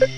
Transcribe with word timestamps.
Nummer 0.00 0.08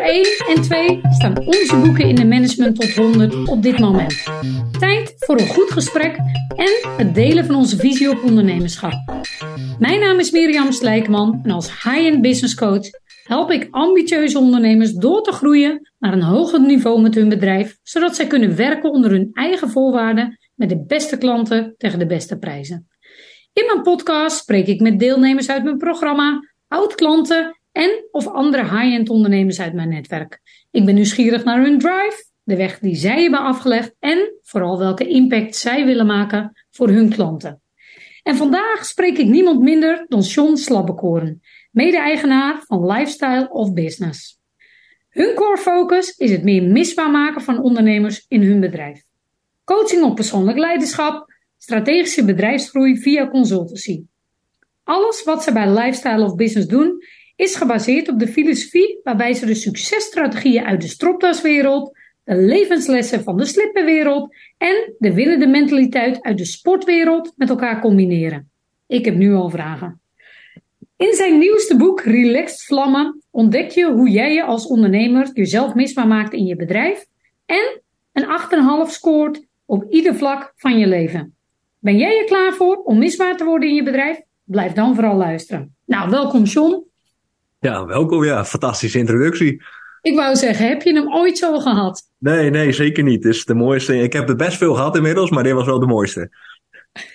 1 0.00 0.26
en 0.46 0.62
2 0.62 1.00
staan 1.10 1.38
onze 1.38 1.76
boeken 1.82 2.08
in 2.08 2.14
de 2.14 2.26
Management 2.26 2.80
tot 2.80 2.94
100 2.94 3.48
op 3.48 3.62
dit 3.62 3.78
moment. 3.78 4.22
Tijd 4.78 5.14
voor 5.16 5.40
een 5.40 5.46
goed 5.46 5.70
gesprek 5.70 6.16
en 6.56 6.90
het 6.96 7.14
delen 7.14 7.46
van 7.46 7.54
onze 7.54 7.76
visie 7.76 8.10
op 8.10 8.22
ondernemerschap. 8.22 9.26
Mijn 9.78 10.00
naam 10.00 10.18
is 10.18 10.30
Mirjam 10.30 10.72
Slijkman 10.72 11.40
en 11.44 11.50
als 11.50 11.82
high-end 11.82 12.22
business 12.22 12.54
coach 12.54 12.90
help 13.28 13.50
ik 13.50 13.68
ambitieuze 13.70 14.38
ondernemers 14.38 14.92
door 14.92 15.22
te 15.22 15.32
groeien 15.32 15.90
naar 15.98 16.12
een 16.12 16.22
hoger 16.22 16.60
niveau 16.60 17.00
met 17.00 17.14
hun 17.14 17.28
bedrijf, 17.28 17.78
zodat 17.82 18.16
zij 18.16 18.26
kunnen 18.26 18.56
werken 18.56 18.90
onder 18.90 19.10
hun 19.10 19.30
eigen 19.32 19.70
voorwaarden 19.70 20.38
met 20.54 20.68
de 20.68 20.84
beste 20.84 21.18
klanten 21.18 21.74
tegen 21.76 21.98
de 21.98 22.06
beste 22.06 22.38
prijzen. 22.38 22.88
In 23.52 23.64
mijn 23.66 23.82
podcast 23.82 24.36
spreek 24.36 24.66
ik 24.66 24.80
met 24.80 24.98
deelnemers 24.98 25.50
uit 25.50 25.64
mijn 25.64 25.76
programma, 25.76 26.48
oud-klanten 26.68 27.58
en 27.72 28.08
of 28.10 28.26
andere 28.26 28.62
high-end 28.62 29.08
ondernemers 29.08 29.60
uit 29.60 29.74
mijn 29.74 29.88
netwerk. 29.88 30.40
Ik 30.70 30.84
ben 30.84 30.94
nieuwsgierig 30.94 31.44
naar 31.44 31.62
hun 31.62 31.78
drive, 31.78 32.24
de 32.42 32.56
weg 32.56 32.78
die 32.78 32.94
zij 32.94 33.22
hebben 33.22 33.40
afgelegd 33.40 33.94
en 33.98 34.32
vooral 34.42 34.78
welke 34.78 35.08
impact 35.08 35.56
zij 35.56 35.84
willen 35.84 36.06
maken 36.06 36.52
voor 36.70 36.88
hun 36.88 37.08
klanten. 37.08 37.60
En 38.22 38.36
vandaag 38.36 38.84
spreek 38.84 39.18
ik 39.18 39.26
niemand 39.26 39.60
minder 39.60 40.04
dan 40.08 40.20
John 40.20 40.56
Slabbekoren, 40.56 41.40
mede-eigenaar 41.78 42.62
van 42.66 42.86
Lifestyle 42.86 43.48
of 43.50 43.72
Business. 43.72 44.40
Hun 45.08 45.34
core 45.34 45.56
focus 45.56 46.10
is 46.16 46.30
het 46.30 46.42
meer 46.42 46.62
misbaar 46.62 47.10
maken 47.10 47.42
van 47.42 47.62
ondernemers 47.62 48.24
in 48.28 48.42
hun 48.42 48.60
bedrijf. 48.60 49.02
Coaching 49.64 50.02
op 50.02 50.14
persoonlijk 50.14 50.58
leiderschap, 50.58 51.34
strategische 51.58 52.24
bedrijfsgroei 52.24 52.96
via 53.00 53.28
consultancy. 53.28 54.02
Alles 54.84 55.24
wat 55.24 55.42
ze 55.42 55.52
bij 55.52 55.70
Lifestyle 55.70 56.24
of 56.24 56.34
Business 56.34 56.68
doen 56.68 57.02
is 57.36 57.54
gebaseerd 57.54 58.08
op 58.08 58.18
de 58.18 58.28
filosofie 58.28 59.00
waarbij 59.02 59.34
ze 59.34 59.46
de 59.46 59.54
successtrategieën 59.54 60.64
uit 60.64 60.80
de 60.80 60.88
stropdaswereld, 60.88 61.96
de 62.24 62.36
levenslessen 62.36 63.22
van 63.22 63.36
de 63.36 63.44
slippenwereld 63.44 64.34
en 64.56 64.94
de 64.98 65.14
winnende 65.14 65.46
mentaliteit 65.46 66.22
uit 66.22 66.38
de 66.38 66.44
sportwereld 66.44 67.32
met 67.36 67.48
elkaar 67.48 67.80
combineren. 67.80 68.50
Ik 68.86 69.04
heb 69.04 69.14
nu 69.14 69.34
al 69.34 69.50
vragen. 69.50 70.00
In 70.98 71.14
zijn 71.14 71.38
nieuwste 71.38 71.76
boek 71.76 72.00
Relaxed 72.00 72.64
Vlammen 72.64 73.22
ontdek 73.30 73.70
je 73.70 73.92
hoe 73.92 74.10
jij 74.10 74.34
je 74.34 74.44
als 74.44 74.66
ondernemer 74.66 75.30
jezelf 75.32 75.74
misbaar 75.74 76.06
maakt 76.06 76.32
in 76.32 76.46
je 76.46 76.56
bedrijf 76.56 77.06
en 77.46 77.80
een 78.12 78.26
8,5 78.86 78.90
scoort 78.90 79.46
op 79.64 79.84
ieder 79.90 80.14
vlak 80.14 80.52
van 80.56 80.78
je 80.78 80.86
leven. 80.86 81.36
Ben 81.78 81.96
jij 81.96 82.18
er 82.18 82.24
klaar 82.24 82.52
voor 82.52 82.76
om 82.76 82.98
misbaar 82.98 83.36
te 83.36 83.44
worden 83.44 83.68
in 83.68 83.74
je 83.74 83.82
bedrijf? 83.82 84.20
Blijf 84.44 84.72
dan 84.72 84.94
vooral 84.94 85.16
luisteren. 85.16 85.76
Nou, 85.84 86.10
welkom 86.10 86.42
John. 86.42 86.84
Ja, 87.60 87.86
welkom. 87.86 88.24
Ja, 88.24 88.44
fantastische 88.44 88.98
introductie. 88.98 89.62
Ik 90.02 90.16
wou 90.16 90.36
zeggen, 90.36 90.68
heb 90.68 90.82
je 90.82 90.94
hem 90.94 91.14
ooit 91.14 91.38
zo 91.38 91.58
gehad? 91.58 92.02
Nee, 92.18 92.50
nee, 92.50 92.72
zeker 92.72 93.02
niet. 93.02 93.24
Het 93.24 93.34
is 93.34 93.44
de 93.44 93.54
mooiste. 93.54 93.98
Ik 94.02 94.12
heb 94.12 94.28
er 94.28 94.36
best 94.36 94.56
veel 94.56 94.74
gehad 94.74 94.96
inmiddels, 94.96 95.30
maar 95.30 95.42
dit 95.42 95.52
was 95.52 95.66
wel 95.66 95.80
de 95.80 95.86
mooiste. 95.86 96.30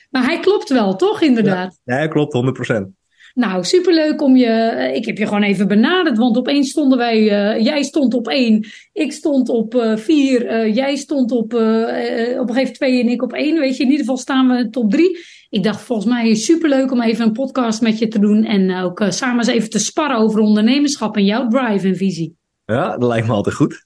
Maar 0.09 0.23
hij 0.23 0.39
klopt 0.39 0.69
wel, 0.69 0.95
toch 0.95 1.21
inderdaad? 1.21 1.79
Ja, 1.83 1.95
hij 1.95 2.07
klopt, 2.07 2.33
100%. 2.71 3.01
Nou, 3.33 3.63
superleuk 3.63 4.21
om 4.21 4.35
je. 4.35 4.45
eh, 4.45 4.95
Ik 4.95 5.05
heb 5.05 5.17
je 5.17 5.25
gewoon 5.27 5.43
even 5.43 5.67
benaderd, 5.67 6.17
want 6.17 6.37
opeens 6.37 6.69
stonden 6.69 6.97
wij. 6.97 7.29
eh, 7.29 7.63
jij 7.63 7.83
stond 7.83 8.13
op 8.13 8.27
één, 8.27 8.65
ik 8.93 9.11
stond 9.11 9.49
op 9.49 9.75
eh, 9.75 9.97
vier, 9.97 10.69
jij 10.69 10.95
stond 10.95 11.31
op, 11.31 11.53
op 11.53 11.59
een 11.59 11.85
gegeven 11.87 12.45
moment 12.45 12.73
twee 12.73 13.01
en 13.01 13.09
ik 13.09 13.21
op 13.21 13.33
één. 13.33 13.59
Weet 13.59 13.77
je, 13.77 13.83
in 13.83 13.89
ieder 13.89 14.05
geval 14.05 14.17
staan 14.17 14.47
we 14.47 14.69
top 14.69 14.91
drie. 14.91 15.17
Ik 15.49 15.63
dacht, 15.63 15.81
volgens 15.81 16.07
mij 16.07 16.29
is 16.29 16.45
superleuk 16.45 16.91
om 16.91 17.01
even 17.01 17.25
een 17.25 17.31
podcast 17.31 17.81
met 17.81 17.99
je 17.99 18.07
te 18.07 18.19
doen. 18.19 18.43
En 18.43 18.75
ook 18.75 19.03
samen 19.09 19.37
eens 19.37 19.47
even 19.47 19.69
te 19.69 19.79
sparren 19.79 20.17
over 20.17 20.39
ondernemerschap 20.39 21.15
en 21.15 21.25
jouw 21.25 21.47
drive 21.47 21.87
en 21.87 21.95
visie. 21.95 22.37
Ja, 22.65 22.97
dat 22.97 23.09
lijkt 23.09 23.27
me 23.27 23.33
altijd 23.33 23.55
goed. 23.55 23.85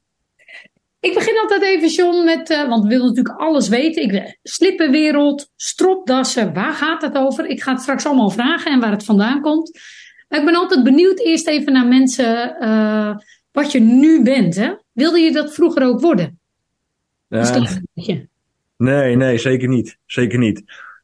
Ik 1.00 1.14
begin 1.14 1.38
altijd 1.38 1.62
even, 1.62 1.90
John, 1.90 2.26
met, 2.26 2.50
eh, 2.50 2.68
want 2.68 2.84
we 2.84 2.90
willen 2.90 3.08
natuurlijk 3.08 3.40
alles 3.40 3.68
weten. 3.68 4.04
Ik, 4.04 4.38
slippenwereld, 4.44 5.50
stropdassen, 5.56 6.54
waar 6.54 6.74
gaat 6.74 7.02
het 7.02 7.18
over? 7.18 7.46
Ik 7.46 7.62
ga 7.62 7.72
het 7.72 7.82
straks 7.82 8.06
allemaal 8.06 8.30
vragen 8.30 8.72
en 8.72 8.80
waar 8.80 8.92
het 8.92 9.06
vandaan 9.06 9.42
komt. 9.42 9.80
Maar 10.28 10.40
ik 10.40 10.46
ben 10.46 10.56
altijd 10.56 10.84
benieuwd 10.84 11.20
eerst 11.20 11.48
even 11.48 11.74
naar 11.74 11.88
mensen 11.88 12.60
eh, 12.60 13.16
wat 13.52 13.72
je 13.72 13.80
nu 13.80 14.24
bent. 14.24 14.56
Hè? 14.56 14.74
Wilde 14.92 15.20
je 15.20 15.32
dat 15.32 15.54
vroeger 15.54 15.84
ook 15.84 16.00
worden? 16.02 16.40
Eh, 17.28 17.66
beetje. 17.94 18.28
nee, 18.78 19.16
nee, 19.16 19.38
zeker 19.38 19.68
niet. 19.68 19.98
Zeker 20.06 20.40
niet. 20.40 20.64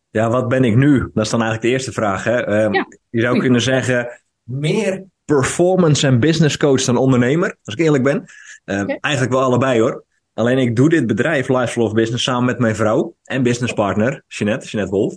Ja, 0.09 0.29
wat 0.29 0.47
ben 0.47 0.63
ik 0.63 0.75
nu? 0.75 1.09
Dat 1.13 1.25
is 1.25 1.31
dan 1.31 1.41
eigenlijk 1.41 1.61
de 1.61 1.67
eerste 1.67 1.91
vraag. 1.91 2.23
Hè? 2.23 2.45
Eh, 2.45 2.73
Ja. 2.73 2.87
Je 3.09 3.21
zou 3.21 3.39
kunnen 3.39 3.61
zeggen, 3.61 4.21
meer 4.43 5.03
performance 5.25 6.07
en 6.07 6.19
business 6.19 6.57
coach 6.57 6.83
dan 6.83 6.97
ondernemer, 6.97 7.57
als 7.63 7.75
ik 7.75 7.81
eerlijk 7.81 8.03
ben. 8.03 8.25
Eh, 8.65 8.81
Oké. 8.81 8.97
Eigenlijk 8.99 9.33
wel 9.33 9.43
allebei 9.43 9.79
hoor. 9.79 10.03
Alleen 10.33 10.57
ik 10.57 10.75
doe 10.75 10.89
dit 10.89 11.07
bedrijf, 11.07 11.49
of 11.77 11.93
Business, 11.93 12.23
samen 12.23 12.45
met 12.45 12.59
mijn 12.59 12.75
vrouw 12.75 13.15
en 13.23 13.43
businesspartner, 13.43 14.23
Jeanette, 14.27 14.67
Jeanette 14.67 14.95
Wolf. 14.95 15.15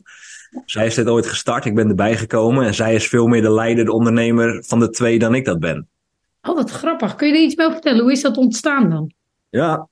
Zij 0.64 0.86
is 0.86 0.94
dit 0.94 1.08
ooit 1.08 1.26
gestart, 1.26 1.64
ik 1.64 1.74
ben 1.74 1.88
erbij 1.88 2.16
gekomen 2.16 2.66
en 2.66 2.74
zij 2.74 2.94
is 2.94 3.08
veel 3.08 3.26
meer 3.26 3.42
de 3.42 3.50
leider, 3.50 3.84
de 3.84 3.92
ondernemer 3.92 4.64
van 4.66 4.78
de 4.78 4.90
twee 4.90 5.18
dan 5.18 5.34
ik 5.34 5.44
dat 5.44 5.58
ben. 5.58 5.88
Oh, 6.42 6.54
wat 6.54 6.70
grappig. 6.70 7.14
Kun 7.14 7.28
je 7.28 7.34
er 7.34 7.40
iets 7.40 7.54
bij 7.54 7.70
vertellen? 7.70 8.00
Hoe 8.02 8.12
is 8.12 8.22
dat 8.22 8.36
ontstaan 8.36 8.90
dan? 8.90 9.12
Ja, 9.48 9.88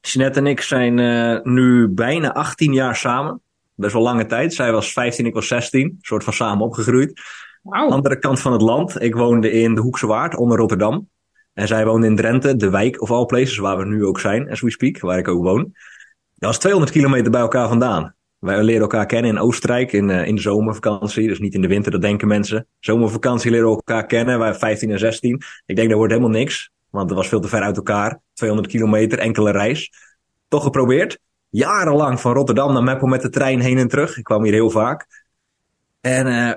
Jeanette 0.00 0.38
en 0.38 0.46
ik 0.46 0.60
zijn 0.60 0.98
eh, 0.98 1.42
nu 1.42 1.88
bijna 1.88 2.32
18 2.32 2.72
jaar 2.72 2.96
samen. 2.96 3.40
Best 3.74 3.92
wel 3.92 4.02
lange 4.02 4.26
tijd. 4.26 4.54
Zij 4.54 4.72
was 4.72 4.92
15, 4.92 5.26
ik 5.26 5.34
was 5.34 5.46
16. 5.46 5.80
Een 5.82 5.98
soort 6.00 6.24
van 6.24 6.32
samen 6.32 6.66
opgegroeid. 6.66 7.20
Andere 7.62 8.18
kant 8.18 8.40
van 8.40 8.52
het 8.52 8.62
land. 8.62 9.02
Ik 9.02 9.14
woonde 9.14 9.50
in 9.50 9.74
de 9.74 9.80
Hoekse 9.80 10.06
Waard, 10.06 10.36
onder 10.36 10.58
Rotterdam. 10.58 11.08
En 11.54 11.66
zij 11.66 11.86
woonde 11.86 12.06
in 12.06 12.16
Drenthe, 12.16 12.56
de 12.56 12.70
wijk 12.70 13.02
of 13.02 13.10
all 13.10 13.26
places, 13.26 13.56
waar 13.56 13.78
we 13.78 13.84
nu 13.84 14.04
ook 14.04 14.20
zijn, 14.20 14.50
as 14.50 14.60
we 14.60 14.70
speak, 14.70 15.00
waar 15.00 15.18
ik 15.18 15.28
ook 15.28 15.42
woon. 15.42 15.72
Dat 16.34 16.48
was 16.48 16.58
200 16.58 16.92
kilometer 16.92 17.30
bij 17.30 17.40
elkaar 17.40 17.68
vandaan. 17.68 18.14
Wij 18.38 18.62
leren 18.62 18.82
elkaar 18.82 19.06
kennen 19.06 19.30
in 19.30 19.38
Oostenrijk 19.38 19.92
in, 19.92 20.10
eh, 20.10 20.26
in 20.26 20.34
de 20.34 20.40
zomervakantie. 20.40 21.28
Dus 21.28 21.38
niet 21.38 21.54
in 21.54 21.60
de 21.60 21.68
winter, 21.68 21.92
dat 21.92 22.00
denken 22.00 22.28
mensen. 22.28 22.66
Zomervakantie 22.80 23.50
leren 23.50 23.68
we 23.68 23.74
elkaar 23.74 24.06
kennen. 24.06 24.38
Wij 24.38 24.54
15 24.54 24.90
en 24.90 24.98
16. 24.98 25.42
Ik 25.66 25.76
denk 25.76 25.88
dat 25.88 25.98
wordt 25.98 26.12
helemaal 26.12 26.34
niks. 26.34 26.70
Want 26.90 27.08
het 27.08 27.18
was 27.18 27.28
veel 27.28 27.40
te 27.40 27.48
ver 27.48 27.62
uit 27.62 27.76
elkaar. 27.76 28.20
200 28.32 28.72
kilometer, 28.72 29.18
enkele 29.18 29.50
reis. 29.50 29.92
Toch 30.48 30.62
geprobeerd. 30.62 31.18
Jarenlang 31.48 32.20
van 32.20 32.32
Rotterdam 32.32 32.72
naar 32.72 32.82
Meppel 32.82 33.06
met 33.06 33.22
de 33.22 33.28
trein 33.28 33.60
heen 33.60 33.78
en 33.78 33.88
terug. 33.88 34.16
Ik 34.16 34.24
kwam 34.24 34.44
hier 34.44 34.52
heel 34.52 34.70
vaak. 34.70 35.24
En 36.00 36.26
eh, 36.26 36.56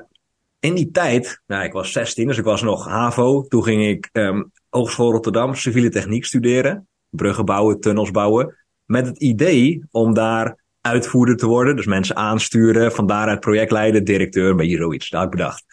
in 0.59 0.75
die 0.75 0.91
tijd, 0.91 1.41
nou, 1.47 1.63
ik 1.63 1.71
was 1.71 1.91
16, 1.91 2.27
dus 2.27 2.37
ik 2.37 2.43
was 2.43 2.61
nog 2.61 2.85
HAVO. 2.85 3.43
Toen 3.47 3.63
ging 3.63 3.87
ik 3.87 4.09
ehm 4.11 4.41
Hogeschool 4.77 5.11
Rotterdam 5.11 5.55
civiele 5.55 5.89
techniek 5.89 6.25
studeren. 6.25 6.87
Bruggen 7.09 7.45
bouwen, 7.45 7.79
tunnels 7.79 8.11
bouwen. 8.11 8.55
Met 8.85 9.05
het 9.05 9.17
idee 9.17 9.83
om 9.91 10.13
daar 10.13 10.63
uitvoerder 10.81 11.35
te 11.35 11.47
worden. 11.47 11.75
Dus 11.75 11.85
mensen 11.85 12.15
aansturen, 12.15 12.91
van 12.91 13.07
daaruit 13.07 13.39
projectleider, 13.39 14.03
directeur, 14.03 14.49
een 14.49 14.57
beetje 14.57 14.77
zoiets. 14.77 15.09
Dat 15.09 15.19
had 15.19 15.33
ik 15.33 15.37
bedacht. 15.37 15.65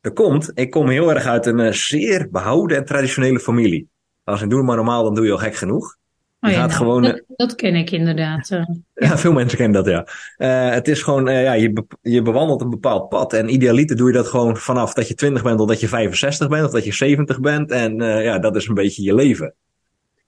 Er 0.00 0.12
komt, 0.12 0.50
ik 0.54 0.70
kom 0.70 0.88
heel 0.88 1.10
erg 1.10 1.24
uit 1.24 1.46
een 1.46 1.60
eh, 1.60 1.72
zeer 1.72 2.28
behouden 2.30 2.76
en 2.76 2.84
traditionele 2.84 3.40
familie. 3.40 3.88
Als 4.24 4.42
ik 4.42 4.48
doe 4.48 4.58
het 4.58 4.66
maar 4.66 4.76
normaal, 4.76 5.04
dan 5.04 5.14
doe 5.14 5.24
je 5.24 5.32
al 5.32 5.38
gek 5.38 5.54
genoeg. 5.54 5.96
Oh, 6.46 6.52
ja, 6.52 6.58
gaat 6.58 6.68
nou, 6.68 6.78
gewoon, 6.80 7.02
dat, 7.02 7.22
dat 7.36 7.54
ken 7.54 7.74
ik 7.74 7.90
inderdaad. 7.90 8.50
eh. 8.50 8.62
Ja, 9.08 9.18
veel 9.18 9.32
mensen 9.32 9.58
kennen 9.58 9.84
dat, 9.84 9.92
ja. 9.92 10.06
Eh, 10.36 10.74
het 10.74 10.88
is 10.88 11.02
gewoon, 11.02 11.28
eh, 11.28 11.42
ja, 11.42 11.52
je, 11.52 11.72
be- 11.72 11.86
je 12.02 12.22
bewandelt 12.22 12.60
een 12.60 12.70
bepaald 12.70 13.08
pad. 13.08 13.32
En 13.32 13.52
idealiter 13.52 13.96
doe 13.96 14.06
je 14.06 14.12
dat 14.12 14.26
gewoon 14.26 14.56
vanaf 14.56 14.92
dat 14.94 15.08
je 15.08 15.14
20 15.14 15.42
bent 15.42 15.58
tot 15.58 15.68
dat 15.68 15.80
je 15.80 15.88
65 15.88 16.48
bent 16.48 16.64
of 16.64 16.70
dat 16.72 16.84
je 16.84 16.92
70 16.92 17.40
bent. 17.40 17.70
En 17.70 18.00
eh, 18.00 18.24
ja, 18.24 18.38
dat 18.38 18.56
is 18.56 18.66
een 18.68 18.74
beetje 18.74 19.02
je 19.02 19.14
leven. 19.14 19.54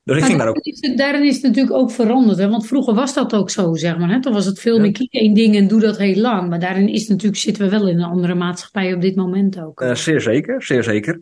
Dus 0.04 0.16
ik 0.16 0.22
Maar 0.22 0.30
ging 0.30 0.42
daar 0.42 0.48
ook. 0.48 0.54
daarin 0.64 0.72
is, 0.82 0.88
het, 0.88 0.98
daarin 0.98 1.24
is 1.26 1.34
het 1.34 1.42
natuurlijk 1.42 1.74
ook 1.76 1.90
veranderd. 1.90 2.38
Hè? 2.38 2.48
Want 2.48 2.66
vroeger 2.66 2.94
was 2.94 3.14
dat 3.14 3.34
ook 3.34 3.50
zo, 3.50 3.74
zeg 3.74 3.98
maar. 3.98 4.08
Hè? 4.08 4.20
Toen 4.20 4.32
was 4.32 4.44
het 4.46 4.60
veel 4.60 4.74
Ja. 4.76 4.80
meer 4.80 4.92
kiek 4.92 5.12
één 5.12 5.34
ding 5.34 5.56
en 5.56 5.68
doe 5.68 5.80
dat 5.80 5.96
heel 5.98 6.16
lang. 6.20 6.48
Maar 6.48 6.60
daarin 6.60 6.88
is 6.88 7.00
het 7.00 7.08
natuurlijk, 7.08 7.38
zitten 7.40 7.62
we 7.62 7.70
wel 7.70 7.88
in 7.88 7.98
een 7.98 8.04
andere 8.10 8.34
maatschappij 8.34 8.94
op 8.94 9.00
dit 9.00 9.16
moment 9.16 9.60
ook. 9.60 9.80
eh, 9.80 9.94
zeer 9.94 10.20
zeker, 10.20 10.62
zeer 10.62 10.82
zeker. 10.84 11.18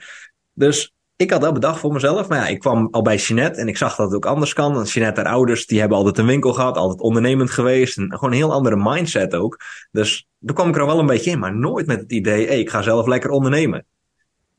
Dus 0.52 0.92
ik 1.16 1.30
had 1.30 1.40
dat 1.40 1.54
bedacht 1.54 1.80
voor 1.80 1.92
mezelf. 1.92 2.28
Maar 2.28 2.38
ja, 2.38 2.46
ik 2.46 2.58
kwam 2.58 2.88
al 2.90 3.02
bij 3.02 3.16
Jeanette 3.16 3.60
en 3.60 3.68
ik 3.68 3.76
zag 3.76 3.96
dat 3.96 4.06
het 4.06 4.16
ook 4.16 4.26
anders 4.26 4.52
kan. 4.52 4.74
Want 4.74 4.90
Jeanette, 4.92 5.20
haar 5.20 5.32
ouders, 5.32 5.66
die 5.66 5.80
hebben 5.80 5.98
altijd 5.98 6.18
een 6.18 6.26
winkel 6.26 6.52
gehad, 6.52 6.76
altijd 6.76 7.00
ondernemend 7.00 7.50
geweest. 7.50 7.98
En 7.98 8.10
gewoon 8.12 8.30
een 8.30 8.36
heel 8.36 8.52
andere 8.52 8.76
mindset 8.76 9.34
ook. 9.34 9.60
Dus 9.90 10.26
daar 10.38 10.54
kwam 10.54 10.68
ik 10.68 10.76
er 10.76 10.86
wel 10.86 10.98
een 10.98 11.06
beetje 11.06 11.30
in, 11.30 11.38
maar 11.38 11.56
nooit 11.56 11.86
met 11.86 12.00
het 12.00 12.12
idee, 12.12 12.46
hey, 12.46 12.60
ik 12.60 12.70
ga 12.70 12.82
zelf 12.82 13.06
lekker 13.06 13.30
ondernemen. 13.30 13.84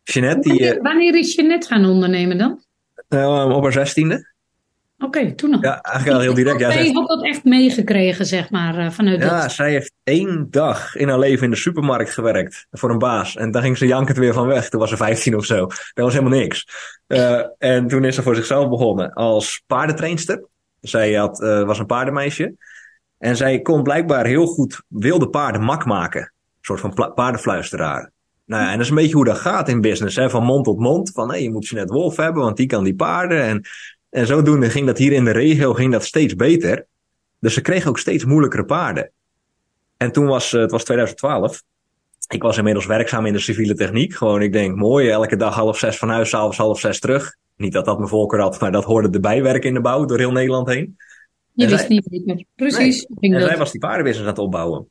Jeanette, 0.03 0.49
die 0.49 0.59
wanneer, 0.59 0.81
wanneer 0.81 1.15
is 1.15 1.35
je 1.35 1.43
net 1.43 1.67
gaan 1.67 1.85
ondernemen 1.85 2.37
dan? 2.37 2.65
eh, 3.07 3.23
eh, 3.23 3.49
op 3.55 3.63
haar 3.63 3.71
zestiende. 3.71 4.35
Oké, 4.99 5.35
toen 5.35 5.49
nog. 5.49 5.61
Ja, 5.61 5.81
eigenlijk 5.81 6.15
al 6.15 6.23
heel 6.23 6.33
direct. 6.33 6.59
Ja, 6.59 6.71
zij, 6.71 6.91
had 6.91 7.07
dat 7.07 7.23
echt 7.23 7.43
meegekregen, 7.43 8.25
zeg 8.25 8.49
maar, 8.49 8.77
eh, 8.77 8.91
vanuit 8.91 9.21
ja, 9.21 9.41
dat. 9.41 9.51
zij 9.51 9.71
heeft 9.71 9.93
één 10.03 10.47
dag 10.49 10.95
in 10.95 11.09
haar 11.09 11.19
leven 11.19 11.43
in 11.43 11.49
de 11.49 11.55
supermarkt 11.55 12.13
gewerkt 12.13 12.67
voor 12.71 12.89
een 12.89 12.97
baas. 12.97 13.35
En 13.35 13.51
dan 13.51 13.61
ging 13.61 13.77
ze 13.77 13.87
jankend 13.87 14.17
weer 14.17 14.33
van 14.33 14.47
weg. 14.47 14.69
Toen 14.69 14.79
was 14.79 14.89
ze 14.89 14.97
15 14.97 15.35
of 15.35 15.45
zo. 15.45 15.59
Dat 15.65 15.77
was 15.93 16.13
helemaal 16.13 16.39
niks. 16.39 16.67
Eh, 17.07 17.41
en 17.57 17.87
toen 17.87 18.03
is 18.03 18.15
ze 18.15 18.21
voor 18.21 18.35
zichzelf 18.35 18.69
begonnen 18.69 19.13
als 19.13 19.63
paardentrainster. 19.67 20.45
Zij 20.81 21.13
had, 21.13 21.41
eh, 21.41 21.63
was 21.63 21.79
een 21.79 21.85
paardenmeisje. 21.85 22.55
En 23.17 23.35
zij 23.35 23.61
kon 23.61 23.83
blijkbaar 23.83 24.25
heel 24.25 24.45
goed 24.45 24.81
wilde 24.87 25.29
paarden 25.29 25.61
mak 25.61 25.85
maken. 25.85 26.21
Een 26.21 26.77
soort 26.77 26.79
van 26.79 27.13
paardenfluisteraar. 27.15 28.11
Nou 28.45 28.63
ja, 28.63 28.67
en 28.67 28.73
dat 28.73 28.83
is 28.83 28.89
een 28.89 28.95
beetje 28.95 29.15
hoe 29.15 29.25
dat 29.25 29.37
gaat 29.37 29.69
in 29.69 29.81
business. 29.81 30.15
Hè? 30.15 30.29
Van 30.29 30.43
mond 30.43 30.63
tot 30.63 30.79
mond. 30.79 31.11
Van 31.11 31.29
hé, 31.29 31.37
je 31.37 31.51
moet 31.51 31.67
Jeanette 31.67 31.93
Wolf 31.93 32.15
hebben, 32.15 32.43
want 32.43 32.57
die 32.57 32.67
kan 32.67 32.83
die 32.83 32.95
paarden. 32.95 33.41
En, 33.41 33.65
en 34.17 34.25
zodoende 34.25 34.69
ging 34.69 34.85
dat 34.85 34.97
hier 34.97 35.11
in 35.11 35.25
de 35.25 35.31
regio 35.31 35.73
ging 35.73 35.91
dat 35.91 36.05
steeds 36.05 36.35
beter. 36.35 36.85
Dus 37.39 37.53
ze 37.53 37.61
kregen 37.61 37.89
ook 37.89 37.99
steeds 37.99 38.25
moeilijkere 38.25 38.65
paarden. 38.65 39.11
En 39.97 40.11
toen 40.11 40.25
was 40.25 40.51
het 40.51 40.71
was 40.71 40.83
2012. 40.83 41.63
Ik 42.27 42.41
was 42.41 42.57
inmiddels 42.57 42.85
werkzaam 42.85 43.25
in 43.25 43.33
de 43.33 43.39
civiele 43.39 43.73
techniek. 43.73 44.13
Gewoon, 44.13 44.41
ik 44.41 44.51
denk, 44.51 44.75
mooi, 44.75 45.09
elke 45.09 45.35
dag 45.35 45.55
half 45.55 45.77
zes 45.77 45.97
van 45.97 46.09
huis, 46.09 46.29
s'avonds 46.29 46.57
half 46.57 46.79
zes 46.79 46.99
terug. 46.99 47.35
Niet 47.55 47.73
dat 47.73 47.85
dat 47.85 47.97
mijn 47.97 48.09
voorkeur 48.09 48.39
had, 48.39 48.59
maar 48.59 48.71
dat 48.71 48.83
hoorde 48.83 49.09
erbij 49.09 49.43
werken 49.43 49.67
in 49.67 49.73
de 49.73 49.81
bouw 49.81 50.05
door 50.05 50.17
heel 50.17 50.31
Nederland 50.31 50.67
heen. 50.67 50.97
Je 51.53 51.67
wist 51.67 51.85
zij, 51.87 52.01
niet 52.09 52.25
meer. 52.25 52.45
Precies. 52.55 53.07
Nee. 53.19 53.33
En 53.33 53.41
zij 53.41 53.57
was 53.57 53.71
die 53.71 53.79
paardenbusiness 53.79 54.29
aan 54.29 54.35
het 54.35 54.43
opbouwen. 54.45 54.87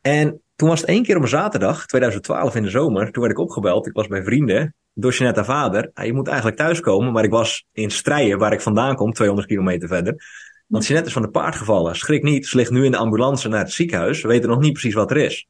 En 0.00 0.40
toen 0.56 0.68
was 0.68 0.80
het 0.80 0.88
één 0.88 1.02
keer 1.02 1.16
op 1.16 1.22
een 1.22 1.28
zaterdag, 1.28 1.86
2012 1.86 2.54
in 2.54 2.62
de 2.62 2.70
zomer, 2.70 3.12
toen 3.12 3.22
werd 3.22 3.34
ik 3.34 3.40
opgebeld. 3.40 3.86
Ik 3.86 3.92
was 3.92 4.06
bij 4.06 4.22
vrienden, 4.22 4.74
door 4.94 5.12
Jeanette 5.12 5.44
vader. 5.44 5.90
je 5.94 6.12
moet 6.12 6.28
eigenlijk 6.28 6.56
thuiskomen, 6.56 7.12
maar 7.12 7.24
ik 7.24 7.30
was 7.30 7.66
in 7.72 7.90
Strijen, 7.90 8.38
waar 8.38 8.52
ik 8.52 8.60
vandaan 8.60 8.96
kom, 8.96 9.12
200 9.12 9.48
kilometer 9.48 9.88
verder. 9.88 10.24
Want 10.66 10.86
Jeanette 10.86 11.08
is 11.08 11.14
van 11.14 11.22
de 11.22 11.30
paard 11.30 11.54
gevallen. 11.54 11.96
Schrik 11.96 12.22
niet, 12.22 12.46
ze 12.46 12.56
ligt 12.56 12.70
nu 12.70 12.84
in 12.84 12.90
de 12.90 12.96
ambulance 12.96 13.48
naar 13.48 13.58
het 13.58 13.72
ziekenhuis. 13.72 14.22
We 14.22 14.28
weten 14.28 14.48
nog 14.48 14.60
niet 14.60 14.72
precies 14.72 14.94
wat 14.94 15.10
er 15.10 15.16
is. 15.16 15.48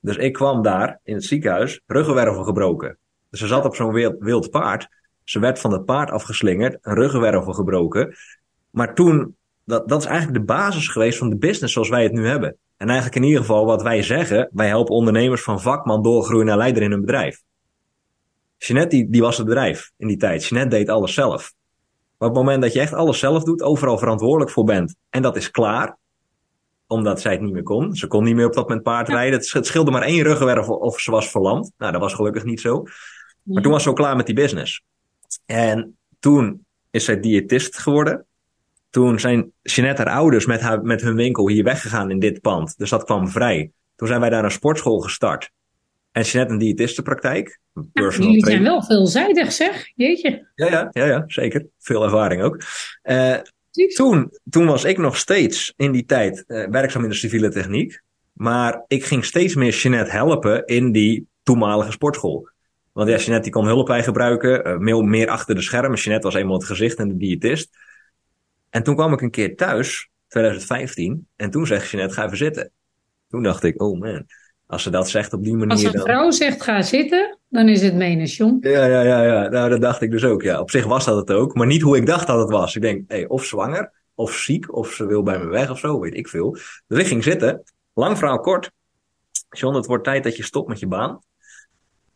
Dus 0.00 0.16
ik 0.16 0.32
kwam 0.32 0.62
daar 0.62 1.00
in 1.04 1.14
het 1.14 1.24
ziekenhuis, 1.24 1.80
ruggenwervel 1.86 2.44
gebroken. 2.44 2.98
Dus 3.30 3.40
ze 3.40 3.46
zat 3.46 3.64
op 3.64 3.74
zo'n 3.74 3.92
wild, 4.18 4.50
paard. 4.50 4.88
Ze 5.24 5.38
werd 5.38 5.58
van 5.58 5.72
het 5.72 5.84
paard 5.84 6.10
afgeslingerd, 6.10 6.78
een 6.80 6.94
ruggenwervel 6.94 7.52
gebroken. 7.52 8.16
Maar 8.70 8.94
toen, 8.94 9.36
dat, 9.64 9.88
dat 9.88 10.00
is 10.00 10.06
eigenlijk 10.06 10.38
de 10.38 10.44
basis 10.44 10.88
geweest 10.88 11.18
van 11.18 11.30
de 11.30 11.36
business 11.36 11.72
zoals 11.72 11.88
wij 11.88 12.02
het 12.02 12.12
nu 12.12 12.26
hebben. 12.26 12.56
En 12.76 12.86
eigenlijk 12.86 13.16
in 13.16 13.22
ieder 13.22 13.40
geval 13.40 13.66
wat 13.66 13.82
wij 13.82 14.02
zeggen, 14.02 14.48
wij 14.52 14.66
helpen 14.66 14.94
ondernemers 14.94 15.42
van 15.42 15.60
vakman 15.60 16.02
doorgroeien 16.02 16.46
naar 16.46 16.56
leider 16.56 16.82
in 16.82 16.90
hun 16.90 17.00
bedrijf. 17.00 17.42
Jeanette 18.66 18.96
die, 18.96 19.10
die 19.10 19.20
was 19.20 19.36
het 19.36 19.46
bedrijf 19.46 19.92
in 19.96 20.08
die 20.08 20.16
tijd. 20.16 20.44
Jeanette 20.44 20.76
deed 20.76 20.88
alles 20.88 21.14
zelf. 21.14 21.52
Maar 22.18 22.28
op 22.28 22.34
het 22.34 22.44
moment 22.44 22.62
dat 22.62 22.72
je 22.72 22.80
echt 22.80 22.92
alles 22.92 23.18
zelf 23.18 23.44
doet, 23.44 23.62
overal 23.62 23.98
verantwoordelijk 23.98 24.50
voor 24.50 24.64
bent, 24.64 24.96
en 25.10 25.22
dat 25.22 25.36
is 25.36 25.50
klaar, 25.50 25.98
omdat 26.86 27.20
zij 27.20 27.32
het 27.32 27.40
niet 27.40 27.52
meer 27.52 27.62
kon. 27.62 27.94
Ze 27.94 28.06
kon 28.06 28.24
niet 28.24 28.34
meer 28.34 28.46
op 28.46 28.52
dat 28.52 28.68
moment 28.68 28.82
paard 28.82 29.08
rijden. 29.08 29.38
Het 29.52 29.66
scheelde 29.66 29.90
maar 29.90 30.02
één 30.02 30.22
ruggenwervel 30.22 30.76
of 30.76 31.00
ze 31.00 31.10
was 31.10 31.30
verlamd. 31.30 31.72
Nou, 31.78 31.92
dat 31.92 32.00
was 32.00 32.14
gelukkig 32.14 32.44
niet 32.44 32.60
zo. 32.60 32.84
Maar 33.42 33.62
toen 33.62 33.72
was 33.72 33.82
ze 33.82 33.88
ook 33.88 33.96
klaar 33.96 34.16
met 34.16 34.26
die 34.26 34.34
business. 34.34 34.82
En 35.46 35.98
toen 36.18 36.66
is 36.90 37.04
zij 37.04 37.20
diëtist 37.20 37.78
geworden. 37.78 38.26
Toen 38.90 39.20
zijn 39.20 39.52
Jeanette 39.62 40.02
haar 40.02 40.12
ouders 40.12 40.46
met, 40.46 40.60
haar, 40.60 40.82
met 40.82 41.00
hun 41.00 41.14
winkel 41.14 41.48
hier 41.48 41.64
weggegaan 41.64 42.10
in 42.10 42.18
dit 42.18 42.40
pand. 42.40 42.78
Dus 42.78 42.90
dat 42.90 43.04
kwam 43.04 43.28
vrij. 43.28 43.72
Toen 43.96 44.08
zijn 44.08 44.20
wij 44.20 44.30
daar 44.30 44.44
een 44.44 44.50
sportschool 44.50 45.00
gestart. 45.00 45.50
En 46.12 46.22
Jeanette 46.22 46.52
een 46.52 46.58
diëtistenpraktijk. 46.58 47.60
Ja, 47.92 48.08
jullie 48.08 48.44
zijn 48.46 48.62
wel 48.62 48.82
veelzijdig 48.82 49.52
zeg, 49.52 49.92
jeetje. 49.94 50.48
Ja, 50.54 50.66
ja, 50.66 50.88
ja, 50.92 51.04
ja 51.04 51.24
zeker. 51.26 51.66
Veel 51.78 52.04
ervaring 52.04 52.42
ook. 52.42 52.62
Uh, 53.02 53.36
toen, 53.94 54.30
toen 54.50 54.66
was 54.66 54.84
ik 54.84 54.98
nog 54.98 55.16
steeds 55.16 55.72
in 55.76 55.92
die 55.92 56.04
tijd 56.04 56.44
uh, 56.46 56.66
werkzaam 56.66 57.02
in 57.02 57.08
de 57.08 57.14
civiele 57.14 57.50
techniek. 57.50 58.00
Maar 58.32 58.84
ik 58.86 59.04
ging 59.04 59.24
steeds 59.24 59.54
meer 59.54 59.72
Jeanette 59.72 60.10
helpen 60.10 60.66
in 60.66 60.92
die 60.92 61.26
toenmalige 61.42 61.90
sportschool. 61.90 62.48
Want 62.92 63.08
ja, 63.08 63.16
Jeanette 63.16 63.42
die 63.42 63.52
kon 63.52 63.66
hulp 63.66 63.86
bij 63.86 64.02
gebruiken, 64.02 64.66
uh, 64.66 64.76
meer, 64.76 65.04
meer 65.04 65.28
achter 65.28 65.54
de 65.54 65.62
schermen. 65.62 65.98
Jeanette 65.98 66.26
was 66.26 66.36
eenmaal 66.36 66.56
het 66.56 66.64
gezicht 66.64 66.98
en 66.98 67.08
de 67.08 67.16
diëtist. 67.16 67.68
En 68.70 68.82
toen 68.82 68.94
kwam 68.94 69.12
ik 69.12 69.20
een 69.20 69.30
keer 69.30 69.56
thuis, 69.56 70.10
2015, 70.28 71.26
en 71.36 71.50
toen 71.50 71.66
zegt 71.66 71.90
Jeanette, 71.90 72.14
ga 72.14 72.24
even 72.24 72.36
zitten. 72.36 72.70
Toen 73.28 73.42
dacht 73.42 73.62
ik, 73.62 73.82
oh 73.82 74.00
man, 74.00 74.26
als 74.66 74.82
ze 74.82 74.90
dat 74.90 75.10
zegt 75.10 75.32
op 75.32 75.44
die 75.44 75.52
manier. 75.56 75.70
Als 75.70 75.82
een 75.82 75.92
dan... 75.92 76.02
vrouw 76.02 76.30
zegt, 76.30 76.62
ga 76.62 76.82
zitten, 76.82 77.38
dan 77.50 77.68
is 77.68 77.82
het 77.82 77.94
menens, 77.94 78.36
jong. 78.36 78.64
Ja, 78.64 78.84
ja, 78.84 79.02
ja, 79.02 79.22
ja. 79.22 79.48
Nou, 79.48 79.70
dat 79.70 79.80
dacht 79.80 80.00
ik 80.00 80.10
dus 80.10 80.24
ook. 80.24 80.42
Ja, 80.42 80.60
op 80.60 80.70
zich 80.70 80.84
was 80.84 81.04
dat 81.04 81.16
het 81.16 81.30
ook, 81.36 81.54
maar 81.54 81.66
niet 81.66 81.82
hoe 81.82 81.96
ik 81.96 82.06
dacht 82.06 82.26
dat 82.26 82.38
het 82.38 82.50
was. 82.50 82.76
Ik 82.76 82.82
denk, 82.82 83.04
hey, 83.10 83.26
of 83.26 83.44
zwanger, 83.44 83.92
of 84.14 84.32
ziek, 84.32 84.74
of 84.74 84.92
ze 84.92 85.06
wil 85.06 85.22
bij 85.22 85.38
me 85.38 85.46
weg 85.46 85.70
of 85.70 85.78
zo, 85.78 86.00
weet 86.00 86.14
ik 86.14 86.28
veel. 86.28 86.56
Dus 86.86 86.98
ik 86.98 87.06
ging 87.06 87.24
zitten. 87.24 87.62
Lang 87.94 88.18
verhaal 88.18 88.40
kort. 88.40 88.70
John, 89.50 89.76
het 89.76 89.86
wordt 89.86 90.04
tijd 90.04 90.24
dat 90.24 90.36
je 90.36 90.42
stopt 90.42 90.68
met 90.68 90.78
je 90.78 90.86
baan. 90.86 91.20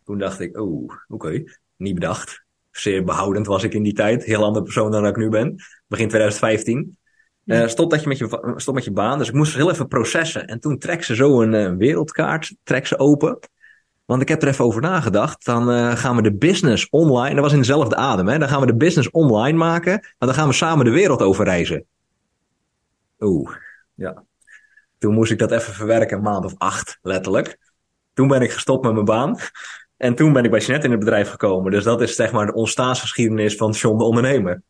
Toen 0.05 0.19
dacht 0.19 0.41
ik, 0.41 0.59
oh, 0.61 0.83
oké, 0.83 0.95
okay. 1.09 1.49
niet 1.77 1.95
bedacht. 1.95 2.45
Zeer 2.71 3.05
behoudend 3.05 3.47
was 3.47 3.63
ik 3.63 3.75
in 3.75 3.83
die 3.83 3.93
tijd. 3.93 4.25
Heel 4.25 4.45
andere 4.45 4.65
persoon 4.65 4.91
dan 4.91 5.07
ik 5.07 5.17
nu 5.17 5.29
ben. 5.29 5.55
Begin 5.87 6.09
2015. 6.09 6.99
Uh, 7.45 7.67
stop, 7.67 7.91
dat 7.91 8.03
je 8.03 8.09
met 8.09 8.19
je, 8.19 8.55
stop 8.57 8.75
met 8.75 8.85
je 8.85 8.93
baan. 8.93 9.19
Dus 9.19 9.29
ik 9.29 9.35
moest 9.35 9.55
heel 9.55 9.71
even 9.71 9.89
processen. 9.89 10.47
En 10.47 10.61
toen 10.61 10.79
trek 10.79 11.03
ze 11.03 11.15
zo 11.15 11.43
een 11.43 11.53
uh, 11.53 11.77
wereldkaart, 11.77 12.55
trek 12.63 12.87
ze 12.87 12.99
open. 12.99 13.39
Want 14.05 14.23
ik 14.23 14.29
heb 14.29 14.43
er 14.43 14.49
even 14.49 14.65
over 14.65 14.81
nagedacht. 14.81 15.45
Dan 15.45 15.71
uh, 15.71 15.97
gaan 15.97 16.17
we 16.17 16.23
de 16.23 16.35
business 16.37 16.89
online. 16.91 17.35
Dat 17.35 17.45
was 17.45 17.53
in 17.53 17.59
dezelfde 17.59 17.97
adem, 17.97 18.29
hè? 18.29 18.39
Dan 18.39 18.49
gaan 18.49 18.61
we 18.61 18.67
de 18.67 18.77
business 18.77 19.11
online 19.11 19.59
maken. 19.59 19.93
En 19.93 20.27
dan 20.27 20.35
gaan 20.35 20.49
we 20.49 20.55
samen 20.55 20.85
de 20.85 20.91
wereld 20.91 21.23
over 21.23 21.45
reizen. 21.45 21.85
Oeh, 23.21 23.51
ja. 23.95 24.25
Toen 24.99 25.15
moest 25.15 25.33
ik 25.33 25.39
dat 25.39 25.51
even 25.51 25.75
verwerken, 25.75 26.17
een 26.17 26.23
maand 26.23 26.45
of 26.45 26.55
acht, 26.59 26.99
letterlijk. 27.03 27.59
Toen 28.13 28.29
ben 28.29 28.43
ik 28.43 28.53
gestopt 28.53 28.85
met 28.85 28.93
mijn 28.93 29.05
baan. 29.05 29.39
En 29.97 30.15
toen 30.15 30.33
ben 30.33 30.45
ik 30.45 30.51
bij 30.51 30.61
Jeanette 30.61 30.87
in 30.87 30.93
het 30.93 31.01
bedrijf 31.01 31.31
gekomen. 31.31 31.71
Dus 31.71 31.85
dat 31.85 32.01
is 32.01 32.15
zeg 32.15 32.33
maar 32.33 32.47
de 32.47 32.55
ontstaansgeschiedenis 32.55 33.57
van 33.57 33.71
John 33.71 33.99
de 33.99 34.05
Ondernemer. 34.05 34.63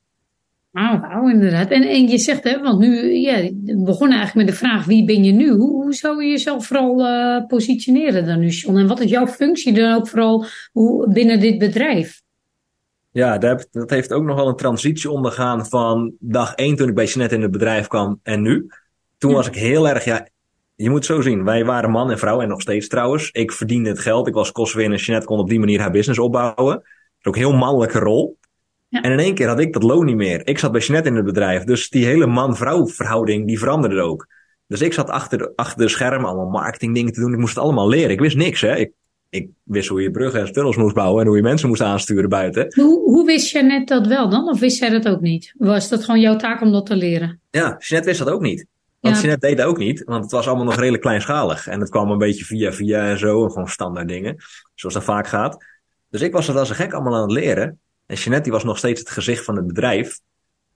Wauw, 0.74 1.00
wauw, 1.00 1.28
inderdaad. 1.28 1.70
En, 1.70 1.82
en 1.82 2.08
je 2.08 2.18
zegt, 2.18 2.44
hè, 2.44 2.60
want 2.60 2.78
nu, 2.78 3.12
ja, 3.12 3.34
we 3.64 3.82
begonnen 3.84 4.18
eigenlijk 4.18 4.34
met 4.34 4.46
de 4.46 4.66
vraag, 4.66 4.84
wie 4.84 5.04
ben 5.04 5.24
je 5.24 5.32
nu? 5.32 5.50
Hoe, 5.50 5.70
hoe 5.70 5.94
zou 5.94 6.24
je 6.24 6.30
jezelf 6.30 6.66
vooral 6.66 7.00
uh, 7.00 7.46
positioneren 7.46 8.26
dan 8.26 8.38
nu, 8.38 8.48
John? 8.48 8.76
En 8.76 8.86
wat 8.86 9.00
is 9.00 9.10
jouw 9.10 9.26
functie 9.26 9.72
dan 9.72 9.94
ook 9.94 10.08
vooral 10.08 10.46
hoe, 10.72 11.12
binnen 11.12 11.40
dit 11.40 11.58
bedrijf? 11.58 12.22
Ja, 13.12 13.38
dat, 13.38 13.68
dat 13.70 13.90
heeft 13.90 14.12
ook 14.12 14.24
nog 14.24 14.36
wel 14.36 14.48
een 14.48 14.56
transitie 14.56 15.10
ondergaan 15.10 15.66
van 15.66 16.12
dag 16.18 16.54
één 16.54 16.76
toen 16.76 16.88
ik 16.88 16.94
bij 16.94 17.04
Jeanette 17.04 17.34
in 17.34 17.42
het 17.42 17.50
bedrijf 17.50 17.86
kwam 17.86 18.20
en 18.22 18.42
nu. 18.42 18.66
Toen 19.18 19.32
was 19.32 19.46
ik 19.46 19.54
heel 19.54 19.88
erg, 19.88 20.04
ja, 20.04 20.28
je 20.74 20.90
moet 20.90 21.04
zo 21.04 21.20
zien. 21.20 21.44
Wij 21.44 21.64
waren 21.64 21.90
man 21.90 22.10
en 22.10 22.18
vrouw 22.18 22.40
en 22.40 22.48
nog 22.48 22.60
steeds 22.60 22.88
trouwens. 22.88 23.30
Ik 23.30 23.52
verdiende 23.52 23.88
het 23.88 23.98
geld, 23.98 24.26
ik 24.26 24.34
was 24.34 24.52
kostwinner. 24.52 24.98
Jeanette 24.98 25.26
kon 25.26 25.38
op 25.38 25.48
die 25.48 25.58
manier 25.58 25.80
haar 25.80 25.90
business 25.90 26.18
opbouwen. 26.18 26.74
Dat 26.74 26.82
is 27.18 27.26
ook 27.26 27.34
een 27.34 27.40
heel 27.40 27.58
mannelijke 27.58 27.98
rol. 27.98 28.36
Ja. 28.94 29.02
En 29.02 29.12
in 29.12 29.18
één 29.18 29.34
keer 29.34 29.48
had 29.48 29.58
ik 29.58 29.72
dat 29.72 29.82
loon 29.82 30.04
niet 30.04 30.16
meer. 30.16 30.46
Ik 30.46 30.58
zat 30.58 30.72
bij 30.72 30.80
Jeanette 30.80 31.08
in 31.08 31.16
het 31.16 31.24
bedrijf. 31.24 31.64
Dus 31.64 31.88
die 31.88 32.04
hele 32.04 32.26
man-vrouw 32.26 32.86
verhouding, 32.86 33.46
die 33.46 33.58
veranderde 33.58 34.00
ook. 34.00 34.26
Dus 34.66 34.80
ik 34.80 34.92
zat 34.92 35.10
achter 35.10 35.38
de, 35.38 35.52
achter 35.56 35.78
de 35.78 35.88
schermen 35.88 36.28
allemaal 36.28 36.50
marketingdingen 36.50 37.12
te 37.12 37.20
doen. 37.20 37.32
Ik 37.32 37.38
moest 37.38 37.54
het 37.54 37.64
allemaal 37.64 37.88
leren. 37.88 38.10
Ik 38.10 38.20
wist 38.20 38.36
niks, 38.36 38.60
hè. 38.60 38.76
Ik, 38.76 38.92
ik 39.30 39.48
wist 39.62 39.88
hoe 39.88 40.02
je 40.02 40.10
bruggen 40.10 40.40
en 40.40 40.52
tunnels 40.52 40.76
moest 40.76 40.94
bouwen 40.94 41.20
en 41.20 41.26
hoe 41.26 41.36
je 41.36 41.42
mensen 41.42 41.68
moest 41.68 41.80
aansturen 41.80 42.28
buiten. 42.28 42.74
Hoe, 42.74 43.00
hoe 43.10 43.26
wist 43.26 43.50
Jeannette 43.50 43.94
dat 43.94 44.06
wel 44.06 44.28
dan? 44.28 44.48
Of 44.48 44.60
wist 44.60 44.76
zij 44.76 44.88
dat 44.88 45.08
ook 45.08 45.20
niet? 45.20 45.54
Was 45.58 45.88
dat 45.88 46.04
gewoon 46.04 46.20
jouw 46.20 46.36
taak 46.36 46.60
om 46.60 46.72
dat 46.72 46.86
te 46.86 46.96
leren? 46.96 47.40
Ja, 47.50 47.60
Jeannette 47.78 48.04
wist 48.04 48.18
dat 48.18 48.30
ook 48.30 48.40
niet. 48.40 48.66
Want 49.00 49.14
ja. 49.14 49.20
Jeanette 49.22 49.46
deed 49.46 49.56
dat 49.56 49.66
ook 49.66 49.78
niet, 49.78 50.04
want 50.04 50.22
het 50.22 50.32
was 50.32 50.46
allemaal 50.46 50.64
nog 50.64 50.76
redelijk 50.76 51.02
kleinschalig. 51.02 51.66
En 51.66 51.80
het 51.80 51.90
kwam 51.90 52.10
een 52.10 52.18
beetje 52.18 52.44
via 52.44 52.72
via 52.72 53.08
en 53.08 53.18
zo, 53.18 53.48
gewoon 53.48 53.68
standaard 53.68 54.08
dingen, 54.08 54.36
zoals 54.74 54.94
dat 54.94 55.04
vaak 55.04 55.26
gaat. 55.26 55.64
Dus 56.10 56.20
ik 56.20 56.32
was 56.32 56.46
het 56.46 56.56
als 56.56 56.68
een 56.68 56.74
gek 56.74 56.92
allemaal 56.92 57.14
aan 57.14 57.22
het 57.22 57.30
leren. 57.30 57.78
En 58.06 58.16
Jeanette 58.16 58.50
was 58.50 58.64
nog 58.64 58.78
steeds 58.78 59.00
het 59.00 59.10
gezicht 59.10 59.44
van 59.44 59.56
het 59.56 59.66
bedrijf. 59.66 60.20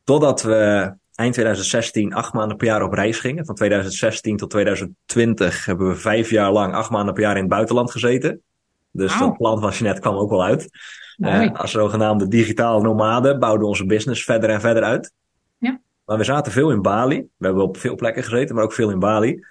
Totdat 0.05 0.43
we 0.43 0.93
eind 1.15 1.33
2016 1.33 2.15
acht 2.15 2.33
maanden 2.33 2.57
per 2.57 2.67
jaar 2.67 2.83
op 2.83 2.93
reis 2.93 3.19
gingen. 3.19 3.47
Van 3.47 3.55
2016 3.55 4.37
tot 4.37 4.51
2020 4.51 5.65
hebben 5.65 5.89
we 5.89 5.95
vijf 5.95 6.31
jaar 6.31 6.53
lang 6.53 6.75
acht 6.75 6.91
maanden 6.91 7.15
per 7.15 7.23
jaar 7.23 7.35
in 7.35 7.41
het 7.41 7.51
buitenland 7.51 7.91
gezeten. 7.91 8.43
Dus 8.91 9.13
wow. 9.13 9.21
dat 9.21 9.37
plan 9.37 9.61
van 9.61 9.71
Jeanette 9.71 10.01
kwam 10.01 10.15
ook 10.15 10.31
wel 10.31 10.45
uit. 10.45 10.69
Uh, 11.17 11.55
als 11.55 11.71
zogenaamde 11.71 12.29
digitale 12.29 12.83
nomaden 12.83 13.39
bouwden 13.39 13.69
onze 13.69 13.87
business 13.87 14.25
verder 14.25 14.51
en 14.51 14.61
verder 14.61 14.83
uit. 14.83 15.13
Ja. 15.59 15.81
Maar 16.05 16.19
we 16.19 16.25
zaten 16.25 16.53
veel 16.53 16.71
in 16.71 16.83
Bali. 16.83 17.17
We 17.37 17.47
hebben 17.47 17.63
op 17.63 17.77
veel 17.77 17.95
plekken 17.95 18.23
gezeten, 18.23 18.55
maar 18.55 18.65
ook 18.65 18.73
veel 18.73 18.91
in 18.91 18.99
Bali. 18.99 19.45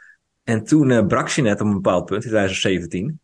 En 0.44 0.64
toen 0.64 0.90
uh, 0.90 1.06
brak 1.06 1.28
Jeanette 1.28 1.64
op 1.64 1.70
een 1.70 1.76
bepaald 1.76 2.06
punt 2.06 2.24
in 2.24 2.30
2017. 2.30 3.20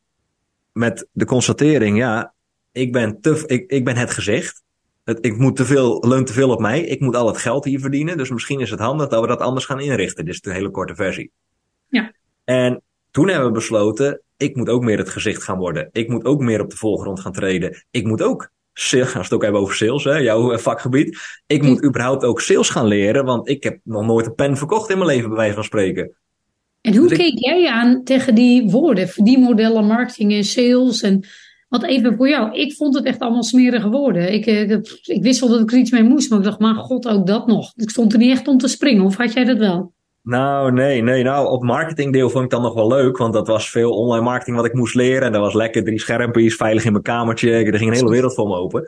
Met 0.71 1.07
de 1.11 1.25
constatering, 1.25 1.97
ja, 1.97 2.32
ik 2.73 2.91
ben, 2.91 3.21
te, 3.21 3.43
ik, 3.45 3.71
ik 3.71 3.85
ben 3.85 3.95
het 3.95 4.11
gezicht. 4.11 4.63
Het, 5.03 5.25
ik 5.25 5.37
moet 5.37 5.55
te 5.55 5.65
veel, 5.65 6.03
leunt 6.07 6.27
te 6.27 6.33
veel 6.33 6.49
op 6.49 6.59
mij. 6.59 6.81
Ik 6.81 6.99
moet 6.99 7.15
al 7.15 7.27
het 7.27 7.37
geld 7.37 7.65
hier 7.65 7.79
verdienen. 7.79 8.17
Dus 8.17 8.29
misschien 8.29 8.59
is 8.59 8.69
het 8.69 8.79
handig 8.79 9.07
dat 9.07 9.21
we 9.21 9.27
dat 9.27 9.39
anders 9.39 9.65
gaan 9.65 9.79
inrichten. 9.79 10.25
Dit 10.25 10.33
is 10.33 10.41
de 10.41 10.53
hele 10.53 10.69
korte 10.69 10.95
versie. 10.95 11.31
Ja. 11.87 12.11
En 12.43 12.81
toen 13.11 13.27
hebben 13.27 13.47
we 13.47 13.53
besloten, 13.53 14.21
ik 14.37 14.55
moet 14.55 14.69
ook 14.69 14.83
meer 14.83 14.97
het 14.97 15.09
gezicht 15.09 15.43
gaan 15.43 15.57
worden. 15.57 15.89
Ik 15.91 16.09
moet 16.09 16.25
ook 16.25 16.41
meer 16.41 16.61
op 16.61 16.69
de 16.69 16.77
voorgrond 16.77 17.19
gaan 17.19 17.31
treden. 17.31 17.85
Ik 17.91 18.05
moet 18.05 18.21
ook, 18.21 18.49
als 18.73 18.91
we 18.91 18.97
het 18.97 19.33
ook 19.33 19.43
hebben 19.43 19.61
over 19.61 19.75
sales, 19.75 20.03
hè, 20.03 20.17
jouw 20.17 20.57
vakgebied. 20.57 21.41
Ik 21.47 21.63
moet 21.63 21.83
überhaupt 21.85 22.23
ook 22.23 22.41
sales 22.41 22.69
gaan 22.69 22.87
leren, 22.87 23.25
want 23.25 23.49
ik 23.49 23.63
heb 23.63 23.79
nog 23.83 24.05
nooit 24.05 24.25
een 24.25 24.35
pen 24.35 24.57
verkocht 24.57 24.89
in 24.89 24.97
mijn 24.97 25.09
leven, 25.09 25.27
bij 25.29 25.37
wijze 25.37 25.53
van 25.53 25.63
spreken. 25.63 26.15
En 26.81 26.95
hoe 26.95 27.07
dus 27.07 27.17
keek 27.17 27.33
ik... 27.33 27.39
jij 27.39 27.67
aan 27.67 28.03
tegen 28.03 28.35
die 28.35 28.69
woorden, 28.69 29.07
verdienmodellen, 29.07 29.85
marketing 29.85 30.31
en 30.31 30.43
sales 30.43 31.01
en 31.01 31.25
want 31.79 31.85
even 31.85 32.15
voor 32.15 32.29
jou, 32.29 32.53
ik 32.53 32.73
vond 32.73 32.95
het 32.95 33.05
echt 33.05 33.19
allemaal 33.19 33.43
smerige 33.43 33.89
woorden. 33.89 34.33
Ik, 34.33 34.45
ik, 34.45 34.99
ik 35.03 35.23
wist 35.23 35.39
wel 35.39 35.49
dat 35.49 35.59
ik 35.59 35.71
er 35.71 35.77
iets 35.77 35.91
mee 35.91 36.03
moest, 36.03 36.29
maar 36.29 36.39
ik 36.39 36.45
dacht, 36.45 36.59
maar 36.59 36.75
god, 36.75 37.07
ook 37.07 37.27
dat 37.27 37.47
nog. 37.47 37.71
Ik 37.75 37.89
stond 37.89 38.13
er 38.13 38.19
niet 38.19 38.31
echt 38.31 38.47
om 38.47 38.57
te 38.57 38.67
springen, 38.67 39.03
of 39.03 39.17
had 39.17 39.33
jij 39.33 39.43
dat 39.43 39.57
wel? 39.57 39.93
Nou, 40.21 40.71
nee, 40.71 41.01
nee. 41.01 41.23
Nou, 41.23 41.47
op 41.49 41.63
marketingdeel 41.63 42.29
vond 42.29 42.43
ik 42.43 42.49
dan 42.49 42.61
nog 42.61 42.73
wel 42.73 42.87
leuk. 42.87 43.17
Want 43.17 43.33
dat 43.33 43.47
was 43.47 43.69
veel 43.69 43.91
online 43.91 44.23
marketing 44.23 44.55
wat 44.55 44.65
ik 44.65 44.73
moest 44.73 44.95
leren. 44.95 45.21
En 45.21 45.31
dat 45.31 45.41
was 45.41 45.53
lekker 45.53 45.83
drie 45.83 45.99
schermpjes, 45.99 46.55
veilig 46.55 46.85
in 46.85 46.91
mijn 46.91 47.03
kamertje. 47.03 47.51
Er 47.51 47.77
ging 47.77 47.89
een 47.89 47.97
hele 47.97 48.09
wereld 48.09 48.33
voor 48.33 48.47
me 48.47 48.55
open. 48.55 48.83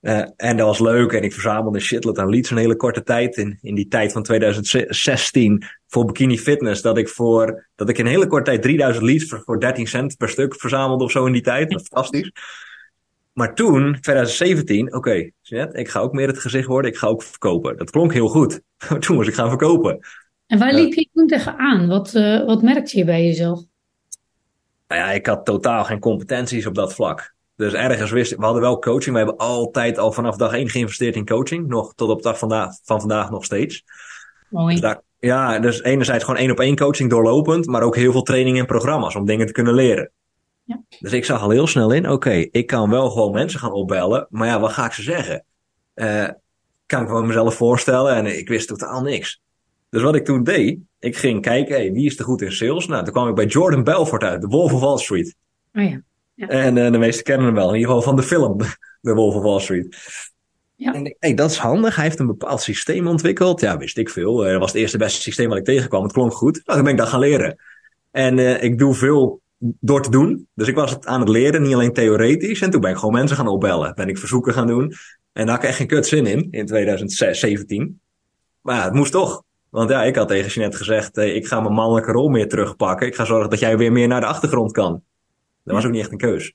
Uh, 0.00 0.24
en 0.36 0.56
dat 0.56 0.66
was 0.66 0.78
leuk. 0.78 1.12
En 1.12 1.22
ik 1.22 1.32
verzamelde 1.32 1.80
shitload 1.80 2.18
aan 2.18 2.30
leads 2.30 2.50
een 2.50 2.56
hele 2.56 2.76
korte 2.76 3.02
tijd. 3.02 3.36
In, 3.36 3.58
in 3.62 3.74
die 3.74 3.88
tijd 3.88 4.12
van 4.12 4.22
2016 4.22 5.64
voor 5.88 6.04
Bikini 6.04 6.38
Fitness. 6.38 6.82
Dat 6.82 6.98
ik 6.98 7.08
voor, 7.08 7.68
dat 7.74 7.88
ik 7.88 7.98
in 7.98 8.04
een 8.04 8.10
hele 8.10 8.26
korte 8.26 8.44
tijd 8.44 8.62
3000 8.62 9.04
leads 9.04 9.24
voor, 9.24 9.42
voor 9.44 9.60
13 9.60 9.86
cent 9.86 10.16
per 10.16 10.28
stuk 10.28 10.60
verzamelde 10.60 11.04
of 11.04 11.10
zo 11.10 11.26
in 11.26 11.32
die 11.32 11.42
tijd. 11.42 11.70
Dat 11.70 11.78
was 11.78 11.88
fantastisch. 11.88 12.32
Maar 13.32 13.54
toen, 13.54 13.98
2017, 14.00 14.86
oké, 14.86 14.96
okay, 14.96 15.32
ik 15.72 15.88
ga 15.88 16.00
ook 16.00 16.12
meer 16.12 16.26
het 16.26 16.38
gezicht 16.38 16.66
worden. 16.66 16.90
Ik 16.90 16.96
ga 16.96 17.06
ook 17.06 17.22
verkopen. 17.22 17.76
Dat 17.76 17.90
klonk 17.90 18.12
heel 18.12 18.28
goed. 18.28 18.60
toen 19.00 19.16
moest 19.16 19.28
ik 19.28 19.34
gaan 19.34 19.48
verkopen. 19.48 19.98
En 20.46 20.58
waar 20.58 20.74
liep 20.74 20.92
je 20.92 21.08
toen 21.12 21.26
tegenaan? 21.26 21.88
Wat, 21.88 22.14
uh, 22.14 22.44
wat 22.46 22.62
merkte 22.62 22.98
je 22.98 23.04
bij 23.04 23.24
jezelf? 23.24 23.60
Nou 24.88 25.00
ja, 25.00 25.10
ik 25.10 25.26
had 25.26 25.44
totaal 25.44 25.84
geen 25.84 25.98
competenties 25.98 26.66
op 26.66 26.74
dat 26.74 26.94
vlak. 26.94 27.34
Dus 27.56 27.72
ergens 27.72 28.10
wist 28.10 28.36
we 28.36 28.44
hadden 28.44 28.62
wel 28.62 28.78
coaching. 28.78 29.12
We 29.12 29.22
hebben 29.22 29.36
altijd 29.36 29.98
al 29.98 30.12
vanaf 30.12 30.36
dag 30.36 30.52
één 30.52 30.68
geïnvesteerd 30.68 31.16
in 31.16 31.26
coaching. 31.26 31.68
Nog 31.68 31.94
tot 31.94 32.08
op 32.08 32.16
de 32.16 32.28
dag 32.28 32.38
vandaag, 32.38 32.74
van 32.82 33.00
vandaag 33.00 33.30
nog 33.30 33.44
steeds. 33.44 33.84
Mooi. 34.48 34.72
Dus 34.72 34.80
daar, 34.80 35.02
ja, 35.26 35.58
dus 35.58 35.82
enerzijds 35.82 36.24
gewoon 36.24 36.40
één 36.40 36.50
op 36.50 36.60
één 36.60 36.76
coaching 36.76 37.10
doorlopend, 37.10 37.66
maar 37.66 37.82
ook 37.82 37.96
heel 37.96 38.12
veel 38.12 38.22
training 38.22 38.58
en 38.58 38.66
programma's 38.66 39.14
om 39.14 39.26
dingen 39.26 39.46
te 39.46 39.52
kunnen 39.52 39.74
leren. 39.74 40.10
Ja. 40.64 40.82
Dus 41.00 41.12
ik 41.12 41.24
zag 41.24 41.42
al 41.42 41.50
heel 41.50 41.66
snel 41.66 41.92
in, 41.92 42.10
oké, 42.10 42.46
ik 42.50 42.66
kan 42.66 42.90
wel 42.90 43.10
gewoon 43.10 43.32
mensen 43.32 43.60
gaan 43.60 43.72
opbellen, 43.72 44.26
maar 44.30 44.48
ja, 44.48 44.60
wat 44.60 44.72
ga 44.72 44.84
ik 44.84 44.92
ze 44.92 45.02
zeggen? 45.02 45.44
Uh, 45.94 46.28
kan 46.86 47.02
ik 47.02 47.08
me 47.08 47.22
mezelf 47.22 47.54
voorstellen 47.54 48.14
en 48.14 48.38
ik 48.38 48.48
wist 48.48 48.68
totaal 48.68 49.02
niks. 49.02 49.40
Dus 49.88 50.02
wat 50.02 50.14
ik 50.14 50.24
toen 50.24 50.42
deed, 50.42 50.78
ik 50.98 51.16
ging 51.16 51.42
kijken, 51.42 51.74
hey, 51.74 51.92
wie 51.92 52.06
is 52.06 52.18
er 52.18 52.24
goed 52.24 52.42
in 52.42 52.52
sales? 52.52 52.86
Nou, 52.86 53.04
toen 53.04 53.12
kwam 53.12 53.28
ik 53.28 53.34
bij 53.34 53.46
Jordan 53.46 53.84
Belfort 53.84 54.22
uit, 54.22 54.40
de 54.40 54.46
Wolf 54.46 54.72
of 54.72 54.80
Wall 54.80 54.98
Street. 54.98 55.36
Oh 55.72 55.82
ja. 55.82 56.00
ja. 56.34 56.48
En 56.48 56.76
uh, 56.76 56.90
de 56.92 56.98
meesten 56.98 57.24
kennen 57.24 57.46
hem 57.46 57.54
wel, 57.54 57.68
in 57.68 57.74
ieder 57.74 57.88
geval 57.88 58.02
van 58.02 58.16
de 58.16 58.22
film, 58.22 58.58
de 59.00 59.14
Wolf 59.14 59.34
of 59.34 59.42
Wall 59.42 59.60
Street. 59.60 59.96
Ja. 60.76 60.92
En 60.92 60.98
ik 60.98 61.04
denk, 61.04 61.16
hey, 61.18 61.34
dat 61.34 61.50
is 61.50 61.56
handig. 61.56 61.96
Hij 61.96 62.04
heeft 62.04 62.18
een 62.18 62.26
bepaald 62.26 62.62
systeem 62.62 63.06
ontwikkeld. 63.06 63.60
Ja, 63.60 63.76
wist 63.76 63.98
ik 63.98 64.10
veel. 64.10 64.36
Dat 64.36 64.58
was 64.58 64.72
het 64.72 64.80
eerste 64.80 64.98
beste 64.98 65.20
systeem 65.20 65.48
wat 65.48 65.58
ik 65.58 65.64
tegenkwam. 65.64 66.02
Het 66.02 66.12
klonk 66.12 66.32
goed. 66.32 66.54
Nou, 66.54 66.76
dan 66.78 66.82
ben 66.82 66.92
ik 66.92 66.98
dat 66.98 67.08
gaan 67.08 67.20
leren. 67.20 67.56
En 68.10 68.38
uh, 68.38 68.62
ik 68.62 68.78
doe 68.78 68.94
veel 68.94 69.40
door 69.58 70.02
te 70.02 70.10
doen. 70.10 70.48
Dus 70.54 70.68
ik 70.68 70.74
was 70.74 70.90
het 70.90 71.06
aan 71.06 71.20
het 71.20 71.28
leren, 71.28 71.62
niet 71.62 71.74
alleen 71.74 71.92
theoretisch. 71.92 72.60
En 72.60 72.70
toen 72.70 72.80
ben 72.80 72.90
ik 72.90 72.96
gewoon 72.96 73.14
mensen 73.14 73.36
gaan 73.36 73.48
opbellen. 73.48 73.94
Ben 73.94 74.08
ik 74.08 74.18
verzoeken 74.18 74.52
gaan 74.52 74.66
doen. 74.66 74.92
En 75.32 75.46
daar 75.46 75.54
had 75.54 75.62
ik 75.62 75.68
echt 75.68 75.76
geen 75.76 75.86
kut 75.86 76.06
zin 76.06 76.26
in, 76.26 76.48
in 76.50 76.66
2017. 76.66 78.00
Maar 78.60 78.76
ja, 78.76 78.84
het 78.84 78.94
moest 78.94 79.12
toch. 79.12 79.42
Want 79.70 79.90
ja, 79.90 80.04
ik 80.04 80.16
had 80.16 80.28
tegen 80.28 80.50
Jeanette 80.50 80.76
gezegd, 80.76 81.16
hey, 81.16 81.32
ik 81.32 81.46
ga 81.46 81.60
mijn 81.60 81.74
mannelijke 81.74 82.12
rol 82.12 82.28
meer 82.28 82.48
terugpakken. 82.48 83.06
Ik 83.06 83.14
ga 83.14 83.24
zorgen 83.24 83.50
dat 83.50 83.58
jij 83.58 83.78
weer 83.78 83.92
meer 83.92 84.08
naar 84.08 84.20
de 84.20 84.26
achtergrond 84.26 84.72
kan. 84.72 85.02
Dat 85.64 85.74
was 85.74 85.84
ook 85.84 85.90
niet 85.90 86.00
echt 86.00 86.12
een 86.12 86.18
keus. 86.18 86.54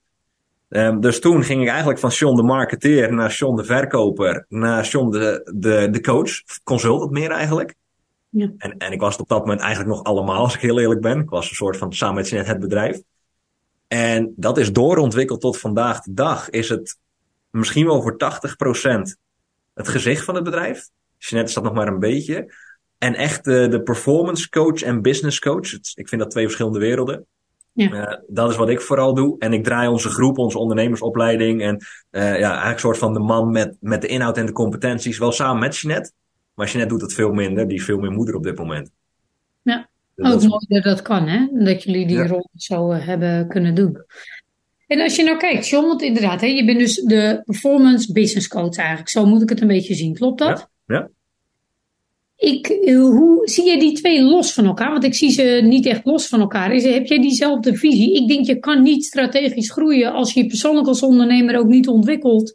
Um, 0.73 1.01
dus 1.01 1.19
toen 1.19 1.43
ging 1.43 1.61
ik 1.61 1.67
eigenlijk 1.67 1.99
van 1.99 2.11
Sean 2.11 2.35
de 2.35 2.43
marketeer 2.43 3.13
naar 3.13 3.31
Sean 3.31 3.55
de 3.55 3.63
verkoper, 3.63 4.45
naar 4.49 4.85
Sean 4.85 5.11
de, 5.11 5.51
de, 5.55 5.87
de 5.91 6.01
coach, 6.01 6.31
consultant 6.63 7.11
meer 7.11 7.31
eigenlijk. 7.31 7.75
Ja. 8.29 8.51
En, 8.57 8.77
en 8.77 8.91
ik 8.91 8.99
was 8.99 9.11
het 9.11 9.21
op 9.21 9.27
dat 9.27 9.39
moment 9.39 9.59
eigenlijk 9.59 9.95
nog 9.95 10.03
allemaal, 10.03 10.43
als 10.43 10.55
ik 10.55 10.61
heel 10.61 10.79
eerlijk 10.79 11.01
ben. 11.01 11.19
Ik 11.19 11.29
was 11.29 11.49
een 11.49 11.55
soort 11.55 11.77
van 11.77 11.93
samen 11.93 12.15
met 12.15 12.29
Jeanette 12.29 12.51
het 12.51 12.61
bedrijf. 12.61 13.01
En 13.87 14.33
dat 14.35 14.57
is 14.57 14.71
doorontwikkeld 14.71 15.41
tot 15.41 15.59
vandaag 15.59 16.01
de 16.01 16.13
dag. 16.13 16.49
Is 16.49 16.69
het 16.69 16.97
misschien 17.49 17.85
wel 17.85 18.01
voor 18.01 18.17
80% 18.17 18.17
het 19.73 19.87
gezicht 19.87 20.23
van 20.23 20.35
het 20.35 20.43
bedrijf. 20.43 20.89
Jeanette 21.17 21.51
staat 21.51 21.63
nog 21.63 21.73
maar 21.73 21.87
een 21.87 21.99
beetje. 21.99 22.53
En 22.97 23.15
echt 23.15 23.43
de, 23.43 23.67
de 23.67 23.81
performance 23.81 24.49
coach 24.49 24.81
en 24.81 25.01
business 25.01 25.39
coach. 25.39 25.73
Ik 25.93 26.07
vind 26.09 26.21
dat 26.21 26.31
twee 26.31 26.45
verschillende 26.45 26.79
werelden. 26.79 27.25
Ja. 27.73 27.91
Uh, 27.91 28.17
dat 28.27 28.49
is 28.49 28.55
wat 28.55 28.69
ik 28.69 28.81
vooral 28.81 29.13
doe. 29.13 29.35
En 29.39 29.53
ik 29.53 29.63
draai 29.63 29.87
onze 29.87 30.09
groep, 30.09 30.37
onze 30.37 30.57
ondernemersopleiding. 30.57 31.61
En 31.61 31.75
uh, 32.11 32.21
ja, 32.21 32.29
eigenlijk 32.49 32.73
een 32.73 32.79
soort 32.79 32.97
van 32.97 33.13
de 33.13 33.19
man 33.19 33.51
met, 33.51 33.77
met 33.79 34.01
de 34.01 34.07
inhoud 34.07 34.37
en 34.37 34.45
de 34.45 34.51
competenties. 34.51 35.17
Wel 35.17 35.31
samen 35.31 35.59
met 35.59 35.77
Jeanette. 35.77 36.11
Maar 36.53 36.67
Jeanette 36.67 36.93
doet 36.93 37.01
het 37.01 37.13
veel 37.13 37.31
minder. 37.31 37.67
Die 37.67 37.77
is 37.77 37.83
veel 37.85 37.97
meer 37.97 38.11
moeder 38.11 38.35
op 38.35 38.43
dit 38.43 38.57
moment. 38.57 38.91
Ja, 39.61 39.89
Dus 40.15 40.25
ook 40.25 40.31
dat 40.31 40.41
is- 40.41 40.47
mooi 40.47 40.65
dat 40.67 40.83
dat 40.83 41.01
kan, 41.01 41.27
hè? 41.27 41.47
Dat 41.63 41.83
jullie 41.83 42.07
die 42.07 42.17
Ja. 42.17 42.27
rol 42.27 42.49
zo 42.55 42.91
eh, 42.91 43.05
hebben 43.05 43.47
kunnen 43.47 43.75
doen. 43.75 43.97
En 44.87 45.01
als 45.01 45.15
je 45.15 45.23
nou 45.23 45.37
kijkt, 45.37 45.67
John, 45.67 45.87
want 45.87 46.01
inderdaad, 46.01 46.41
hè, 46.41 46.47
je 46.47 46.65
bent 46.65 46.79
dus 46.79 46.95
de 46.95 47.41
performance 47.45 48.11
business 48.13 48.47
coach 48.47 48.75
eigenlijk. 48.75 49.09
Zo 49.09 49.25
moet 49.25 49.41
ik 49.41 49.49
het 49.49 49.61
een 49.61 49.67
beetje 49.67 49.93
zien. 49.95 50.13
Klopt 50.13 50.39
dat? 50.39 50.69
Ja, 50.85 50.95
ja. 50.95 51.09
Ik, 52.41 52.67
eh, 52.67 52.95
hoe 52.95 53.41
zie 53.48 53.65
je 53.65 53.79
die 53.79 53.91
twee 53.91 54.21
los 54.21 54.53
van 54.53 54.65
elkaar? 54.65 54.91
Want 54.91 55.03
ik 55.03 55.13
zie 55.13 55.31
ze 55.31 55.62
niet 55.63 55.86
echt 55.86 56.05
los 56.05 56.27
van 56.27 56.39
elkaar. 56.39 56.74
Is, 56.74 56.83
heb 56.83 57.05
jij 57.05 57.21
diezelfde 57.21 57.75
visie? 57.75 58.15
Ik 58.15 58.27
denk, 58.27 58.45
je 58.45 58.60
kan 58.60 58.81
niet 58.81 59.05
strategisch 59.05 59.71
groeien 59.71 60.13
als 60.13 60.33
je 60.33 60.41
je 60.41 60.48
persoonlijk 60.48 60.88
als 60.88 61.01
ondernemer 61.01 61.57
ook 61.57 61.67
niet 61.67 61.88
ontwikkelt. 61.88 62.53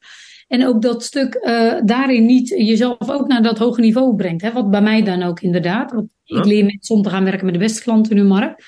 En 0.49 0.67
ook 0.67 0.83
dat 0.83 1.05
stuk 1.05 1.35
eh, 1.35 1.75
daarin 1.85 2.27
niet 2.27 2.49
jezelf 2.49 3.11
ook 3.11 3.27
naar 3.27 3.43
dat 3.43 3.59
hoge 3.59 3.81
niveau 3.81 4.17
brengt. 4.17 4.43
Hè? 4.43 4.53
Wat 4.53 4.71
bij 4.71 4.83
mij 4.83 5.03
dan 5.03 5.23
ook 5.23 5.41
inderdaad. 5.41 5.93
Want 5.93 6.11
ik 6.25 6.45
leer 6.45 6.65
mensen 6.65 6.95
om 6.95 7.03
te 7.03 7.11
gaan 7.11 7.25
werken 7.25 7.45
met 7.45 7.55
de 7.55 7.61
beste 7.61 7.83
klanten 7.83 8.13
in 8.13 8.19
hun 8.19 8.27
markt. 8.27 8.65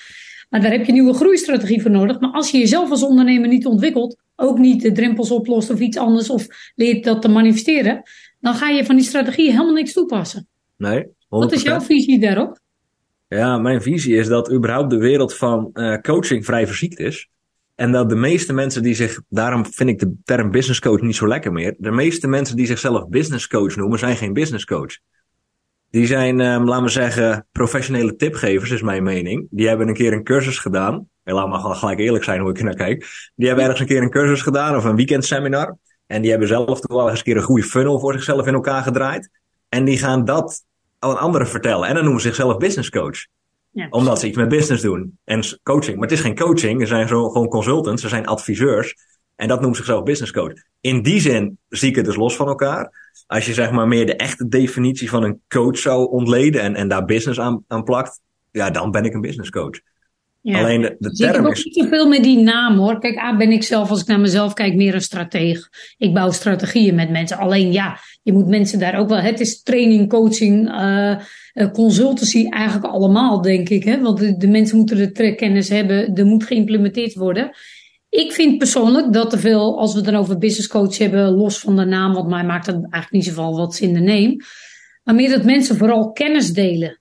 Maar 0.49 0.61
daar 0.61 0.71
heb 0.71 0.81
je 0.81 0.87
een 0.87 0.93
nieuwe 0.93 1.13
groeistrategie 1.13 1.81
voor 1.81 1.91
nodig. 1.91 2.19
Maar 2.19 2.31
als 2.31 2.51
je 2.51 2.57
jezelf 2.57 2.89
als 2.89 3.03
ondernemer 3.03 3.47
niet 3.47 3.65
ontwikkelt, 3.65 4.17
ook 4.35 4.57
niet 4.57 4.81
de 4.81 4.91
drempels 4.91 5.31
oplost 5.31 5.69
of 5.69 5.79
iets 5.79 5.97
anders, 5.97 6.29
of 6.29 6.47
leert 6.75 7.03
dat 7.03 7.21
te 7.21 7.27
manifesteren, 7.27 8.01
dan 8.39 8.53
ga 8.53 8.69
je 8.69 8.85
van 8.85 8.95
die 8.95 9.05
strategie 9.05 9.51
helemaal 9.51 9.73
niks 9.73 9.93
toepassen. 9.93 10.47
Nee, 10.79 11.03
100%. 11.05 11.09
Wat 11.27 11.51
is 11.51 11.61
jouw 11.61 11.81
visie 11.81 12.19
daarop? 12.19 12.59
Ja, 13.27 13.57
mijn 13.57 13.81
visie 13.81 14.15
is 14.15 14.27
dat 14.27 14.51
überhaupt 14.51 14.89
de 14.89 14.97
wereld 14.97 15.35
van 15.35 15.69
eh, 15.73 15.97
coaching 15.97 16.45
vrij 16.45 16.67
verziekt 16.67 16.99
is. 16.99 17.29
En 17.75 17.91
dat 17.91 18.09
de 18.09 18.15
meeste 18.15 18.53
mensen 18.53 18.83
die 18.83 18.93
zich, 18.93 19.21
daarom 19.29 19.65
vind 19.65 19.89
ik 19.89 19.99
de 19.99 20.13
term 20.23 20.51
business 20.51 20.79
coach 20.79 21.01
niet 21.01 21.15
zo 21.15 21.27
lekker 21.27 21.51
meer. 21.51 21.75
De 21.77 21.91
meeste 21.91 22.27
mensen 22.27 22.55
die 22.55 22.65
zichzelf 22.65 23.07
business 23.07 23.47
coach 23.47 23.75
noemen, 23.75 23.99
zijn 23.99 24.17
geen 24.17 24.33
business 24.33 24.65
coach. 24.65 24.97
Die 25.89 26.05
zijn, 26.05 26.39
eh, 26.39 26.61
laten 26.63 26.83
we 26.83 26.89
zeggen, 26.89 27.47
professionele 27.51 28.15
tipgevers, 28.15 28.71
is 28.71 28.81
mijn 28.81 29.03
mening. 29.03 29.47
Die 29.49 29.67
hebben 29.67 29.87
een 29.87 29.93
keer 29.93 30.13
een 30.13 30.23
cursus 30.23 30.59
gedaan. 30.59 31.07
En 31.23 31.33
laat 31.33 31.47
maar 31.47 31.75
gelijk 31.75 31.99
eerlijk 31.99 32.23
zijn 32.23 32.41
hoe 32.41 32.49
ik 32.49 32.57
er 32.57 32.63
naar 32.63 32.75
kijk. 32.75 33.05
Die 33.35 33.47
hebben 33.47 33.65
ergens 33.65 33.81
een 33.81 33.87
keer 33.87 34.01
een 34.01 34.09
cursus 34.09 34.41
gedaan 34.41 34.75
of 34.75 34.83
een 34.83 34.95
weekendseminar. 34.95 35.77
En 36.07 36.21
die 36.21 36.29
hebben 36.29 36.47
zelf 36.47 36.79
toevallig 36.79 37.09
eens 37.09 37.19
een 37.19 37.25
keer 37.25 37.37
een 37.37 37.41
goede 37.41 37.63
funnel 37.63 37.99
voor 37.99 38.13
zichzelf 38.13 38.47
in 38.47 38.53
elkaar 38.53 38.83
gedraaid. 38.83 39.29
En 39.69 39.85
die 39.85 39.97
gaan 39.97 40.25
dat 40.25 40.63
aan 40.99 41.19
anderen 41.19 41.47
vertellen. 41.47 41.87
En 41.87 41.93
dan 41.93 42.03
noemen 42.03 42.21
ze 42.21 42.27
zichzelf 42.27 42.57
business 42.57 42.89
coach 42.89 43.25
Ja. 43.71 43.87
omdat 43.89 44.19
ze 44.19 44.27
iets 44.27 44.37
met 44.37 44.49
business 44.49 44.81
doen. 44.81 45.17
En 45.23 45.43
coaching. 45.63 45.97
Maar 45.97 46.07
het 46.07 46.17
is 46.17 46.23
geen 46.23 46.35
coaching. 46.37 46.81
Er 46.81 46.87
zijn 46.87 47.07
zo, 47.07 47.29
gewoon 47.29 47.47
consultants. 47.47 48.03
Er 48.03 48.09
zijn 48.09 48.25
adviseurs. 48.25 48.95
En 49.35 49.47
dat 49.47 49.61
noemt 49.61 49.75
zichzelf 49.75 50.03
business 50.03 50.31
coach. 50.31 50.53
In 50.81 51.01
die 51.01 51.19
zin 51.21 51.57
zie 51.69 51.89
ik 51.89 51.95
het 51.95 52.05
dus 52.05 52.15
los 52.15 52.35
van 52.35 52.47
elkaar. 52.47 53.11
Als 53.27 53.45
je 53.45 53.53
zeg 53.53 53.71
maar 53.71 53.87
meer 53.87 54.05
de 54.05 54.15
echte 54.15 54.47
definitie 54.47 55.09
van 55.09 55.23
een 55.23 55.41
coach 55.47 55.77
zou 55.77 56.09
ontleden. 56.09 56.61
En, 56.61 56.75
en 56.75 56.87
daar 56.87 57.05
business 57.05 57.39
aan, 57.39 57.63
aan 57.67 57.83
plakt. 57.83 58.21
Ja, 58.51 58.69
dan 58.69 58.91
ben 58.91 59.03
ik 59.05 59.13
een 59.13 59.21
business 59.21 59.49
coach. 59.49 59.79
Ja. 60.41 60.59
Alleen 60.59 60.81
de, 60.81 60.95
de 60.99 61.09
ik 61.09 61.17
heb 61.17 61.31
term 61.31 61.45
ook 61.45 61.51
is... 61.51 61.63
niet 61.63 61.75
zoveel 61.75 62.07
met 62.07 62.23
die 62.23 62.37
naam 62.37 62.77
hoor. 62.77 62.99
Kijk, 62.99 63.17
A 63.17 63.37
ben 63.37 63.51
ik 63.51 63.63
zelf, 63.63 63.89
als 63.89 64.01
ik 64.01 64.07
naar 64.07 64.19
mezelf 64.19 64.53
kijk, 64.53 64.75
meer 64.75 64.93
een 64.93 65.01
strateeg. 65.01 65.69
Ik 65.97 66.13
bouw 66.13 66.31
strategieën 66.31 66.95
met 66.95 67.09
mensen. 67.09 67.37
Alleen 67.37 67.71
ja, 67.71 67.99
je 68.23 68.33
moet 68.33 68.47
mensen 68.47 68.79
daar 68.79 68.99
ook 68.99 69.09
wel. 69.09 69.17
Het 69.17 69.39
is 69.39 69.61
training, 69.61 70.09
coaching, 70.09 70.69
eh, 70.69 71.11
eh, 71.11 71.71
consultancy 71.71 72.47
eigenlijk 72.49 72.93
allemaal, 72.93 73.41
denk 73.41 73.69
ik. 73.69 73.83
Hè? 73.83 74.01
Want 74.01 74.19
de, 74.19 74.37
de 74.37 74.47
mensen 74.47 74.77
moeten 74.77 74.97
de 74.97 75.11
trekkennis 75.11 75.69
hebben. 75.69 76.15
Er 76.15 76.25
moet 76.25 76.43
geïmplementeerd 76.43 77.13
worden. 77.13 77.51
Ik 78.09 78.31
vind 78.31 78.57
persoonlijk 78.57 79.13
dat 79.13 79.29
te 79.29 79.39
veel, 79.39 79.79
als 79.79 79.91
we 79.91 79.97
het 79.97 80.05
dan 80.05 80.15
over 80.15 80.37
business 80.37 80.67
coach 80.67 80.97
hebben, 80.97 81.31
los 81.31 81.59
van 81.59 81.75
de 81.75 81.85
naam, 81.85 82.13
want 82.13 82.29
mij 82.29 82.43
maakt 82.43 82.65
dat 82.65 82.75
eigenlijk 82.75 83.11
niet 83.11 83.25
zoveel 83.25 83.57
wat 83.57 83.75
zin 83.75 83.95
in 83.95 84.03
neem. 84.03 84.37
Maar 85.03 85.15
meer 85.15 85.29
dat 85.29 85.43
mensen 85.43 85.77
vooral 85.77 86.11
kennis 86.11 86.53
delen. 86.53 86.99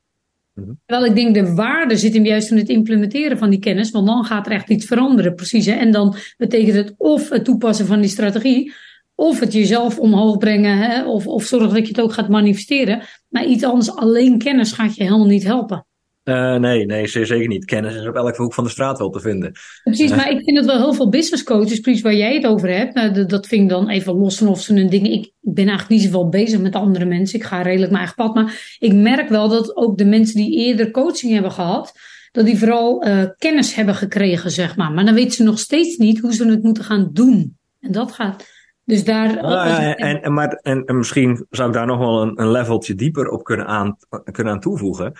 Mhm. 0.58 0.72
Terwijl 0.86 1.10
ik 1.10 1.16
denk 1.16 1.34
de 1.34 1.54
waarde 1.54 1.96
zit 1.96 2.14
hem 2.14 2.24
juist 2.24 2.50
in 2.50 2.56
het 2.56 2.68
implementeren 2.68 3.38
van 3.38 3.50
die 3.50 3.58
kennis, 3.58 3.90
want 3.90 4.06
dan 4.06 4.24
gaat 4.24 4.46
er 4.46 4.52
echt 4.52 4.70
iets 4.70 4.86
veranderen, 4.86 5.34
precies. 5.34 5.66
Hè? 5.66 5.72
En 5.72 5.92
dan 5.92 6.14
betekent 6.36 6.76
het 6.76 6.94
of 6.96 7.28
het 7.28 7.44
toepassen 7.44 7.86
van 7.86 8.00
die 8.00 8.10
strategie, 8.10 8.72
of 9.14 9.40
het 9.40 9.52
jezelf 9.52 9.98
omhoog 9.98 10.38
brengen, 10.38 10.78
hè? 10.78 11.04
Of, 11.04 11.26
of 11.26 11.44
zorgen 11.44 11.74
dat 11.74 11.82
je 11.82 11.88
het 11.88 12.00
ook 12.00 12.12
gaat 12.12 12.28
manifesteren. 12.28 13.02
Maar 13.28 13.44
iets 13.44 13.64
anders, 13.64 13.90
alleen 13.90 14.38
kennis 14.38 14.72
gaat 14.72 14.94
je 14.94 15.02
helemaal 15.02 15.26
niet 15.26 15.44
helpen. 15.44 15.86
Eh, 16.28 16.54
nee, 16.54 16.86
nee, 16.86 17.06
zeker 17.06 17.48
niet. 17.48 17.64
Kennis 17.64 17.94
is 17.94 18.06
op 18.06 18.14
elke 18.14 18.42
hoek 18.42 18.54
van 18.54 18.64
de 18.64 18.70
straat 18.70 18.98
wel 18.98 19.10
te 19.10 19.20
vinden. 19.20 19.52
Precies, 19.82 20.10
Ja. 20.10 20.16
maar 20.16 20.30
ik 20.30 20.42
vind 20.44 20.56
dat 20.56 20.66
wel 20.66 20.76
heel 20.76 20.94
veel 20.94 21.08
business 21.08 21.42
coaches, 21.42 21.80
precies 21.80 22.02
waar 22.02 22.14
jij 22.14 22.34
het 22.34 22.46
over 22.46 22.76
hebt. 22.76 22.94
Nou, 22.94 23.26
dat- 23.26 23.46
vind 23.46 23.62
ik 23.62 23.68
dan 23.68 23.88
even 23.88 24.14
los 24.14 24.38
van 24.38 24.48
of 24.48 24.60
ze 24.60 24.74
hun 24.74 24.88
dingen. 24.88 25.12
Ik 25.12 25.32
ben 25.40 25.66
eigenlijk 25.68 25.88
niet 25.88 26.02
zoveel 26.02 26.28
bezig 26.28 26.60
met 26.60 26.74
andere 26.74 27.04
mensen. 27.04 27.38
Ik 27.38 27.44
ga 27.44 27.62
redelijk 27.62 27.92
mijn 27.92 28.04
eigen 28.04 28.24
pad. 28.24 28.34
Maar 28.34 28.76
ik 28.78 28.92
merk 28.94 29.28
wel 29.28 29.48
dat 29.48 29.76
ook 29.76 29.98
de 29.98 30.04
mensen 30.04 30.36
die 30.36 30.56
eerder 30.56 30.90
coaching 30.90 31.32
hebben 31.32 31.52
gehad, 31.52 31.92
dat 32.32 32.44
die 32.44 32.58
vooral 32.58 33.02
eh, 33.02 33.24
kennis 33.38 33.74
hebben 33.74 33.94
gekregen, 33.94 34.50
zeg 34.50 34.76
maar. 34.76 34.92
Maar 34.92 35.04
dan 35.04 35.14
weten 35.14 35.32
ze 35.32 35.42
nog 35.42 35.58
steeds 35.58 35.96
niet 35.96 36.18
hoe 36.20 36.34
ze 36.34 36.48
het 36.48 36.62
moeten 36.62 36.84
gaan 36.84 37.10
doen. 37.12 37.56
En 37.80 37.92
dat 37.92 38.12
gaat. 38.12 38.44
Dus 38.84 39.04
daar. 39.04 39.34
Nou 39.34 39.68
ja, 39.68 39.96
en, 39.96 40.22
en, 40.22 40.32
maar, 40.32 40.48
en, 40.48 40.84
en 40.84 40.96
misschien 40.96 41.46
zou 41.50 41.68
ik 41.68 41.74
daar 41.74 41.86
nog 41.86 41.98
wel 41.98 42.22
een, 42.22 42.40
een 42.40 42.50
leveltje 42.50 42.94
dieper 42.94 43.28
op 43.28 43.44
kunnen 43.44 43.66
aan, 43.66 43.96
kunnen 44.32 44.52
aan 44.52 44.60
toevoegen. 44.60 45.12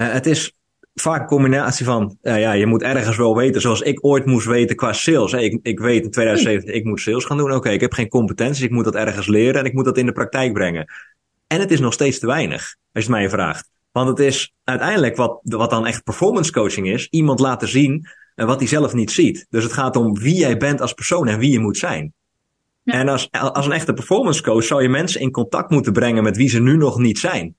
Uh, 0.00 0.12
het 0.12 0.26
is 0.26 0.52
vaak 0.94 1.20
een 1.20 1.26
combinatie 1.26 1.84
van, 1.84 2.18
uh, 2.22 2.40
ja, 2.40 2.52
je 2.52 2.66
moet 2.66 2.82
ergens 2.82 3.16
wel 3.16 3.36
weten, 3.36 3.60
zoals 3.60 3.80
ik 3.80 4.04
ooit 4.04 4.26
moest 4.26 4.46
weten 4.46 4.76
qua 4.76 4.92
sales. 4.92 5.32
Ik, 5.32 5.58
ik 5.62 5.78
weet 5.78 6.04
in 6.04 6.10
2017, 6.10 6.74
ik 6.74 6.84
moet 6.84 7.00
sales 7.00 7.24
gaan 7.24 7.36
doen. 7.36 7.46
Oké, 7.46 7.56
okay, 7.56 7.72
ik 7.72 7.80
heb 7.80 7.92
geen 7.92 8.08
competenties, 8.08 8.64
ik 8.64 8.70
moet 8.70 8.84
dat 8.84 8.94
ergens 8.94 9.26
leren 9.26 9.60
en 9.60 9.64
ik 9.64 9.72
moet 9.72 9.84
dat 9.84 9.98
in 9.98 10.06
de 10.06 10.12
praktijk 10.12 10.52
brengen. 10.52 10.92
En 11.46 11.60
het 11.60 11.70
is 11.70 11.80
nog 11.80 11.92
steeds 11.92 12.18
te 12.18 12.26
weinig, 12.26 12.76
als 12.92 13.04
je 13.04 13.10
het 13.12 13.20
mij 13.20 13.30
vraagt. 13.30 13.70
Want 13.92 14.08
het 14.08 14.18
is 14.18 14.54
uiteindelijk 14.64 15.16
wat, 15.16 15.40
wat 15.42 15.70
dan 15.70 15.86
echt 15.86 16.04
performance 16.04 16.52
coaching 16.52 16.88
is, 16.88 17.08
iemand 17.10 17.40
laten 17.40 17.68
zien 17.68 18.06
uh, 18.36 18.46
wat 18.46 18.58
hij 18.58 18.68
zelf 18.68 18.92
niet 18.92 19.10
ziet. 19.10 19.46
Dus 19.50 19.62
het 19.62 19.72
gaat 19.72 19.96
om 19.96 20.18
wie 20.18 20.36
jij 20.36 20.56
bent 20.56 20.80
als 20.80 20.92
persoon 20.92 21.28
en 21.28 21.38
wie 21.38 21.50
je 21.50 21.58
moet 21.58 21.76
zijn. 21.76 22.12
Ja. 22.82 22.92
En 22.92 23.08
als, 23.08 23.30
als 23.30 23.66
een 23.66 23.72
echte 23.72 23.92
performance 23.92 24.42
coach 24.42 24.64
zou 24.64 24.82
je 24.82 24.88
mensen 24.88 25.20
in 25.20 25.30
contact 25.30 25.70
moeten 25.70 25.92
brengen 25.92 26.22
met 26.22 26.36
wie 26.36 26.48
ze 26.48 26.60
nu 26.60 26.76
nog 26.76 26.98
niet 26.98 27.18
zijn. 27.18 27.56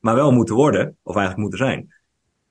Maar 0.00 0.14
wel 0.14 0.32
moeten 0.32 0.54
worden, 0.54 0.96
of 1.02 1.16
eigenlijk 1.16 1.36
moeten 1.36 1.66
zijn. 1.66 1.92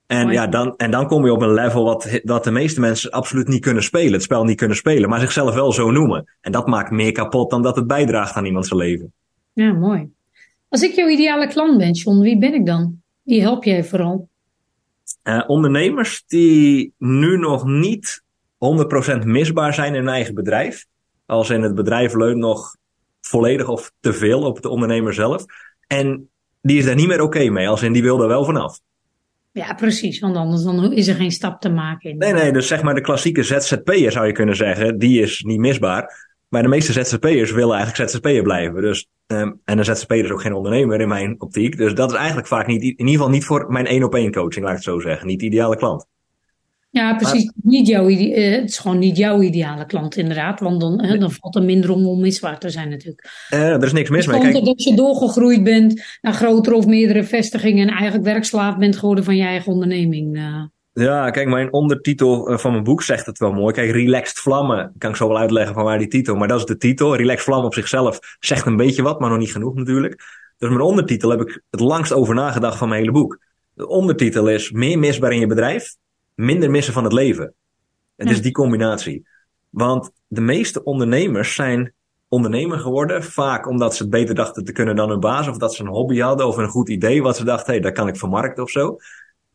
En, 0.09 0.31
ja, 0.31 0.47
dan, 0.47 0.73
en 0.77 0.91
dan 0.91 1.07
kom 1.07 1.25
je 1.25 1.31
op 1.31 1.41
een 1.41 1.53
level 1.53 1.83
wat, 1.83 2.21
wat 2.23 2.43
de 2.43 2.51
meeste 2.51 2.79
mensen 2.79 3.11
absoluut 3.11 3.47
niet 3.47 3.61
kunnen 3.61 3.83
spelen. 3.83 4.13
Het 4.13 4.23
spel 4.23 4.43
niet 4.43 4.57
kunnen 4.57 4.77
spelen, 4.77 5.09
maar 5.09 5.19
zichzelf 5.19 5.53
wel 5.53 5.71
zo 5.71 5.91
noemen. 5.91 6.29
En 6.41 6.51
dat 6.51 6.67
maakt 6.67 6.91
meer 6.91 7.11
kapot 7.11 7.49
dan 7.49 7.61
dat 7.61 7.75
het 7.75 7.87
bijdraagt 7.87 8.35
aan 8.35 8.45
iemands 8.45 8.71
leven. 8.71 9.13
Ja, 9.53 9.73
mooi. 9.73 10.09
Als 10.69 10.81
ik 10.81 10.95
jouw 10.95 11.07
ideale 11.07 11.47
klant 11.47 11.77
ben, 11.77 11.91
John, 11.91 12.19
wie 12.19 12.37
ben 12.37 12.53
ik 12.53 12.65
dan? 12.65 13.01
Wie 13.23 13.41
help 13.41 13.63
jij 13.63 13.83
vooral? 13.83 14.29
Uh, 15.23 15.43
ondernemers 15.47 16.23
die 16.27 16.93
nu 16.97 17.37
nog 17.37 17.65
niet 17.65 18.23
100% 19.23 19.25
misbaar 19.25 19.73
zijn 19.73 19.93
in 19.93 19.99
hun 19.99 20.13
eigen 20.13 20.33
bedrijf. 20.33 20.85
Als 21.25 21.49
in 21.49 21.61
het 21.61 21.75
bedrijf 21.75 22.13
leunt 22.13 22.37
nog 22.37 22.75
volledig 23.21 23.67
of 23.67 23.91
te 23.99 24.13
veel 24.13 24.41
op 24.41 24.61
de 24.61 24.69
ondernemer 24.69 25.13
zelf. 25.13 25.45
En 25.87 26.29
die 26.61 26.77
is 26.77 26.85
daar 26.85 26.95
niet 26.95 27.07
meer 27.07 27.21
oké 27.21 27.49
mee, 27.49 27.69
als 27.69 27.83
in 27.83 27.93
die 27.93 28.03
wil 28.03 28.21
er 28.21 28.27
wel 28.27 28.45
vanaf. 28.45 28.79
Ja, 29.51 29.73
precies, 29.73 30.19
want 30.19 30.35
anders 30.35 30.63
dan 30.63 30.93
is 30.93 31.07
er 31.07 31.15
geen 31.15 31.31
stap 31.31 31.61
te 31.61 31.69
maken. 31.69 32.09
In. 32.09 32.17
Nee, 32.17 32.33
nee, 32.33 32.51
dus 32.51 32.67
zeg 32.67 32.81
maar 32.81 32.95
de 32.95 33.01
klassieke 33.01 33.43
ZZP'er 33.43 34.11
zou 34.11 34.25
je 34.27 34.31
kunnen 34.31 34.55
zeggen, 34.55 34.97
die 34.97 35.21
is 35.21 35.41
niet 35.41 35.59
misbaar. 35.59 36.27
Maar 36.49 36.61
de 36.61 36.67
meeste 36.67 36.93
ZZP'ers 36.93 37.51
willen 37.51 37.75
eigenlijk 37.75 38.09
ZZP'er 38.09 38.41
blijven. 38.41 38.81
Dus, 38.81 39.07
um, 39.27 39.61
en 39.65 39.77
een 39.77 39.85
ZZP'er 39.85 40.23
is 40.23 40.31
ook 40.31 40.41
geen 40.41 40.53
ondernemer 40.53 41.01
in 41.01 41.07
mijn 41.07 41.41
optiek. 41.41 41.77
Dus 41.77 41.93
dat 41.93 42.11
is 42.11 42.17
eigenlijk 42.17 42.47
vaak 42.47 42.67
niet, 42.67 42.81
in 42.81 42.97
ieder 42.97 43.11
geval 43.11 43.29
niet 43.29 43.45
voor 43.45 43.71
mijn 43.71 43.85
één 43.85 44.03
op 44.03 44.15
één 44.15 44.31
coaching, 44.31 44.65
laat 44.65 44.77
ik 44.77 44.83
het 44.83 44.93
zo 44.93 44.99
zeggen. 44.99 45.27
Niet 45.27 45.39
de 45.39 45.45
ideale 45.45 45.75
klant. 45.75 46.05
Ja, 46.91 47.15
precies. 47.15 47.45
Maar, 47.45 47.53
niet 47.61 47.87
jouw, 47.87 48.09
uh, 48.09 48.51
het 48.51 48.69
is 48.69 48.77
gewoon 48.77 48.99
niet 48.99 49.17
jouw 49.17 49.41
ideale 49.41 49.85
klant, 49.85 50.17
inderdaad. 50.17 50.59
Want 50.59 50.81
dan, 50.81 51.05
uh, 51.05 51.19
dan 51.19 51.31
valt 51.31 51.55
er 51.55 51.63
minder 51.63 51.91
om 51.91 52.07
onmisbaar 52.07 52.59
te 52.59 52.69
zijn, 52.69 52.89
natuurlijk. 52.89 53.47
Uh, 53.53 53.73
er 53.73 53.83
is 53.83 53.93
niks 53.93 54.09
mis 54.09 54.27
mee. 54.27 54.39
Kijk... 54.39 54.65
Dat 54.65 54.83
je 54.83 54.95
doorgegroeid 54.95 55.63
bent 55.63 56.03
naar 56.21 56.33
grotere 56.33 56.75
of 56.75 56.85
meerdere 56.85 57.23
vestigingen 57.23 57.87
en 57.87 57.93
eigenlijk 57.93 58.25
werkslaaf 58.25 58.77
bent 58.77 58.97
geworden 58.97 59.23
van 59.23 59.35
je 59.35 59.43
eigen 59.43 59.71
onderneming. 59.71 60.37
Uh. 60.37 60.63
Ja, 60.93 61.29
kijk, 61.29 61.47
mijn 61.47 61.73
ondertitel 61.73 62.57
van 62.57 62.71
mijn 62.71 62.83
boek 62.83 63.03
zegt 63.03 63.25
het 63.25 63.37
wel 63.37 63.51
mooi. 63.51 63.73
Kijk, 63.73 63.91
Relaxed 63.91 64.39
Vlammen, 64.39 64.93
kan 64.97 65.09
ik 65.09 65.15
zo 65.15 65.27
wel 65.27 65.37
uitleggen 65.37 65.73
van 65.73 65.83
waar 65.83 65.97
die 65.97 66.07
titel, 66.07 66.35
maar 66.35 66.47
dat 66.47 66.59
is 66.59 66.65
de 66.65 66.77
titel. 66.77 67.15
Relaxed 67.15 67.43
Vlammen 67.43 67.65
op 67.65 67.73
zichzelf 67.73 68.19
zegt 68.39 68.65
een 68.65 68.75
beetje 68.75 69.01
wat, 69.01 69.19
maar 69.19 69.29
nog 69.29 69.39
niet 69.39 69.51
genoeg 69.51 69.75
natuurlijk. 69.75 70.15
Dus 70.57 70.69
mijn 70.69 70.81
ondertitel 70.81 71.29
heb 71.29 71.41
ik 71.41 71.61
het 71.69 71.79
langst 71.79 72.13
over 72.13 72.35
nagedacht 72.35 72.77
van 72.77 72.87
mijn 72.87 72.99
hele 72.99 73.13
boek. 73.13 73.39
De 73.73 73.87
ondertitel 73.87 74.49
is 74.49 74.71
Meer 74.71 74.99
misbaar 74.99 75.31
in 75.31 75.39
je 75.39 75.47
bedrijf, 75.47 75.95
minder 76.39 76.69
missen 76.69 76.93
van 76.93 77.03
het 77.03 77.13
leven. 77.13 77.53
Het 78.15 78.29
is 78.29 78.41
die 78.41 78.51
combinatie. 78.51 79.27
Want 79.69 80.11
de 80.27 80.41
meeste 80.41 80.83
ondernemers 80.83 81.55
zijn 81.55 81.93
ondernemer 82.27 82.79
geworden, 82.79 83.23
vaak 83.23 83.67
omdat 83.67 83.95
ze 83.95 84.01
het 84.01 84.11
beter 84.11 84.35
dachten 84.35 84.63
te 84.63 84.71
kunnen 84.71 84.95
dan 84.95 85.09
hun 85.09 85.19
baas, 85.19 85.47
of 85.47 85.57
dat 85.57 85.73
ze 85.73 85.83
een 85.83 85.89
hobby 85.89 86.19
hadden 86.19 86.47
of 86.47 86.57
een 86.57 86.67
goed 86.67 86.89
idee 86.89 87.21
wat 87.21 87.37
ze 87.37 87.43
dachten, 87.43 87.65
hé, 87.65 87.79
hey, 87.79 87.81
dat 87.81 87.93
kan 87.93 88.07
ik 88.07 88.17
vermarkten 88.17 88.63
of 88.63 88.69
zo. 88.69 88.97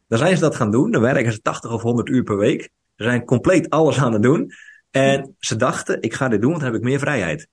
Dan 0.09 0.19
zijn 0.19 0.35
ze 0.35 0.41
dat 0.41 0.55
gaan 0.55 0.71
doen, 0.71 0.91
dan 0.91 1.01
werken 1.01 1.33
ze 1.33 1.41
80 1.41 1.73
of 1.73 1.83
100 1.83 2.09
uur 2.09 2.23
per 2.23 2.37
week. 2.37 2.63
Ze 2.97 3.05
zijn 3.05 3.25
compleet 3.25 3.71
alles 3.71 3.99
aan 3.99 4.13
het 4.13 4.23
doen. 4.23 4.53
En 4.91 5.37
ze 5.39 5.57
dachten, 5.57 6.03
ik 6.03 6.15
ga 6.15 6.29
dit 6.29 6.41
doen, 6.41 6.51
want 6.51 6.63
dan 6.63 6.73
heb 6.73 6.81
ik 6.81 6.87
meer 6.87 6.99
vrijheid. 6.99 7.49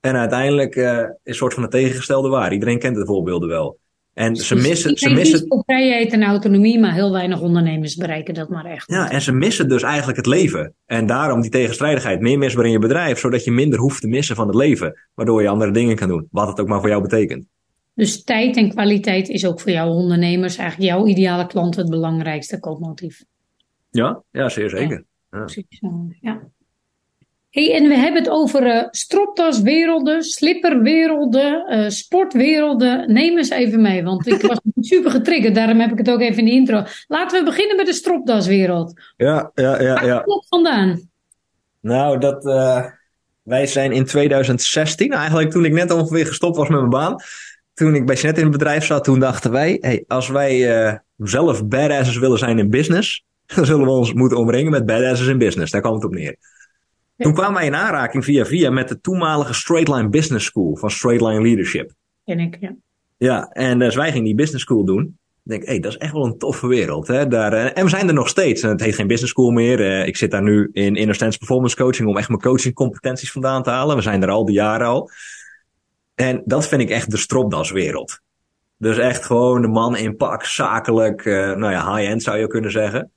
En 0.00 0.16
uiteindelijk 0.16 0.76
uh, 0.76 0.98
is 0.98 1.08
een 1.22 1.34
soort 1.34 1.54
van 1.54 1.62
het 1.62 1.72
tegengestelde 1.72 2.28
waar. 2.28 2.52
Iedereen 2.52 2.78
kent 2.78 2.96
de 2.96 3.06
voorbeelden 3.06 3.48
wel. 3.48 3.78
En 4.16 4.36
ze 4.36 4.54
missen. 4.54 4.96
Ze 4.96 5.10
missen 5.10 5.50
op 5.50 5.62
vrijheid 5.64 6.12
en 6.12 6.22
autonomie, 6.22 6.78
maar 6.78 6.92
heel 6.92 7.12
weinig 7.12 7.40
ondernemers 7.40 7.96
bereiken 7.96 8.34
dat 8.34 8.48
maar 8.48 8.64
echt. 8.64 8.90
Ja, 8.90 9.10
en 9.10 9.22
ze 9.22 9.32
missen 9.32 9.68
dus 9.68 9.82
eigenlijk 9.82 10.16
het 10.16 10.26
leven. 10.26 10.74
En 10.86 11.06
daarom 11.06 11.40
die 11.40 11.50
tegenstrijdigheid. 11.50 12.20
Meer 12.20 12.38
misbaar 12.38 12.64
in 12.64 12.70
je 12.70 12.78
bedrijf, 12.78 13.18
zodat 13.18 13.44
je 13.44 13.50
minder 13.50 13.78
hoeft 13.78 14.00
te 14.00 14.08
missen 14.08 14.36
van 14.36 14.46
het 14.46 14.56
leven. 14.56 15.00
Waardoor 15.14 15.42
je 15.42 15.48
andere 15.48 15.70
dingen 15.70 15.96
kan 15.96 16.08
doen. 16.08 16.28
Wat 16.30 16.48
het 16.48 16.60
ook 16.60 16.68
maar 16.68 16.80
voor 16.80 16.88
jou 16.88 17.02
betekent. 17.02 17.46
Dus 17.94 18.22
tijd 18.24 18.56
en 18.56 18.70
kwaliteit 18.70 19.28
is 19.28 19.46
ook 19.46 19.60
voor 19.60 19.72
jouw 19.72 19.88
ondernemers, 19.88 20.56
eigenlijk 20.56 20.90
jouw 20.90 21.06
ideale 21.06 21.46
klant, 21.46 21.76
het 21.76 21.90
belangrijkste 21.90 22.60
koopmotief. 22.60 23.24
Ja, 23.90 24.22
ja 24.30 24.48
zeer 24.48 24.70
zeker. 24.70 25.04
Ja, 25.30 25.38
precies. 25.38 25.80
Ja. 26.20 26.42
Hey, 27.56 27.74
en 27.74 27.88
we 27.88 27.96
hebben 27.96 28.22
het 28.22 28.30
over 28.30 28.66
uh, 28.66 28.82
stropdaswerelden, 28.90 30.22
slipperwerelden, 30.22 31.74
uh, 31.74 31.88
sportwerelden. 31.88 33.12
Neem 33.12 33.36
eens 33.36 33.50
even 33.50 33.80
mee, 33.80 34.02
want 34.02 34.26
ik 34.26 34.42
was 34.42 34.60
super 34.90 35.10
getriggerd. 35.10 35.54
Daarom 35.54 35.80
heb 35.80 35.90
ik 35.90 35.98
het 35.98 36.10
ook 36.10 36.20
even 36.20 36.38
in 36.38 36.44
de 36.44 36.50
intro. 36.50 36.84
Laten 37.06 37.38
we 37.38 37.44
beginnen 37.44 37.76
met 37.76 37.86
de 37.86 37.92
stropdaswereld. 37.92 39.00
Ja, 39.16 39.50
ja, 39.54 39.82
ja. 39.82 39.94
Waar 39.94 40.06
ja. 40.06 40.20
komt 40.20 40.26
dat 40.26 40.46
vandaan? 40.48 41.10
Nou, 41.80 42.18
dat, 42.18 42.44
uh, 42.44 42.84
wij 43.42 43.66
zijn 43.66 43.92
in 43.92 44.04
2016, 44.04 45.12
eigenlijk 45.12 45.50
toen 45.50 45.64
ik 45.64 45.72
net 45.72 45.90
ongeveer 45.90 46.26
gestopt 46.26 46.56
was 46.56 46.68
met 46.68 46.78
mijn 46.78 46.90
baan. 46.90 47.16
Toen 47.74 47.94
ik 47.94 48.06
bij 48.06 48.16
Snet 48.16 48.36
in 48.36 48.42
het 48.42 48.52
bedrijf 48.52 48.84
zat, 48.84 49.04
toen 49.04 49.20
dachten 49.20 49.50
wij, 49.50 49.78
hey, 49.80 50.04
als 50.06 50.28
wij 50.28 51.00
zelf 51.16 51.66
badasses 51.66 52.18
willen 52.18 52.38
zijn 52.38 52.58
in 52.58 52.70
business, 52.70 53.24
dan 53.54 53.66
zullen 53.66 53.86
we 53.86 53.92
ons 53.92 54.12
moeten 54.12 54.38
omringen 54.38 54.70
met 54.70 54.86
badasses 54.86 55.26
in 55.26 55.38
business. 55.38 55.72
Daar 55.72 55.80
kwam 55.80 55.94
het 55.94 56.04
op 56.04 56.14
neer. 56.14 56.36
Toen 57.16 57.34
kwamen 57.34 57.54
wij 57.54 57.66
in 57.66 57.74
aanraking 57.74 58.24
via 58.24 58.44
via 58.44 58.70
met 58.70 58.88
de 58.88 59.00
toenmalige 59.00 59.54
Straight 59.54 59.88
Line 59.88 60.08
Business 60.08 60.46
School 60.46 60.76
van 60.76 60.90
Straight 60.90 61.22
Line 61.22 61.42
Leadership. 61.42 61.92
Ken 62.24 62.40
ik, 62.40 62.56
ja. 62.60 62.74
Ja, 63.16 63.48
en 63.48 63.78
dus 63.78 63.94
wij 63.94 64.10
gingen 64.10 64.24
die 64.24 64.34
business 64.34 64.64
school 64.64 64.84
doen. 64.84 65.18
Ik 65.44 65.52
denk, 65.52 65.62
hé, 65.62 65.70
hey, 65.70 65.80
dat 65.80 65.92
is 65.92 65.98
echt 65.98 66.12
wel 66.12 66.24
een 66.24 66.38
toffe 66.38 66.66
wereld. 66.66 67.06
Hè? 67.06 67.26
Daar, 67.26 67.52
uh, 67.52 67.78
en 67.78 67.84
we 67.84 67.90
zijn 67.90 68.08
er 68.08 68.14
nog 68.14 68.28
steeds. 68.28 68.62
En 68.62 68.68
het 68.68 68.80
heet 68.80 68.94
geen 68.94 69.06
business 69.06 69.32
school 69.32 69.50
meer. 69.50 69.80
Uh, 69.80 70.06
ik 70.06 70.16
zit 70.16 70.30
daar 70.30 70.42
nu 70.42 70.70
in 70.72 70.96
Inner 70.96 71.16
Performance 71.16 71.76
Coaching 71.76 72.08
om 72.08 72.16
echt 72.16 72.28
mijn 72.28 72.40
coachingcompetenties 72.40 73.32
vandaan 73.32 73.62
te 73.62 73.70
halen. 73.70 73.96
We 73.96 74.02
zijn 74.02 74.22
er 74.22 74.28
al 74.28 74.44
die 74.44 74.54
jaren 74.54 74.86
al. 74.86 75.10
En 76.14 76.42
dat 76.44 76.68
vind 76.68 76.82
ik 76.82 76.90
echt 76.90 77.10
de 77.10 77.16
stropdaswereld. 77.16 78.20
Dus 78.78 78.98
echt 78.98 79.24
gewoon 79.24 79.62
de 79.62 79.68
man 79.68 79.96
in 79.96 80.16
pak, 80.16 80.44
zakelijk, 80.44 81.24
uh, 81.24 81.34
nou 81.34 81.72
ja, 81.72 81.96
high-end 81.96 82.22
zou 82.22 82.38
je 82.38 82.46
kunnen 82.46 82.70
zeggen. 82.70 83.10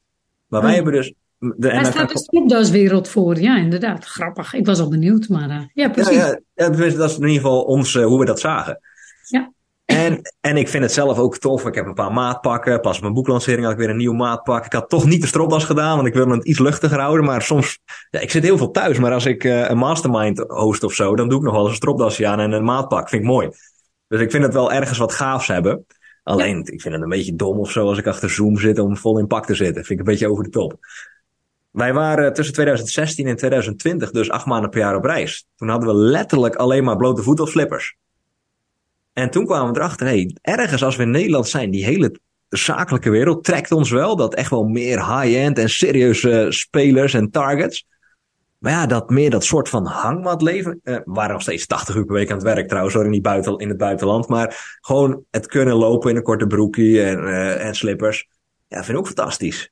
Maar 0.48 0.62
wij 0.62 0.76
hebben 0.76 0.94
dus 0.94 1.14
de, 1.40 1.56
Daar 1.58 1.86
staat 1.86 2.12
de 2.12 2.18
stropdaswereld 2.18 3.08
voor, 3.08 3.40
ja, 3.40 3.58
inderdaad. 3.58 4.06
Grappig. 4.06 4.54
Ik 4.54 4.66
was 4.66 4.80
al 4.80 4.90
benieuwd, 4.90 5.30
maar 5.30 5.50
uh, 5.50 5.62
ja, 5.74 5.90
precies. 5.90 6.16
Ja, 6.16 6.40
ja, 6.54 6.70
dat 6.70 7.10
is 7.10 7.18
in 7.18 7.22
ieder 7.22 7.42
geval 7.42 7.62
ons, 7.62 7.94
uh, 7.94 8.06
hoe 8.06 8.20
we 8.20 8.26
dat 8.26 8.40
zagen. 8.40 8.80
Ja. 9.28 9.52
En, 9.86 10.22
en 10.42 10.58
ik 10.58 10.68
vind 10.68 10.84
het 10.84 10.94
zelf 10.94 11.18
ook 11.18 11.38
tof. 11.38 11.66
Ik 11.66 11.76
heb 11.76 11.86
een 11.86 11.94
paar 11.94 12.12
maatpakken. 12.12 12.82
Pas 12.82 12.96
op 12.96 13.02
mijn 13.02 13.14
boeklancering 13.14 13.64
had 13.64 13.72
ik 13.72 13.78
weer 13.78 13.90
een 13.90 13.98
nieuw 13.98 14.14
maatpak. 14.14 14.66
Ik 14.66 14.74
had 14.74 14.90
toch 14.90 15.06
niet 15.06 15.22
de 15.22 15.28
stropdas 15.28 15.66
gedaan, 15.66 15.96
want 15.96 16.08
ik 16.08 16.14
wilde 16.14 16.34
het 16.34 16.46
iets 16.46 16.60
luchtiger 16.60 17.00
houden. 17.00 17.26
Maar 17.26 17.42
soms, 17.42 17.80
ja, 18.10 18.20
ik 18.20 18.32
zit 18.32 18.44
heel 18.44 18.58
veel 18.58 18.72
thuis. 18.72 19.00
Maar 19.00 19.14
als 19.14 19.26
ik 19.26 19.44
uh, 19.44 19.70
een 19.70 19.78
mastermind 19.78 20.38
host 20.48 20.84
of 20.84 20.94
zo, 20.94 21.16
dan 21.16 21.30
doe 21.30 21.38
ik 21.38 21.44
nog 21.44 21.54
wel 21.54 21.62
eens 21.62 21.72
een 21.72 21.76
stropdasje 21.76 22.28
aan 22.28 22.40
en 22.40 22.52
een 22.52 22.64
maatpak. 22.64 23.10
Vind 23.10 23.22
ik 23.22 23.28
mooi. 23.28 23.50
Dus 24.08 24.22
ik 24.22 24.32
vind 24.32 24.44
het 24.44 24.54
wel 24.54 24.72
ergens 24.72 24.98
wat 24.98 25.14
gaafs 25.14 25.48
hebben. 25.48 25.86
Alleen, 26.24 26.56
ja. 26.56 26.72
ik 26.72 26.82
vind 26.82 26.94
het 26.94 27.04
een 27.04 27.10
beetje 27.10 27.36
dom 27.36 27.60
of 27.60 27.72
zo 27.72 27.88
als 27.88 27.98
ik 27.98 28.08
achter 28.08 28.30
Zoom 28.30 28.58
zit 28.58 28.80
om 28.80 28.98
vol 28.98 29.20
in 29.20 29.28
pak 29.28 29.46
te 29.46 29.56
zitten. 29.56 29.86
Vind 29.86 30.00
ik 30.00 30.06
een 30.06 30.12
beetje 30.12 30.30
over 30.30 30.44
de 30.44 30.50
top. 30.50 30.78
Wij 31.72 31.94
waren 31.94 32.34
tussen 32.34 32.54
2016 32.54 33.28
en 33.28 33.36
2020 33.36 34.12
dus 34.12 34.30
acht 34.30 34.46
maanden 34.46 34.70
per 34.70 34.80
jaar 34.80 34.96
op 34.96 35.06
reis. 35.06 35.48
Toen 35.56 35.70
hadden 35.70 35.90
we 35.90 35.96
letterlijk 35.96 36.56
alleen 36.56 36.84
maar 36.84 36.98
blote 36.98 37.24
voeten 37.24 37.44
of 37.44 37.52
slippers. 37.52 37.98
En 39.14 39.30
toen 39.30 39.46
kwamen 39.46 39.74
we 39.74 39.80
erachter, 39.80 40.08
hey, 40.08 40.36
ergens 40.42 40.84
als 40.84 40.96
we 40.96 41.04
in 41.04 41.12
Nederland 41.12 41.48
zijn, 41.48 41.72
die 41.72 41.86
hele 41.86 42.20
zakelijke 42.50 43.10
wereld 43.10 43.44
trekt 43.44 43.72
ons 43.72 43.90
wel. 43.90 44.16
Dat 44.16 44.36
echt 44.36 44.50
wel 44.50 44.64
meer 44.64 45.20
high-end 45.20 45.58
en 45.58 45.70
serieuze 45.70 46.46
spelers 46.50 47.14
en 47.14 47.32
targets. 47.32 47.88
Maar 48.58 48.72
ja, 48.72 48.86
dat 48.86 49.10
meer 49.10 49.30
dat 49.30 49.44
soort 49.44 49.70
van 49.70 49.86
hangmatleven. 49.86 50.80
Uh, 50.84 50.96
we 50.96 51.02
waren 51.06 51.34
nog 51.34 51.42
steeds 51.42 51.66
80 51.66 51.96
uur 51.96 52.06
per 52.06 52.16
week 52.16 52.30
aan 52.30 52.36
het 52.38 52.46
werk 52.46 52.68
trouwens, 52.68 52.96
hoor, 52.96 53.14
in, 53.14 53.22
buiten, 53.22 53.58
in 53.58 53.70
het 53.70 53.78
buitenland. 53.78 54.28
Maar 54.28 54.78
gewoon 54.82 55.24
het 55.32 55.48
kunnen 55.48 55.76
lopen 55.76 56.10
in 56.10 56.16
een 56.16 56.24
korte 56.24 56.48
broekje 56.48 57.04
en, 57.04 57.20
uh, 57.20 57.66
en 57.66 57.76
slippers. 57.76 58.28
Ja, 58.68 58.78
vind 58.78 58.90
ik 58.90 58.98
ook 58.98 59.06
fantastisch. 59.06 59.72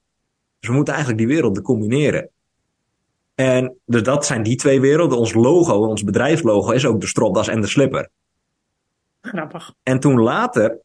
Dus 0.60 0.70
we 0.70 0.76
moeten 0.76 0.94
eigenlijk 0.94 1.24
die 1.24 1.36
werelden 1.36 1.64
combineren. 1.64 2.30
En 3.36 3.78
dus 3.86 4.04
dat 4.04 4.26
zijn 4.26 4.44
die 4.44 4.56
twee 4.56 4.82
werelden. 4.82 5.18
Ons 5.18 5.34
logo, 5.34 5.88
ons 5.88 6.04
bedrijfslogo 6.04 6.72
is 6.72 6.86
ook 6.86 7.02
de 7.02 7.08
stropdas 7.08 7.48
en 7.48 7.62
de 7.62 7.68
slipper. 7.68 8.10
Grappig. 9.22 9.74
En 9.84 10.00
toen 10.00 10.20
later, 10.20 10.80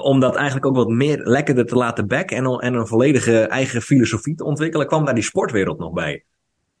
om 0.00 0.20
dat 0.20 0.34
eigenlijk 0.34 0.66
ook 0.66 0.76
wat 0.76 0.88
meer 0.88 1.18
lekkerder 1.18 1.66
te 1.66 1.76
laten 1.76 2.06
backen 2.06 2.36
en, 2.36 2.44
en 2.44 2.74
een 2.74 2.86
volledige 2.86 3.40
eigen 3.40 3.82
filosofie 3.82 4.34
te 4.34 4.44
ontwikkelen, 4.44 4.86
kwam 4.86 5.04
daar 5.04 5.14
die 5.14 5.22
sportwereld 5.22 5.78
nog 5.78 5.92
bij. 5.92 6.24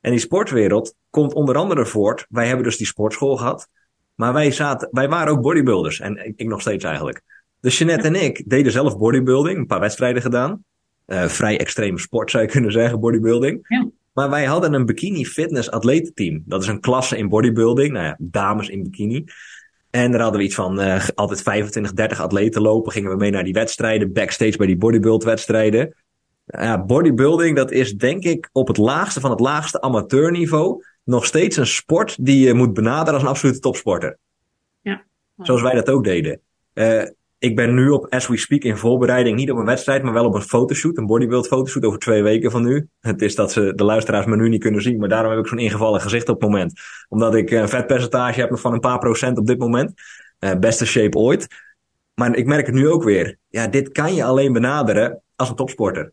En 0.00 0.10
die 0.10 0.20
sportwereld 0.20 0.94
komt 1.10 1.34
onder 1.34 1.56
andere 1.56 1.86
voort. 1.86 2.26
Wij 2.28 2.46
hebben 2.46 2.64
dus 2.64 2.76
die 2.76 2.86
sportschool 2.86 3.36
gehad. 3.36 3.68
Maar 4.14 4.32
wij, 4.32 4.50
zaten, 4.50 4.88
wij 4.90 5.08
waren 5.08 5.32
ook 5.32 5.42
bodybuilders. 5.42 6.00
En 6.00 6.34
ik 6.36 6.46
nog 6.46 6.60
steeds 6.60 6.84
eigenlijk. 6.84 7.22
Dus 7.60 7.78
Jeanette 7.78 8.06
en 8.06 8.14
ik 8.14 8.50
deden 8.50 8.72
zelf 8.72 8.98
bodybuilding, 8.98 9.58
een 9.58 9.66
paar 9.66 9.80
wedstrijden 9.80 10.22
gedaan. 10.22 10.64
Uh, 11.06 11.24
vrij 11.24 11.58
extreme 11.58 11.98
sport 11.98 12.30
zou 12.30 12.42
je 12.42 12.50
kunnen 12.50 12.72
zeggen, 12.72 13.00
bodybuilding. 13.00 13.66
Ja. 13.68 13.88
Maar 14.12 14.30
wij 14.30 14.44
hadden 14.44 14.72
een 14.72 14.86
bikini 14.86 15.26
fitness 15.26 15.70
atletenteam. 15.70 16.42
Dat 16.44 16.62
is 16.62 16.68
een 16.68 16.80
klasse 16.80 17.16
in 17.16 17.28
bodybuilding. 17.28 17.92
Nou 17.92 18.04
ja, 18.04 18.16
dames 18.18 18.68
in 18.68 18.82
bikini. 18.82 19.24
En 19.90 20.10
daar 20.10 20.20
hadden 20.20 20.40
we 20.40 20.46
iets 20.46 20.54
van 20.54 20.80
uh, 20.80 21.08
altijd 21.14 21.42
25, 21.42 21.92
30 21.92 22.20
atleten 22.20 22.62
lopen. 22.62 22.92
Gingen 22.92 23.10
we 23.10 23.16
mee 23.16 23.30
naar 23.30 23.44
die 23.44 23.52
wedstrijden. 23.52 24.12
Backstage 24.12 24.56
bij 24.56 24.66
die 24.66 24.76
bodybuild 24.76 25.24
wedstrijden. 25.24 25.94
Ja, 26.46 26.84
bodybuilding, 26.84 27.56
dat 27.56 27.70
is 27.70 27.96
denk 27.96 28.24
ik 28.24 28.48
op 28.52 28.68
het 28.68 28.76
laagste 28.76 29.20
van 29.20 29.30
het 29.30 29.40
laagste 29.40 29.80
amateurniveau 29.80 30.84
nog 31.04 31.24
steeds 31.24 31.56
een 31.56 31.66
sport 31.66 32.16
die 32.24 32.46
je 32.46 32.54
moet 32.54 32.72
benaderen 32.72 33.14
als 33.14 33.22
een 33.22 33.28
absolute 33.28 33.58
topsporter. 33.58 34.18
Ja. 34.80 35.04
Zoals 35.38 35.62
wij 35.62 35.74
dat 35.74 35.90
ook 35.90 36.04
deden. 36.04 36.40
Uh, 36.74 37.02
ik 37.38 37.56
ben 37.56 37.74
nu 37.74 37.88
op 37.88 38.06
As 38.08 38.26
We 38.26 38.36
Speak 38.36 38.62
in 38.62 38.76
voorbereiding, 38.76 39.36
niet 39.36 39.50
op 39.50 39.58
een 39.58 39.64
wedstrijd, 39.64 40.02
maar 40.02 40.12
wel 40.12 40.24
op 40.24 40.34
een 40.34 40.42
fotoshoot, 40.42 40.96
een 40.96 41.06
bodybuild 41.06 41.46
fotoshoot 41.46 41.84
over 41.84 41.98
twee 41.98 42.22
weken 42.22 42.50
van 42.50 42.62
nu. 42.62 42.88
Het 43.00 43.22
is 43.22 43.34
dat 43.34 43.52
ze 43.52 43.72
de 43.74 43.84
luisteraars 43.84 44.26
me 44.26 44.36
nu 44.36 44.48
niet 44.48 44.60
kunnen 44.60 44.82
zien, 44.82 44.98
maar 44.98 45.08
daarom 45.08 45.30
heb 45.30 45.40
ik 45.40 45.46
zo'n 45.46 45.58
ingevallen 45.58 46.00
gezicht 46.00 46.28
op 46.28 46.40
het 46.40 46.50
moment. 46.50 46.80
Omdat 47.08 47.34
ik 47.34 47.50
een 47.50 47.68
vetpercentage 47.68 48.40
heb 48.40 48.58
van 48.58 48.72
een 48.72 48.80
paar 48.80 48.98
procent 48.98 49.38
op 49.38 49.46
dit 49.46 49.58
moment. 49.58 49.92
Uh, 50.40 50.54
beste 50.54 50.86
shape 50.86 51.18
ooit. 51.18 51.46
Maar 52.14 52.36
ik 52.36 52.46
merk 52.46 52.66
het 52.66 52.74
nu 52.74 52.88
ook 52.88 53.02
weer. 53.02 53.38
Ja, 53.48 53.66
dit 53.66 53.92
kan 53.92 54.14
je 54.14 54.24
alleen 54.24 54.52
benaderen 54.52 55.22
als 55.36 55.48
een 55.48 55.54
topsporter. 55.56 56.12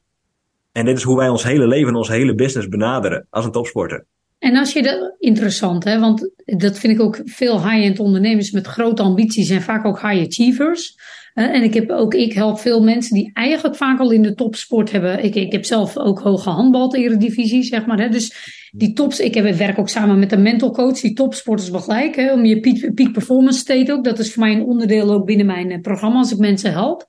En 0.71 0.86
dit 0.86 0.97
is 0.97 1.03
hoe 1.03 1.17
wij 1.17 1.29
ons 1.29 1.43
hele 1.43 1.67
leven, 1.67 1.95
ons 1.95 2.07
hele 2.07 2.36
business 2.36 2.67
benaderen 2.67 3.27
als 3.29 3.45
een 3.45 3.51
topsporter. 3.51 4.05
En 4.43 4.56
als 4.56 4.73
je 4.73 4.82
dat 4.82 5.15
interessant, 5.19 5.84
hè, 5.84 5.99
want 5.99 6.29
dat 6.45 6.79
vind 6.79 6.93
ik 6.93 7.01
ook 7.01 7.21
veel 7.25 7.69
high-end 7.69 7.99
ondernemers 7.99 8.51
met 8.51 8.67
grote 8.67 9.01
ambities 9.01 9.47
zijn 9.47 9.62
vaak 9.62 9.86
ook 9.86 10.01
high 10.01 10.25
achievers. 10.25 10.95
En 11.34 11.63
ik 11.63 11.73
heb 11.73 11.89
ook, 11.89 12.13
ik 12.13 12.34
help 12.34 12.60
veel 12.60 12.84
mensen 12.84 13.15
die 13.15 13.32
eigenlijk 13.34 13.75
vaak 13.75 13.99
al 13.99 14.12
in 14.12 14.21
de 14.21 14.34
topsport 14.34 14.91
hebben. 14.91 15.23
Ik, 15.23 15.36
ik 15.36 15.51
heb 15.51 15.65
zelf 15.65 15.97
ook 15.97 16.19
hoge 16.19 16.49
handbal 16.49 16.95
eredivisie, 16.95 17.63
zeg 17.63 17.86
maar. 17.86 17.99
Hè. 17.99 18.10
Dus 18.10 18.36
die 18.71 18.93
tops, 18.93 19.19
ik 19.19 19.34
heb, 19.34 19.56
werk 19.56 19.79
ook 19.79 19.89
samen 19.89 20.19
met 20.19 20.32
een 20.32 20.41
mental 20.41 20.71
coach 20.71 20.99
die 20.99 21.13
topsporters 21.13 21.71
begeleidt. 21.71 22.32
Om 22.32 22.45
je 22.45 22.60
peak, 22.60 22.93
peak 22.93 23.12
performance 23.12 23.60
state 23.60 23.91
ook. 23.91 24.03
Dat 24.03 24.19
is 24.19 24.34
voor 24.34 24.43
mij 24.43 24.53
een 24.53 24.65
onderdeel 24.65 25.12
ook 25.12 25.25
binnen 25.25 25.45
mijn 25.45 25.71
eh, 25.71 25.82
programma 25.82 26.17
als 26.17 26.32
ik 26.32 26.38
mensen 26.38 26.71
help. 26.71 27.06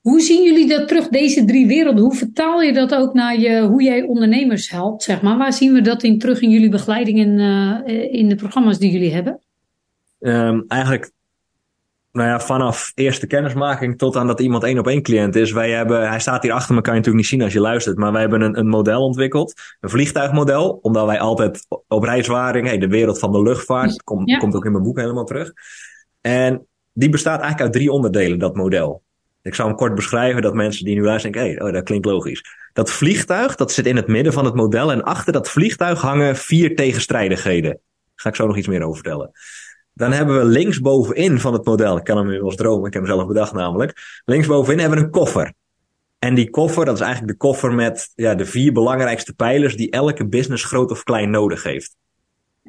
Hoe 0.00 0.20
zien 0.20 0.44
jullie 0.44 0.68
dat 0.68 0.88
terug, 0.88 1.08
deze 1.08 1.44
drie 1.44 1.66
werelden? 1.66 2.04
Hoe 2.04 2.14
vertaal 2.14 2.60
je 2.60 2.72
dat 2.72 2.94
ook 2.94 3.14
naar 3.14 3.38
je, 3.38 3.60
hoe 3.60 3.82
jij 3.82 4.02
ondernemers 4.02 4.70
helpt, 4.70 5.02
zeg 5.02 5.22
maar? 5.22 5.38
Waar 5.38 5.52
zien 5.52 5.72
we 5.72 5.80
dat 5.80 6.02
in 6.02 6.18
terug 6.18 6.40
in 6.40 6.50
jullie 6.50 6.68
begeleiding 6.68 7.18
en 7.18 7.38
uh, 7.38 8.12
in 8.12 8.28
de 8.28 8.34
programma's 8.34 8.78
die 8.78 8.90
jullie 8.90 9.12
hebben? 9.12 9.40
Um, 10.20 10.64
eigenlijk, 10.68 11.12
nou 12.12 12.28
ja, 12.28 12.40
vanaf 12.40 12.92
eerste 12.94 13.26
kennismaking 13.26 13.98
tot 13.98 14.16
aan 14.16 14.26
dat 14.26 14.40
iemand 14.40 14.64
één 14.64 14.78
op 14.78 14.86
één 14.86 15.02
cliënt 15.02 15.36
is. 15.36 15.52
Wij 15.52 15.70
hebben, 15.70 16.08
hij 16.08 16.20
staat 16.20 16.42
hier 16.42 16.52
achter 16.52 16.74
me, 16.74 16.80
kan 16.80 16.92
je 16.92 16.98
natuurlijk 16.98 17.24
niet 17.24 17.34
zien 17.34 17.42
als 17.42 17.52
je 17.52 17.60
luistert, 17.60 17.98
maar 17.98 18.12
wij 18.12 18.20
hebben 18.20 18.40
een, 18.40 18.58
een 18.58 18.68
model 18.68 19.04
ontwikkeld. 19.04 19.54
Een 19.80 19.90
vliegtuigmodel, 19.90 20.78
omdat 20.82 21.06
wij 21.06 21.20
altijd 21.20 21.66
op 21.88 22.02
reis 22.02 22.26
waren. 22.26 22.64
Hey, 22.64 22.78
de 22.78 22.88
wereld 22.88 23.18
van 23.18 23.32
de 23.32 23.42
luchtvaart, 23.42 24.02
ja. 24.24 24.38
komt 24.38 24.54
ook 24.54 24.64
in 24.64 24.72
mijn 24.72 24.84
boek 24.84 24.98
helemaal 24.98 25.24
terug. 25.24 25.52
En 26.20 26.66
die 26.92 27.08
bestaat 27.08 27.40
eigenlijk 27.40 27.62
uit 27.62 27.72
drie 27.72 27.92
onderdelen, 27.92 28.38
dat 28.38 28.56
model. 28.56 29.02
Ik 29.42 29.54
zou 29.54 29.68
hem 29.68 29.76
kort 29.76 29.94
beschrijven 29.94 30.42
dat 30.42 30.54
mensen 30.54 30.84
die 30.84 30.94
nu 30.94 31.02
luisteren 31.02 31.32
denken, 31.32 31.52
hey, 31.52 31.68
oh, 31.68 31.74
dat 31.74 31.84
klinkt 31.84 32.06
logisch. 32.06 32.44
Dat 32.72 32.90
vliegtuig, 32.90 33.56
dat 33.56 33.72
zit 33.72 33.86
in 33.86 33.96
het 33.96 34.06
midden 34.06 34.32
van 34.32 34.44
het 34.44 34.54
model 34.54 34.92
en 34.92 35.02
achter 35.02 35.32
dat 35.32 35.48
vliegtuig 35.48 36.00
hangen 36.00 36.36
vier 36.36 36.76
tegenstrijdigheden. 36.76 37.70
Daar 37.70 37.80
ga 38.14 38.28
ik 38.28 38.34
zo 38.34 38.46
nog 38.46 38.56
iets 38.56 38.68
meer 38.68 38.82
over 38.82 38.94
vertellen. 38.94 39.30
Dan 39.92 40.12
hebben 40.12 40.38
we 40.38 40.44
linksbovenin 40.44 41.40
van 41.40 41.52
het 41.52 41.64
model, 41.64 41.96
ik 41.96 42.04
kan 42.04 42.16
hem 42.16 42.30
eens 42.30 42.56
dromen, 42.56 42.86
ik 42.86 42.92
heb 42.92 43.02
hem 43.02 43.12
zelf 43.12 43.26
bedacht 43.26 43.52
namelijk. 43.52 44.22
Linksbovenin 44.24 44.78
hebben 44.78 44.98
we 44.98 45.04
een 45.04 45.10
koffer. 45.10 45.52
En 46.18 46.34
die 46.34 46.50
koffer, 46.50 46.84
dat 46.84 46.94
is 46.94 47.00
eigenlijk 47.00 47.32
de 47.32 47.38
koffer 47.38 47.72
met 47.72 48.12
ja, 48.14 48.34
de 48.34 48.46
vier 48.46 48.72
belangrijkste 48.72 49.34
pijlers 49.34 49.76
die 49.76 49.90
elke 49.90 50.26
business 50.26 50.64
groot 50.64 50.90
of 50.90 51.02
klein 51.02 51.30
nodig 51.30 51.62
heeft. 51.62 51.96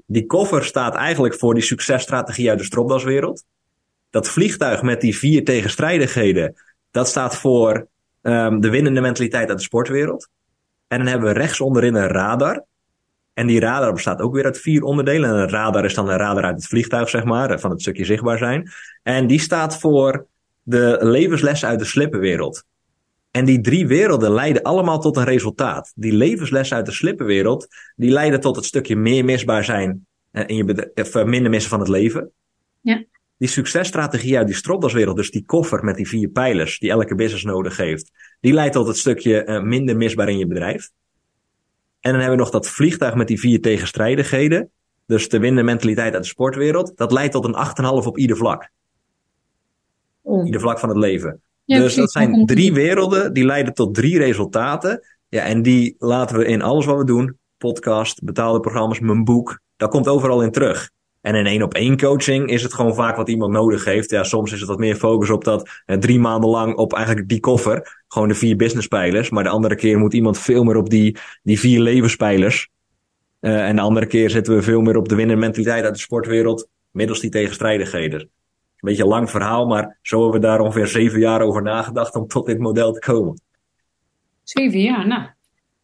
Die 0.05 0.25
koffer 0.25 0.63
staat 0.63 0.95
eigenlijk 0.95 1.35
voor 1.35 1.53
die 1.53 1.63
successtrategie 1.63 2.49
uit 2.49 2.59
de 2.59 2.65
stropdaswereld 2.65 3.43
dat 4.11 4.29
vliegtuig 4.29 4.81
met 4.81 5.01
die 5.01 5.17
vier 5.17 5.43
tegenstrijdigheden, 5.43 6.53
dat 6.91 7.07
staat 7.07 7.35
voor 7.35 7.87
um, 8.21 8.59
de 8.59 8.69
winnende 8.69 9.01
mentaliteit 9.01 9.49
uit 9.49 9.57
de 9.57 9.63
sportwereld. 9.63 10.29
En 10.87 10.97
dan 10.97 11.07
hebben 11.07 11.33
we 11.33 11.39
rechts 11.39 11.61
onderin 11.61 11.95
een 11.95 12.07
radar. 12.07 12.65
En 13.33 13.47
die 13.47 13.59
radar 13.59 13.93
bestaat 13.93 14.21
ook 14.21 14.33
weer 14.33 14.45
uit 14.45 14.59
vier 14.59 14.83
onderdelen. 14.83 15.29
En 15.29 15.35
een 15.35 15.49
radar 15.49 15.85
is 15.85 15.93
dan 15.93 16.09
een 16.09 16.17
radar 16.17 16.43
uit 16.43 16.55
het 16.55 16.67
vliegtuig, 16.67 17.09
zeg 17.09 17.23
maar, 17.23 17.59
van 17.59 17.69
het 17.69 17.81
stukje 17.81 18.05
zichtbaar 18.05 18.37
zijn. 18.37 18.71
En 19.03 19.27
die 19.27 19.39
staat 19.39 19.79
voor 19.79 20.27
de 20.63 20.97
levenslessen 21.01 21.67
uit 21.67 21.79
de 21.79 21.85
slippenwereld. 21.85 22.63
En 23.31 23.45
die 23.45 23.61
drie 23.61 23.87
werelden 23.87 24.31
leiden 24.31 24.61
allemaal 24.61 24.99
tot 24.99 25.17
een 25.17 25.23
resultaat. 25.23 25.91
Die 25.95 26.13
levenslessen 26.13 26.77
uit 26.77 26.85
de 26.85 26.91
slippenwereld, 26.91 27.67
die 27.95 28.11
leiden 28.11 28.39
tot 28.39 28.55
het 28.55 28.65
stukje 28.65 28.95
meer 28.95 29.25
misbaar 29.25 29.63
zijn 29.63 30.05
in 30.31 30.55
je 30.55 30.63
bedrijf, 30.63 31.25
minder 31.25 31.51
missen 31.51 31.69
van 31.69 31.79
het 31.79 31.87
leven. 31.87 32.31
Ja 32.81 33.03
die 33.41 33.49
successtrategie 33.49 34.37
uit 34.37 34.47
die 34.47 34.55
stropdaswereld, 34.55 35.17
dus 35.17 35.31
die 35.31 35.45
koffer 35.45 35.83
met 35.83 35.95
die 35.95 36.07
vier 36.07 36.29
pijlers 36.29 36.79
die 36.79 36.89
elke 36.89 37.15
business 37.15 37.43
nodig 37.43 37.77
heeft, 37.77 38.11
die 38.39 38.53
leidt 38.53 38.73
tot 38.73 38.87
het 38.87 38.97
stukje 38.97 39.45
uh, 39.45 39.61
minder 39.61 39.97
misbaar 39.97 40.29
in 40.29 40.37
je 40.37 40.47
bedrijf. 40.47 40.89
En 41.99 42.11
dan 42.11 42.19
hebben 42.19 42.37
we 42.37 42.43
nog 42.43 42.51
dat 42.51 42.67
vliegtuig 42.67 43.15
met 43.15 43.27
die 43.27 43.39
vier 43.39 43.61
tegenstrijdigheden. 43.61 44.69
Dus 45.05 45.29
de 45.29 45.39
winnen 45.39 45.65
mentaliteit 45.65 46.13
uit 46.13 46.23
de 46.23 46.29
sportwereld. 46.29 46.97
Dat 46.97 47.11
leidt 47.11 47.33
tot 47.33 47.45
een 47.45 47.55
8,5 48.03 48.07
op 48.07 48.17
ieder 48.17 48.37
vlak. 48.37 48.69
Oh. 50.21 50.45
Ieder 50.45 50.61
vlak 50.61 50.79
van 50.79 50.89
het 50.89 50.97
leven. 50.97 51.41
Ja, 51.65 51.79
dus 51.79 51.95
dat 51.95 52.11
zijn 52.11 52.45
drie 52.45 52.73
werelden 52.73 53.33
die 53.33 53.45
leiden 53.45 53.73
tot 53.73 53.95
drie 53.95 54.17
resultaten. 54.17 55.05
Ja, 55.29 55.43
en 55.43 55.61
die 55.61 55.95
laten 55.99 56.37
we 56.37 56.45
in 56.45 56.61
alles 56.61 56.85
wat 56.85 56.97
we 56.97 57.05
doen. 57.05 57.37
Podcast, 57.57 58.23
betaalde 58.23 58.59
programma's, 58.59 58.99
mijn 58.99 59.23
boek. 59.23 59.59
Dat 59.77 59.89
komt 59.89 60.07
overal 60.07 60.43
in 60.43 60.51
terug. 60.51 60.89
En 61.21 61.35
in 61.35 61.45
één 61.45 61.63
op 61.63 61.73
één 61.73 61.97
coaching 61.97 62.49
is 62.49 62.63
het 62.63 62.73
gewoon 62.73 62.95
vaak 62.95 63.15
wat 63.15 63.29
iemand 63.29 63.51
nodig 63.51 63.85
heeft. 63.85 64.09
Ja, 64.09 64.23
soms 64.23 64.51
is 64.51 64.59
het 64.59 64.69
wat 64.69 64.79
meer 64.79 64.95
focus 64.95 65.29
op 65.29 65.43
dat 65.43 65.69
eh, 65.85 65.97
drie 65.97 66.19
maanden 66.19 66.49
lang 66.49 66.75
op 66.75 66.93
eigenlijk 66.93 67.27
die 67.27 67.39
koffer. 67.39 68.03
Gewoon 68.07 68.27
de 68.27 68.35
vier 68.35 68.55
businesspijlers. 68.55 69.29
Maar 69.29 69.43
de 69.43 69.49
andere 69.49 69.75
keer 69.75 69.97
moet 69.97 70.13
iemand 70.13 70.39
veel 70.39 70.63
meer 70.63 70.75
op 70.75 70.89
die, 70.89 71.17
die 71.43 71.59
vier 71.59 71.79
levenspijlers. 71.79 72.69
Uh, 73.41 73.67
en 73.67 73.75
de 73.75 73.81
andere 73.81 74.05
keer 74.05 74.29
zitten 74.29 74.55
we 74.55 74.61
veel 74.61 74.81
meer 74.81 74.97
op 74.97 75.09
de 75.09 75.15
winnende 75.15 75.71
uit 75.71 75.93
de 75.93 75.99
sportwereld. 75.99 76.67
Middels 76.91 77.19
die 77.19 77.29
tegenstrijdigheden. 77.29 78.19
Een 78.19 78.29
beetje 78.79 79.03
een 79.03 79.09
lang 79.09 79.29
verhaal, 79.29 79.65
maar 79.65 79.97
zo 80.01 80.21
hebben 80.21 80.41
we 80.41 80.47
daar 80.47 80.59
ongeveer 80.59 80.87
zeven 80.87 81.19
jaar 81.19 81.41
over 81.41 81.61
nagedacht 81.61 82.15
om 82.15 82.27
tot 82.27 82.45
dit 82.45 82.59
model 82.59 82.91
te 82.91 82.99
komen. 82.99 83.41
Zeven 84.43 84.79
jaar, 84.79 85.07
nou, 85.07 85.29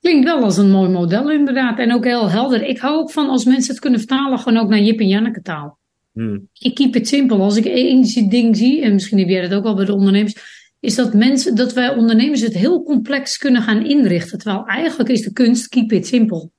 Klinkt 0.08 0.26
wel 0.26 0.44
als 0.44 0.58
een 0.58 0.72
mooi 0.72 0.90
model 0.90 1.32
inderdaad. 1.32 1.80
En 1.80 1.94
ook 1.94 2.04
heel 2.04 2.30
helder. 2.30 2.64
Ik 2.64 2.78
hou 2.78 2.96
ook 2.96 3.12
van 3.12 3.30
als 3.30 3.46
mensen 3.46 3.72
het 3.72 3.82
kunnen 3.82 4.00
vertalen 4.00 4.40
gewoon 4.40 4.60
ook 4.60 4.70
naar 4.70 4.80
Jip 4.80 5.00
en 5.00 5.08
Janneke 5.08 5.42
taal. 5.42 5.78
Hmm. 6.14 6.48
Ik 6.60 6.76
keep 6.76 6.94
het 6.94 7.08
simpel. 7.08 7.42
Als 7.42 7.56
ik 7.56 7.66
één 7.66 8.30
ding 8.30 8.58
zie, 8.58 8.82
en 8.82 8.94
misschien 8.94 9.18
heb 9.18 9.28
jij 9.28 9.42
dat 9.42 9.54
ook 9.54 9.64
wel 9.64 9.76
bij 9.76 9.86
de 9.86 9.94
ondernemers, 9.94 10.36
is 10.80 10.96
dat 10.96 11.14
mensen, 11.14 11.56
dat 11.56 11.74
wij 11.74 11.96
ondernemers 11.96 12.42
het 12.42 12.54
heel 12.54 12.84
complex 12.84 13.38
kunnen 13.38 13.62
gaan 13.62 13.86
inrichten. 13.86 14.38
Terwijl 14.38 14.66
eigenlijk 14.66 15.10
is 15.10 15.22
de 15.22 15.34
kunst 15.34 15.68
keep 15.68 15.92
it 15.92 16.08
simpel. 16.08 16.52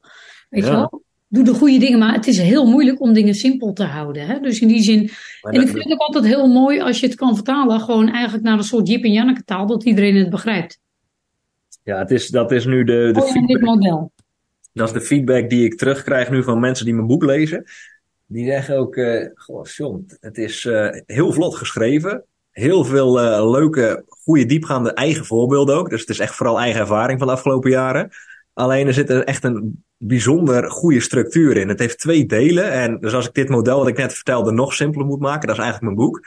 Weet 0.48 0.64
je 0.64 0.70
wel? 0.70 1.02
Doe 1.28 1.44
de 1.44 1.54
goede 1.54 1.78
dingen, 1.78 1.98
maar 1.98 2.14
het 2.14 2.26
is 2.26 2.38
heel 2.38 2.66
moeilijk 2.66 3.00
om 3.00 3.12
dingen 3.12 3.34
simpel 3.34 3.72
te 3.72 3.84
houden. 3.84 4.26
Hè? 4.26 4.40
Dus 4.40 4.60
in 4.60 4.68
die 4.68 4.82
zin. 4.82 5.10
en 5.42 5.60
ik 5.60 5.68
vind 5.68 5.84
het 5.84 5.92
ook 5.92 6.00
altijd 6.00 6.24
heel 6.24 6.48
mooi 6.48 6.80
als 6.80 7.00
je 7.00 7.06
het 7.06 7.16
kan 7.16 7.34
vertalen, 7.34 7.80
gewoon 7.80 8.12
eigenlijk 8.12 8.44
naar 8.44 8.58
een 8.58 8.64
soort 8.64 8.88
Jip 8.88 9.04
en 9.04 9.12
Janneke 9.12 9.44
taal, 9.44 9.66
dat 9.66 9.84
iedereen 9.84 10.16
het 10.16 10.30
begrijpt. 10.30 10.78
Ja, 11.88 11.98
het 11.98 12.10
is, 12.10 12.28
dat 12.28 12.52
is 12.52 12.64
nu 12.64 12.84
de, 12.84 13.10
de 13.12 13.20
oh, 13.20 13.26
feedback. 13.26 13.48
dit 13.48 13.60
model. 13.60 14.12
Dat 14.72 14.86
is 14.86 14.92
de 14.92 15.00
feedback 15.00 15.50
die 15.50 15.64
ik 15.64 15.78
terugkrijg 15.78 16.30
nu 16.30 16.42
van 16.42 16.60
mensen 16.60 16.84
die 16.84 16.94
mijn 16.94 17.06
boek 17.06 17.24
lezen. 17.24 17.64
Die 18.26 18.46
zeggen 18.46 18.76
ook, 18.76 18.96
uh, 18.96 19.26
goh, 19.34 19.64
John, 19.64 20.06
het 20.20 20.38
is 20.38 20.64
uh, 20.64 20.88
heel 21.06 21.32
vlot 21.32 21.54
geschreven. 21.56 22.24
Heel 22.50 22.84
veel 22.84 23.20
uh, 23.20 23.50
leuke, 23.50 24.04
goede, 24.08 24.46
diepgaande 24.46 24.92
eigen 24.92 25.24
voorbeelden 25.24 25.76
ook. 25.76 25.90
Dus 25.90 26.00
het 26.00 26.08
is 26.08 26.18
echt 26.18 26.34
vooral 26.34 26.60
eigen 26.60 26.80
ervaring 26.80 27.18
van 27.18 27.28
de 27.28 27.34
afgelopen 27.34 27.70
jaren. 27.70 28.10
Alleen 28.52 28.86
er 28.86 28.94
zit 28.94 29.10
er 29.10 29.24
echt 29.24 29.44
een 29.44 29.84
bijzonder 29.96 30.70
goede 30.70 31.00
structuur 31.00 31.56
in. 31.56 31.68
Het 31.68 31.78
heeft 31.78 31.98
twee 31.98 32.26
delen. 32.26 32.70
En 32.70 33.00
dus 33.00 33.14
als 33.14 33.26
ik 33.26 33.34
dit 33.34 33.48
model 33.48 33.78
wat 33.78 33.88
ik 33.88 33.96
net 33.96 34.14
vertelde 34.14 34.52
nog 34.52 34.74
simpeler 34.74 35.06
moet 35.06 35.20
maken, 35.20 35.48
dat 35.48 35.56
is 35.56 35.62
eigenlijk 35.62 35.94
mijn 35.94 36.08
boek. 36.08 36.20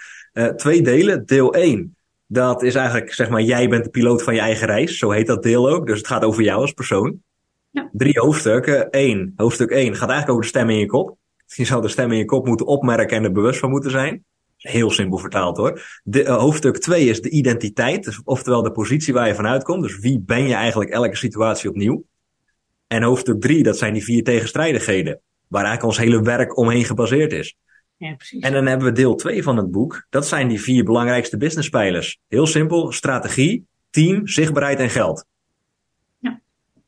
twee 0.57 0.81
delen. 0.81 1.25
Deel 1.25 1.53
1 1.53 1.95
dat 2.33 2.63
is 2.63 2.75
eigenlijk, 2.75 3.13
zeg 3.13 3.29
maar, 3.29 3.41
jij 3.41 3.67
bent 3.67 3.83
de 3.83 3.89
piloot 3.89 4.23
van 4.23 4.33
je 4.33 4.39
eigen 4.39 4.67
reis. 4.67 4.97
Zo 4.97 5.09
heet 5.09 5.27
dat 5.27 5.43
deel 5.43 5.69
ook. 5.69 5.87
Dus 5.87 5.97
het 5.97 6.07
gaat 6.07 6.23
over 6.23 6.43
jou 6.43 6.61
als 6.61 6.71
persoon. 6.71 7.21
Ja. 7.69 7.89
Drie 7.93 8.19
hoofdstukken. 8.19 8.87
Eén, 8.89 9.33
hoofdstuk 9.35 9.69
één 9.69 9.95
gaat 9.95 10.09
eigenlijk 10.09 10.29
over 10.29 10.41
de 10.41 10.47
stem 10.47 10.69
in 10.69 10.77
je 10.77 10.85
kop. 10.85 11.17
Je 11.45 11.65
zou 11.65 11.81
de 11.81 11.87
stem 11.87 12.11
in 12.11 12.17
je 12.17 12.25
kop 12.25 12.47
moeten 12.47 12.65
opmerken 12.65 13.17
en 13.17 13.23
er 13.23 13.31
bewust 13.31 13.59
van 13.59 13.69
moeten 13.69 13.91
zijn. 13.91 14.23
Heel 14.57 14.91
simpel 14.91 15.17
vertaald 15.17 15.57
hoor. 15.57 15.81
De, 16.03 16.23
uh, 16.23 16.37
hoofdstuk 16.37 16.77
2 16.77 17.05
is 17.05 17.21
de 17.21 17.29
identiteit, 17.29 18.03
dus, 18.03 18.21
oftewel 18.23 18.61
de 18.61 18.71
positie 18.71 19.13
waar 19.13 19.27
je 19.27 19.35
vanuit 19.35 19.63
komt. 19.63 19.81
Dus 19.81 19.99
wie 19.99 20.19
ben 20.19 20.47
je 20.47 20.53
eigenlijk 20.53 20.89
elke 20.91 21.15
situatie 21.15 21.69
opnieuw? 21.69 22.03
En 22.87 23.03
hoofdstuk 23.03 23.41
3, 23.41 23.63
dat 23.63 23.77
zijn 23.77 23.93
die 23.93 24.03
vier 24.03 24.23
tegenstrijdigheden, 24.23 25.21
waar 25.47 25.63
eigenlijk 25.65 25.97
ons 25.97 26.05
hele 26.05 26.21
werk 26.21 26.57
omheen 26.57 26.85
gebaseerd 26.85 27.31
is. 27.31 27.55
Ja, 28.01 28.15
precies. 28.15 28.43
En 28.43 28.53
dan 28.53 28.65
hebben 28.65 28.87
we 28.87 28.93
deel 28.93 29.15
2 29.15 29.43
van 29.43 29.57
het 29.57 29.71
boek. 29.71 30.05
Dat 30.09 30.27
zijn 30.27 30.47
die 30.47 30.61
vier 30.61 30.83
belangrijkste 30.83 31.37
businesspijlers. 31.37 32.19
Heel 32.27 32.45
simpel, 32.47 32.91
strategie, 32.91 33.65
team, 33.89 34.27
zichtbaarheid 34.27 34.79
en 34.79 34.89
geld. 34.89 35.25
Ja. 36.19 36.41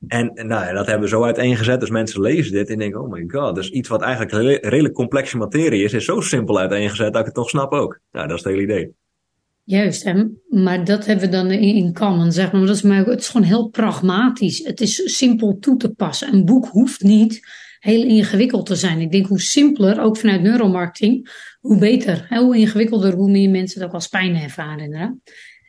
En 0.07 0.31
nou, 0.33 0.65
ja, 0.65 0.73
dat 0.73 0.85
hebben 0.85 1.03
we 1.03 1.15
zo 1.15 1.23
uiteengezet. 1.23 1.79
Dus 1.79 1.89
mensen 1.89 2.21
lezen 2.21 2.51
dit 2.51 2.69
en 2.69 2.77
denken, 2.77 3.01
oh 3.01 3.11
my 3.11 3.23
god. 3.27 3.55
Dus 3.55 3.69
iets 3.69 3.89
wat 3.89 4.01
eigenlijk 4.01 4.31
re- 4.31 4.69
redelijk 4.69 4.93
complexe 4.93 5.37
materie 5.37 5.83
is, 5.83 5.93
is 5.93 6.05
zo 6.05 6.21
simpel 6.21 6.59
uiteengezet 6.59 7.11
dat 7.11 7.19
ik 7.19 7.25
het 7.25 7.35
toch 7.35 7.49
snap 7.49 7.71
ook. 7.71 7.99
Nou, 8.11 8.27
dat 8.27 8.37
is 8.37 8.43
het 8.43 8.53
hele 8.53 8.65
idee. 8.65 8.93
Juist, 9.63 10.03
hè? 10.03 10.23
maar 10.49 10.85
dat 10.85 11.05
hebben 11.05 11.25
we 11.25 11.31
dan 11.31 11.51
in, 11.51 11.75
in 11.75 11.93
common, 11.93 12.31
zeg 12.31 12.51
maar. 12.51 12.59
Maar 12.59 12.67
dat 12.67 12.75
is, 12.75 12.81
maar 12.81 13.05
het 13.05 13.19
is 13.19 13.29
gewoon 13.29 13.47
heel 13.47 13.69
pragmatisch. 13.69 14.65
Het 14.65 14.81
is 14.81 15.17
simpel 15.17 15.57
toe 15.59 15.77
te 15.77 15.89
passen. 15.89 16.33
Een 16.33 16.45
boek 16.45 16.67
hoeft 16.67 17.01
niet 17.01 17.47
heel 17.83 18.03
ingewikkeld 18.03 18.65
te 18.65 18.75
zijn. 18.75 18.99
Ik 18.99 19.11
denk 19.11 19.27
hoe 19.27 19.39
simpeler, 19.39 20.01
ook 20.01 20.17
vanuit 20.17 20.41
neuromarketing, 20.41 21.29
hoe 21.59 21.77
beter. 21.77 22.25
Hè? 22.29 22.39
Hoe 22.39 22.57
ingewikkelder, 22.57 23.13
hoe 23.13 23.31
meer 23.31 23.49
mensen 23.49 23.79
het 23.79 23.89
ook 23.89 23.95
als 23.95 24.07
pijn 24.07 24.35
ervaren. 24.35 24.79
Inderdaad. 24.79 25.13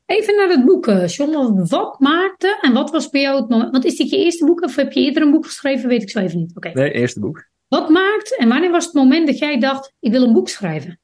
Even 0.06 0.36
naar 0.36 0.48
het 0.48 0.64
boek, 0.64 0.86
eh, 0.86 1.06
John. 1.06 1.66
Wat 1.68 2.00
maakte 2.00 2.58
en 2.60 2.72
wat 2.72 2.90
was 2.90 3.10
bij 3.10 3.20
jou 3.20 3.40
het 3.40 3.48
moment? 3.48 3.70
Want 3.70 3.84
is 3.84 3.96
dit 3.96 4.10
je 4.10 4.16
eerste 4.16 4.44
boek 4.44 4.62
of 4.62 4.76
heb 4.76 4.92
je 4.92 5.00
eerder 5.00 5.22
een 5.22 5.30
boek 5.30 5.46
geschreven? 5.46 5.88
Weet 5.88 6.02
ik 6.02 6.10
zo 6.10 6.18
even 6.18 6.38
niet. 6.38 6.56
Oké. 6.56 6.70
Nee, 6.74 6.92
eerste 6.92 7.20
boek. 7.20 7.44
Wat 7.68 7.88
maakt 7.88 8.36
en 8.36 8.48
wanneer 8.48 8.70
was 8.70 8.84
het 8.84 8.94
moment 8.94 9.26
dat 9.26 9.38
jij 9.38 9.58
dacht: 9.60 9.92
ik 10.00 10.10
wil 10.10 10.22
een 10.22 10.32
boek 10.32 10.48
schrijven? 10.48 10.98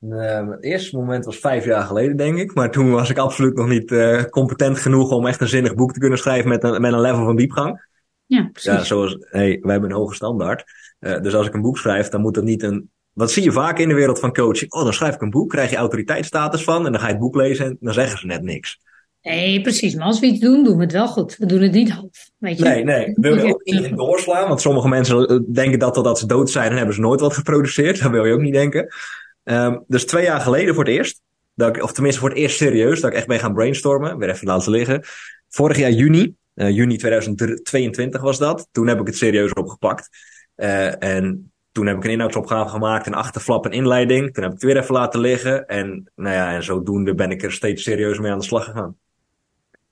Uh, 0.00 0.50
het 0.50 0.64
eerste 0.64 0.96
moment 0.96 1.24
was 1.24 1.38
vijf 1.38 1.64
jaar 1.64 1.82
geleden, 1.82 2.16
denk 2.16 2.38
ik. 2.38 2.54
Maar 2.54 2.70
toen 2.70 2.90
was 2.90 3.10
ik 3.10 3.18
absoluut 3.18 3.56
nog 3.56 3.68
niet 3.68 3.90
uh, 3.90 4.22
competent 4.22 4.78
genoeg 4.78 5.10
om 5.10 5.26
echt 5.26 5.40
een 5.40 5.48
zinnig 5.48 5.74
boek 5.74 5.92
te 5.92 6.00
kunnen 6.00 6.18
schrijven 6.18 6.48
met 6.48 6.64
een, 6.64 6.80
met 6.80 6.92
een 6.92 7.00
level 7.00 7.24
van 7.24 7.36
diepgang. 7.36 7.88
Ja, 8.30 8.48
precies. 8.52 8.72
Ja, 8.72 8.84
zoals, 8.84 9.16
hey, 9.20 9.58
wij 9.60 9.72
hebben 9.72 9.90
een 9.90 9.96
hoge 9.96 10.14
standaard. 10.14 10.64
Uh, 11.00 11.20
dus 11.20 11.34
als 11.34 11.46
ik 11.46 11.54
een 11.54 11.62
boek 11.62 11.78
schrijf, 11.78 12.08
dan 12.08 12.20
moet 12.20 12.34
dat 12.34 12.44
niet 12.44 12.62
een. 12.62 12.90
Wat 13.12 13.30
zie 13.30 13.42
je 13.42 13.52
vaak 13.52 13.78
in 13.78 13.88
de 13.88 13.94
wereld 13.94 14.20
van 14.20 14.32
coaching? 14.32 14.72
Oh, 14.72 14.82
dan 14.82 14.92
schrijf 14.92 15.14
ik 15.14 15.20
een 15.20 15.30
boek, 15.30 15.50
krijg 15.50 15.70
je 15.70 15.76
autoriteitsstatus 15.76 16.64
van 16.64 16.86
en 16.86 16.92
dan 16.92 17.00
ga 17.00 17.06
je 17.06 17.12
het 17.12 17.20
boek 17.20 17.34
lezen 17.34 17.66
en 17.66 17.76
dan 17.80 17.94
zeggen 17.94 18.18
ze 18.18 18.26
net 18.26 18.42
niks. 18.42 18.80
Nee, 19.22 19.60
precies. 19.60 19.94
Maar 19.94 20.06
als 20.06 20.20
we 20.20 20.26
iets 20.26 20.40
doen, 20.40 20.64
doen 20.64 20.76
we 20.76 20.82
het 20.82 20.92
wel 20.92 21.08
goed. 21.08 21.36
We 21.36 21.46
doen 21.46 21.60
het 21.60 21.72
niet 21.72 21.90
half. 21.90 22.30
Weet 22.38 22.58
je? 22.58 22.64
Nee, 22.64 22.84
nee. 22.84 23.12
Wil 23.14 23.36
je 23.36 23.54
ook 23.54 23.64
niet 23.64 23.96
doorslaan? 23.96 24.48
Want 24.48 24.60
sommige 24.60 24.88
mensen 24.88 25.46
denken 25.52 25.78
dat 25.78 25.94
totdat 25.94 26.18
ze 26.18 26.26
dood 26.26 26.50
zijn 26.50 26.70
en 26.70 26.76
hebben 26.76 26.94
ze 26.94 27.00
nooit 27.00 27.20
wat 27.20 27.34
geproduceerd. 27.34 28.02
Dat 28.02 28.10
wil 28.10 28.24
je 28.24 28.32
ook 28.32 28.40
niet 28.40 28.54
denken. 28.54 28.94
Um, 29.44 29.84
dus 29.86 30.06
twee 30.06 30.24
jaar 30.24 30.40
geleden 30.40 30.74
voor 30.74 30.84
het 30.84 30.92
eerst, 30.92 31.20
dat 31.54 31.76
ik, 31.76 31.82
of 31.82 31.92
tenminste 31.92 32.20
voor 32.20 32.28
het 32.28 32.38
eerst 32.38 32.56
serieus, 32.56 33.00
dat 33.00 33.10
ik 33.10 33.16
echt 33.16 33.26
ben 33.26 33.38
gaan 33.38 33.54
brainstormen. 33.54 34.18
Weer 34.18 34.30
even 34.30 34.46
laten 34.46 34.72
liggen. 34.72 35.04
Vorig 35.48 35.78
jaar 35.78 35.90
juni, 35.90 36.34
uh, 36.60 36.70
juni 36.70 36.96
2022 36.96 38.20
was 38.20 38.38
dat. 38.38 38.68
Toen 38.72 38.86
heb 38.86 39.00
ik 39.00 39.06
het 39.06 39.16
serieus 39.16 39.52
opgepakt. 39.52 40.08
Uh, 40.56 41.02
en 41.02 41.52
toen 41.72 41.86
heb 41.86 41.96
ik 41.96 42.04
een 42.04 42.10
inhoudsopgave 42.10 42.68
gemaakt, 42.68 43.06
een 43.06 43.14
achterflap, 43.14 43.64
een 43.64 43.72
inleiding. 43.72 44.34
Toen 44.34 44.42
heb 44.42 44.52
ik 44.52 44.60
het 44.60 44.72
weer 44.72 44.82
even 44.82 44.94
laten 44.94 45.20
liggen. 45.20 45.66
En 45.66 46.10
nou 46.14 46.34
ja, 46.34 46.54
en 46.54 46.62
zodoende 46.62 47.14
ben 47.14 47.30
ik 47.30 47.42
er 47.42 47.52
steeds 47.52 47.82
serieus 47.82 48.18
mee 48.18 48.32
aan 48.32 48.38
de 48.38 48.44
slag 48.44 48.64
gegaan. 48.64 48.96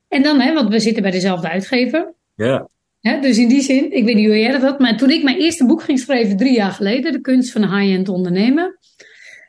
En 0.08 0.22
dan, 0.22 0.40
hè, 0.40 0.54
want 0.54 0.68
we 0.68 0.80
zitten 0.80 1.02
bij 1.02 1.10
dezelfde 1.10 1.48
uitgever. 1.48 2.12
Ja. 2.34 2.66
Dus 3.00 3.38
in 3.38 3.48
die 3.48 3.62
zin, 3.62 3.92
ik 3.92 4.04
weet 4.04 4.14
niet 4.14 4.26
hoe 4.26 4.38
jij 4.38 4.52
dat 4.52 4.62
had, 4.62 4.78
maar 4.78 4.96
toen 4.96 5.10
ik 5.10 5.22
mijn 5.22 5.38
eerste 5.38 5.66
boek 5.66 5.82
ging 5.82 5.98
schrijven 5.98 6.36
drie 6.36 6.54
jaar 6.54 6.72
geleden, 6.72 7.12
De 7.12 7.20
kunst 7.20 7.52
van 7.52 7.62
high-end 7.62 8.08
ondernemen, 8.08 8.78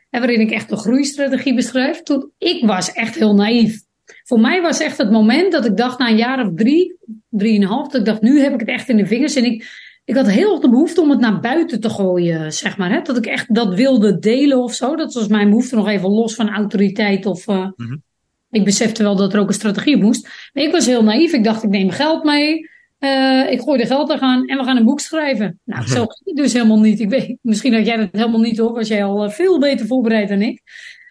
en 0.10 0.20
waarin 0.20 0.40
ik 0.40 0.52
echt 0.52 0.72
een 0.72 0.78
groeistrategie 0.78 1.54
beschrijf, 1.54 2.02
toen 2.02 2.32
ik 2.38 2.66
was 2.66 2.92
echt 2.92 3.16
heel 3.16 3.36
naïef. 3.36 3.82
Voor 4.30 4.40
mij 4.40 4.62
was 4.62 4.80
echt 4.80 4.98
het 4.98 5.12
moment 5.12 5.52
dat 5.52 5.66
ik 5.66 5.78
dacht 5.78 6.00
na 6.00 6.10
een 6.10 6.18
jaar 6.18 6.46
of 6.46 6.52
drie, 6.56 6.98
drieënhalf, 7.30 7.88
dat 7.88 8.00
ik 8.00 8.06
dacht, 8.06 8.22
nu 8.22 8.40
heb 8.40 8.54
ik 8.54 8.60
het 8.60 8.70
echt 8.70 8.90
in 8.90 8.98
de 8.98 9.06
vingers. 9.06 9.36
En 9.36 9.44
ik, 9.44 9.66
ik 10.06 10.16
had 10.16 10.30
heel 10.30 10.60
de 10.60 10.70
behoefte 10.70 11.02
om 11.02 11.10
het 11.10 11.20
naar 11.20 11.40
buiten 11.40 11.80
te 11.80 11.90
gooien, 11.90 12.54
zeg 12.54 12.78
maar. 12.78 12.92
Hè? 12.92 13.02
Dat 13.02 13.18
ik 13.18 13.26
echt 13.26 13.54
dat 13.56 13.74
wilde 13.74 14.20
delen 14.20 14.64
of 14.64 14.74
zo. 14.74 14.96
Dat 14.96 15.14
was 15.14 15.28
mijn 15.28 15.50
behoefte 15.50 15.76
nog 15.76 15.88
even 15.88 16.10
los 16.10 16.36
van 16.36 16.50
autoriteit 16.50 17.26
of... 17.26 17.48
Uh, 17.48 17.68
mm-hmm. 17.76 18.04
Ik 18.52 18.64
besefte 18.64 19.04
wel 19.04 19.16
dat 19.16 19.34
er 19.34 19.40
ook 19.40 19.48
een 19.48 19.54
strategie 19.54 19.96
op 19.96 20.02
moest. 20.02 20.50
Maar 20.54 20.64
ik 20.64 20.72
was 20.72 20.86
heel 20.86 21.04
naïef. 21.04 21.34
Ik 21.34 21.44
dacht, 21.44 21.64
ik 21.64 21.70
neem 21.70 21.90
geld 21.90 22.24
mee. 22.24 22.70
Uh, 23.00 23.52
ik 23.52 23.60
gooi 23.60 23.80
er 23.80 23.88
geld 23.88 24.10
er 24.10 24.20
aan 24.20 24.48
en 24.48 24.58
we 24.58 24.64
gaan 24.64 24.78
een 24.78 24.86
boek 24.86 25.00
schrijven. 25.00 25.60
Nou, 25.64 25.88
zo 25.88 26.06
ging 26.06 26.22
het 26.24 26.36
dus 26.36 26.54
helemaal 26.54 26.80
niet. 26.80 27.00
Ik 27.00 27.10
weet, 27.10 27.38
misschien 27.42 27.74
had 27.74 27.86
jij 27.86 27.98
dat 27.98 28.10
helemaal 28.12 28.40
niet 28.40 28.58
hoor, 28.58 28.74
was 28.74 28.88
jij 28.88 29.04
al 29.04 29.30
veel 29.30 29.60
beter 29.60 29.86
voorbereid 29.86 30.30
dan 30.30 30.42
ik. 30.42 30.62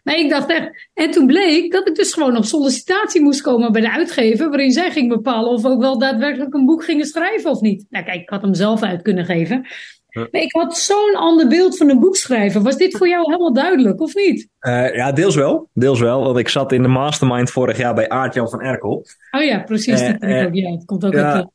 Maar 0.09 0.19
ik 0.19 0.31
dacht 0.31 0.51
echt, 0.51 0.89
en 0.95 1.11
toen 1.11 1.27
bleek 1.27 1.73
dat 1.73 1.89
ik 1.89 1.95
dus 1.95 2.13
gewoon 2.13 2.37
op 2.37 2.45
sollicitatie 2.45 3.23
moest 3.23 3.41
komen 3.41 3.73
bij 3.73 3.81
de 3.81 3.93
uitgever, 3.93 4.49
waarin 4.49 4.73
zij 4.73 4.91
ging 4.91 5.09
bepalen 5.09 5.51
of 5.51 5.63
we 5.63 5.69
ook 5.69 5.81
wel 5.81 5.99
daadwerkelijk 5.99 6.55
een 6.55 6.67
boek 6.67 6.85
gingen 6.85 7.07
schrijven 7.07 7.51
of 7.51 7.61
niet. 7.61 7.87
Nou 7.89 8.05
kijk, 8.05 8.21
ik 8.21 8.29
had 8.29 8.43
hem 8.43 8.55
zelf 8.55 8.83
uit 8.83 9.03
kunnen 9.03 9.25
geven. 9.25 9.67
Maar 10.11 10.29
ik 10.31 10.53
had 10.53 10.77
zo'n 10.77 11.15
ander 11.15 11.49
beeld 11.49 11.77
van 11.77 11.89
een 11.89 12.01
boek 12.01 12.17
schrijven. 12.17 12.63
Was 12.63 12.77
dit 12.77 12.97
voor 12.97 13.09
jou 13.09 13.25
helemaal 13.25 13.53
duidelijk, 13.53 14.01
of 14.01 14.15
niet? 14.15 14.49
Uh, 14.61 14.95
ja, 14.95 15.13
deels 15.13 15.35
wel. 15.35 15.69
Deels 15.75 16.01
wel. 16.01 16.25
Want 16.25 16.39
ik 16.39 16.49
zat 16.49 16.73
in 16.73 16.83
de 16.83 16.89
mastermind 16.89 17.51
vorig 17.51 17.77
jaar 17.77 17.95
bij 17.95 18.09
Aart-Jan 18.09 18.49
van 18.49 18.61
Erkel. 18.61 19.07
Oh 19.31 19.43
ja, 19.43 19.59
precies. 19.59 20.01
Uh, 20.01 20.09
uh, 20.09 20.47
ook, 20.47 20.55
ja, 20.55 20.71
het 20.71 20.85
komt 20.85 21.05
ook 21.05 21.15
uit 21.15 21.49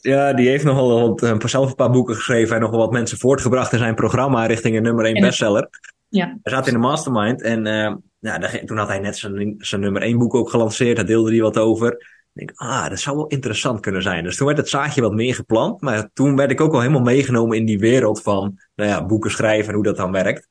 ja, 0.00 0.32
die 0.32 0.48
heeft 0.48 0.64
nogal 0.64 1.16
wat, 1.16 1.50
zelf 1.50 1.68
een 1.68 1.74
paar 1.74 1.90
boeken 1.90 2.14
geschreven 2.14 2.56
en 2.56 2.62
nogal 2.62 2.78
wat 2.78 2.92
mensen 2.92 3.18
voortgebracht 3.18 3.72
in 3.72 3.78
zijn 3.78 3.94
programma 3.94 4.46
richting 4.46 4.76
een 4.76 4.82
nummer 4.82 5.04
1 5.04 5.20
bestseller. 5.20 5.68
Ja. 6.14 6.38
Hij 6.42 6.52
zat 6.52 6.66
in 6.66 6.72
de 6.72 6.78
mastermind 6.78 7.42
en 7.42 7.66
uh, 7.66 7.94
ja, 8.18 8.38
toen 8.64 8.76
had 8.76 8.88
hij 8.88 8.98
net 8.98 9.16
zijn, 9.16 9.54
zijn 9.58 9.80
nummer 9.80 10.02
1 10.02 10.18
boek 10.18 10.34
ook 10.34 10.50
gelanceerd. 10.50 10.96
Daar 10.96 11.06
deelde 11.06 11.30
hij 11.30 11.40
wat 11.40 11.58
over. 11.58 11.92
Ik 11.92 12.46
denk, 12.46 12.52
ah, 12.54 12.88
dat 12.88 12.98
zou 13.00 13.16
wel 13.16 13.26
interessant 13.26 13.80
kunnen 13.80 14.02
zijn. 14.02 14.24
Dus 14.24 14.36
toen 14.36 14.46
werd 14.46 14.58
het 14.58 14.68
zaadje 14.68 15.00
wat 15.00 15.12
meer 15.12 15.34
geplant. 15.34 15.80
Maar 15.80 16.10
toen 16.12 16.36
werd 16.36 16.50
ik 16.50 16.60
ook 16.60 16.72
al 16.72 16.80
helemaal 16.80 17.02
meegenomen 17.02 17.56
in 17.56 17.64
die 17.64 17.78
wereld 17.78 18.22
van, 18.22 18.58
nou 18.74 18.90
ja, 18.90 19.06
boeken 19.06 19.30
schrijven 19.30 19.68
en 19.68 19.74
hoe 19.74 19.84
dat 19.84 19.96
dan 19.96 20.12
werkt. 20.12 20.48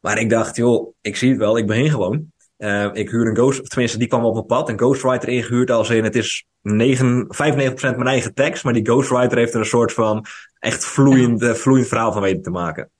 Maar 0.00 0.18
ik 0.18 0.30
dacht, 0.30 0.56
joh, 0.56 0.94
ik 1.00 1.16
zie 1.16 1.30
het 1.30 1.38
wel, 1.38 1.58
ik 1.58 1.66
begin 1.66 1.90
gewoon. 1.90 2.32
Uh, 2.58 2.88
ik 2.92 3.10
huur 3.10 3.26
een 3.26 3.36
ghost, 3.36 3.70
tenminste 3.70 3.98
die 3.98 4.08
kwam 4.08 4.24
op 4.24 4.34
mijn 4.34 4.46
pad, 4.46 4.68
een 4.68 4.78
ghostwriter 4.78 5.28
ingehuurd 5.28 5.70
als 5.70 5.90
in 5.90 6.04
het 6.04 6.16
is 6.16 6.46
9, 6.62 7.26
95% 7.26 7.80
mijn 7.80 8.06
eigen 8.06 8.34
tekst, 8.34 8.64
maar 8.64 8.72
die 8.72 8.86
ghostwriter 8.86 9.38
heeft 9.38 9.54
er 9.54 9.60
een 9.60 9.66
soort 9.66 9.92
van 9.92 10.24
echt 10.58 10.84
vloeiend, 10.84 11.58
vloeiend 11.58 11.88
verhaal 11.88 12.12
van 12.12 12.22
weten 12.22 12.42
te 12.42 12.50
maken. 12.50 12.90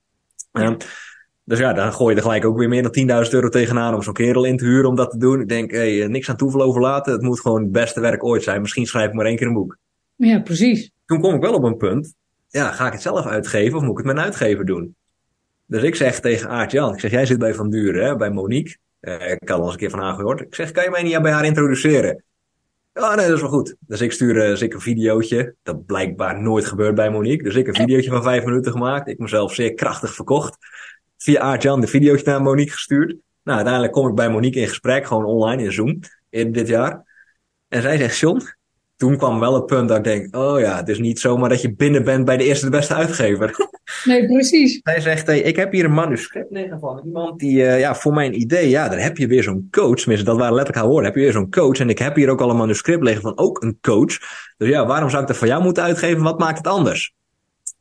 Uh, 0.52 0.74
dus 1.44 1.58
ja, 1.58 1.72
dan 1.72 1.92
gooi 1.92 2.10
je 2.10 2.16
er 2.16 2.26
gelijk 2.26 2.44
ook 2.44 2.58
weer 2.58 2.68
meer 2.68 2.82
dan 2.82 3.24
10.000 3.24 3.30
euro 3.30 3.48
tegenaan 3.48 3.94
om 3.94 4.02
zo'n 4.02 4.12
kerel 4.12 4.44
in 4.44 4.56
te 4.56 4.64
huren 4.64 4.88
om 4.88 4.96
dat 4.96 5.10
te 5.10 5.18
doen. 5.18 5.40
Ik 5.40 5.48
denk, 5.48 5.70
hé, 5.70 5.98
hey, 5.98 6.06
niks 6.08 6.28
aan 6.28 6.36
toeval 6.36 6.62
overlaten, 6.62 7.12
het 7.12 7.22
moet 7.22 7.40
gewoon 7.40 7.62
het 7.62 7.72
beste 7.72 8.00
werk 8.00 8.24
ooit 8.24 8.42
zijn. 8.42 8.60
Misschien 8.60 8.86
schrijf 8.86 9.08
ik 9.08 9.14
maar 9.14 9.26
één 9.26 9.36
keer 9.36 9.46
een 9.46 9.52
boek. 9.52 9.78
Ja, 10.16 10.40
precies. 10.40 10.90
Toen 11.06 11.20
kom 11.20 11.34
ik 11.34 11.40
wel 11.40 11.54
op 11.54 11.62
een 11.62 11.76
punt, 11.76 12.14
ja, 12.48 12.72
ga 12.72 12.86
ik 12.86 12.92
het 12.92 13.02
zelf 13.02 13.26
uitgeven 13.26 13.76
of 13.76 13.82
moet 13.82 13.90
ik 13.90 13.96
het 13.96 14.06
met 14.06 14.16
een 14.16 14.22
uitgever 14.22 14.64
doen? 14.64 14.96
Dus 15.66 15.82
ik 15.82 15.94
zeg 15.94 16.20
tegen 16.20 16.48
Aart 16.48 16.70
Jan, 16.70 16.92
ik 16.92 17.00
zeg, 17.00 17.10
jij 17.10 17.26
zit 17.26 17.38
bij 17.38 17.54
Van 17.54 17.70
Duren, 17.70 18.04
hè, 18.04 18.16
bij 18.16 18.30
Monique. 18.30 18.76
Uh, 19.00 19.30
ik 19.30 19.48
had 19.48 19.58
al 19.58 19.64
eens 19.64 19.72
een 19.72 19.78
keer 19.78 19.90
van 19.90 20.00
haar 20.00 20.14
gehoord. 20.14 20.40
Ik 20.40 20.54
zeg, 20.54 20.70
kan 20.70 20.84
je 20.84 20.90
mij 20.90 21.02
niet 21.02 21.22
bij 21.22 21.32
haar 21.32 21.44
introduceren? 21.44 22.24
Ja, 22.92 23.14
nee, 23.14 23.26
dat 23.26 23.34
is 23.34 23.40
wel 23.40 23.50
goed. 23.50 23.74
Dus 23.80 24.00
ik 24.00 24.12
stuur 24.12 24.36
uh, 24.36 24.42
dus 24.42 24.62
ik 24.62 24.74
een 24.74 24.80
videootje. 24.80 25.54
Dat 25.62 25.86
blijkbaar 25.86 26.42
nooit 26.42 26.64
gebeurt 26.64 26.94
bij 26.94 27.10
Monique. 27.10 27.44
Dus 27.44 27.54
ik 27.54 27.66
een 27.66 27.74
videootje 27.74 28.10
van 28.10 28.22
vijf 28.22 28.44
minuten 28.44 28.72
gemaakt. 28.72 29.08
Ik 29.08 29.18
mezelf 29.18 29.54
zeer 29.54 29.74
krachtig 29.74 30.14
verkocht. 30.14 30.56
Via 31.24 31.40
Aart-Jan 31.40 31.80
de 31.80 31.86
videootje 31.86 32.24
naar 32.24 32.42
Monique 32.42 32.72
gestuurd. 32.72 33.16
Nou, 33.42 33.56
uiteindelijk 33.56 33.92
kom 33.92 34.08
ik 34.08 34.14
bij 34.14 34.30
Monique 34.30 34.60
in 34.60 34.68
gesprek. 34.68 35.06
Gewoon 35.06 35.24
online 35.24 35.62
in 35.62 35.72
Zoom. 35.72 35.98
In 36.30 36.52
dit 36.52 36.68
jaar. 36.68 37.04
En 37.68 37.82
zij 37.82 37.98
zegt, 37.98 38.18
John, 38.18 38.42
toen 38.96 39.16
kwam 39.16 39.40
wel 39.40 39.54
het 39.54 39.66
punt 39.66 39.88
dat 39.88 39.96
ik 39.96 40.04
denk, 40.04 40.36
oh 40.36 40.60
ja, 40.60 40.76
het 40.76 40.88
is 40.88 40.98
niet 40.98 41.20
zomaar 41.20 41.48
dat 41.48 41.62
je 41.62 41.74
binnen 41.74 42.04
bent 42.04 42.24
bij 42.24 42.36
de 42.36 42.44
eerste 42.44 42.64
de 42.64 42.70
beste 42.70 42.94
uitgever. 42.94 43.54
Nee, 44.04 44.26
precies. 44.26 44.80
Hij 44.82 45.00
zegt, 45.00 45.26
hey, 45.26 45.40
ik 45.40 45.56
heb 45.56 45.72
hier 45.72 45.84
een 45.84 45.94
manuscript 45.94 46.50
liggen 46.50 46.78
van 46.78 47.02
iemand 47.04 47.40
die, 47.40 47.56
uh, 47.56 47.78
ja, 47.78 47.94
voor 47.94 48.12
mijn 48.12 48.40
idee, 48.40 48.68
ja, 48.68 48.88
dan 48.88 48.98
heb 48.98 49.16
je 49.16 49.26
weer 49.26 49.42
zo'n 49.42 49.68
coach. 49.70 49.96
Tenminste, 49.96 50.26
dat 50.26 50.36
waren 50.36 50.54
letterlijk 50.54 50.78
haar 50.78 50.88
woorden. 50.88 51.04
Heb 51.04 51.14
je 51.14 51.20
weer 51.20 51.32
zo'n 51.32 51.50
coach. 51.50 51.78
En 51.78 51.88
ik 51.88 51.98
heb 51.98 52.14
hier 52.14 52.28
ook 52.28 52.40
al 52.40 52.50
een 52.50 52.56
manuscript 52.56 53.02
liggen 53.02 53.22
van 53.22 53.38
ook 53.38 53.62
een 53.62 53.78
coach. 53.80 54.18
Dus 54.56 54.68
ja, 54.68 54.86
waarom 54.86 55.10
zou 55.10 55.22
ik 55.22 55.28
dat 55.28 55.36
van 55.36 55.48
jou 55.48 55.62
moeten 55.62 55.82
uitgeven? 55.82 56.22
Wat 56.22 56.38
maakt 56.38 56.58
het 56.58 56.66
anders? 56.66 57.14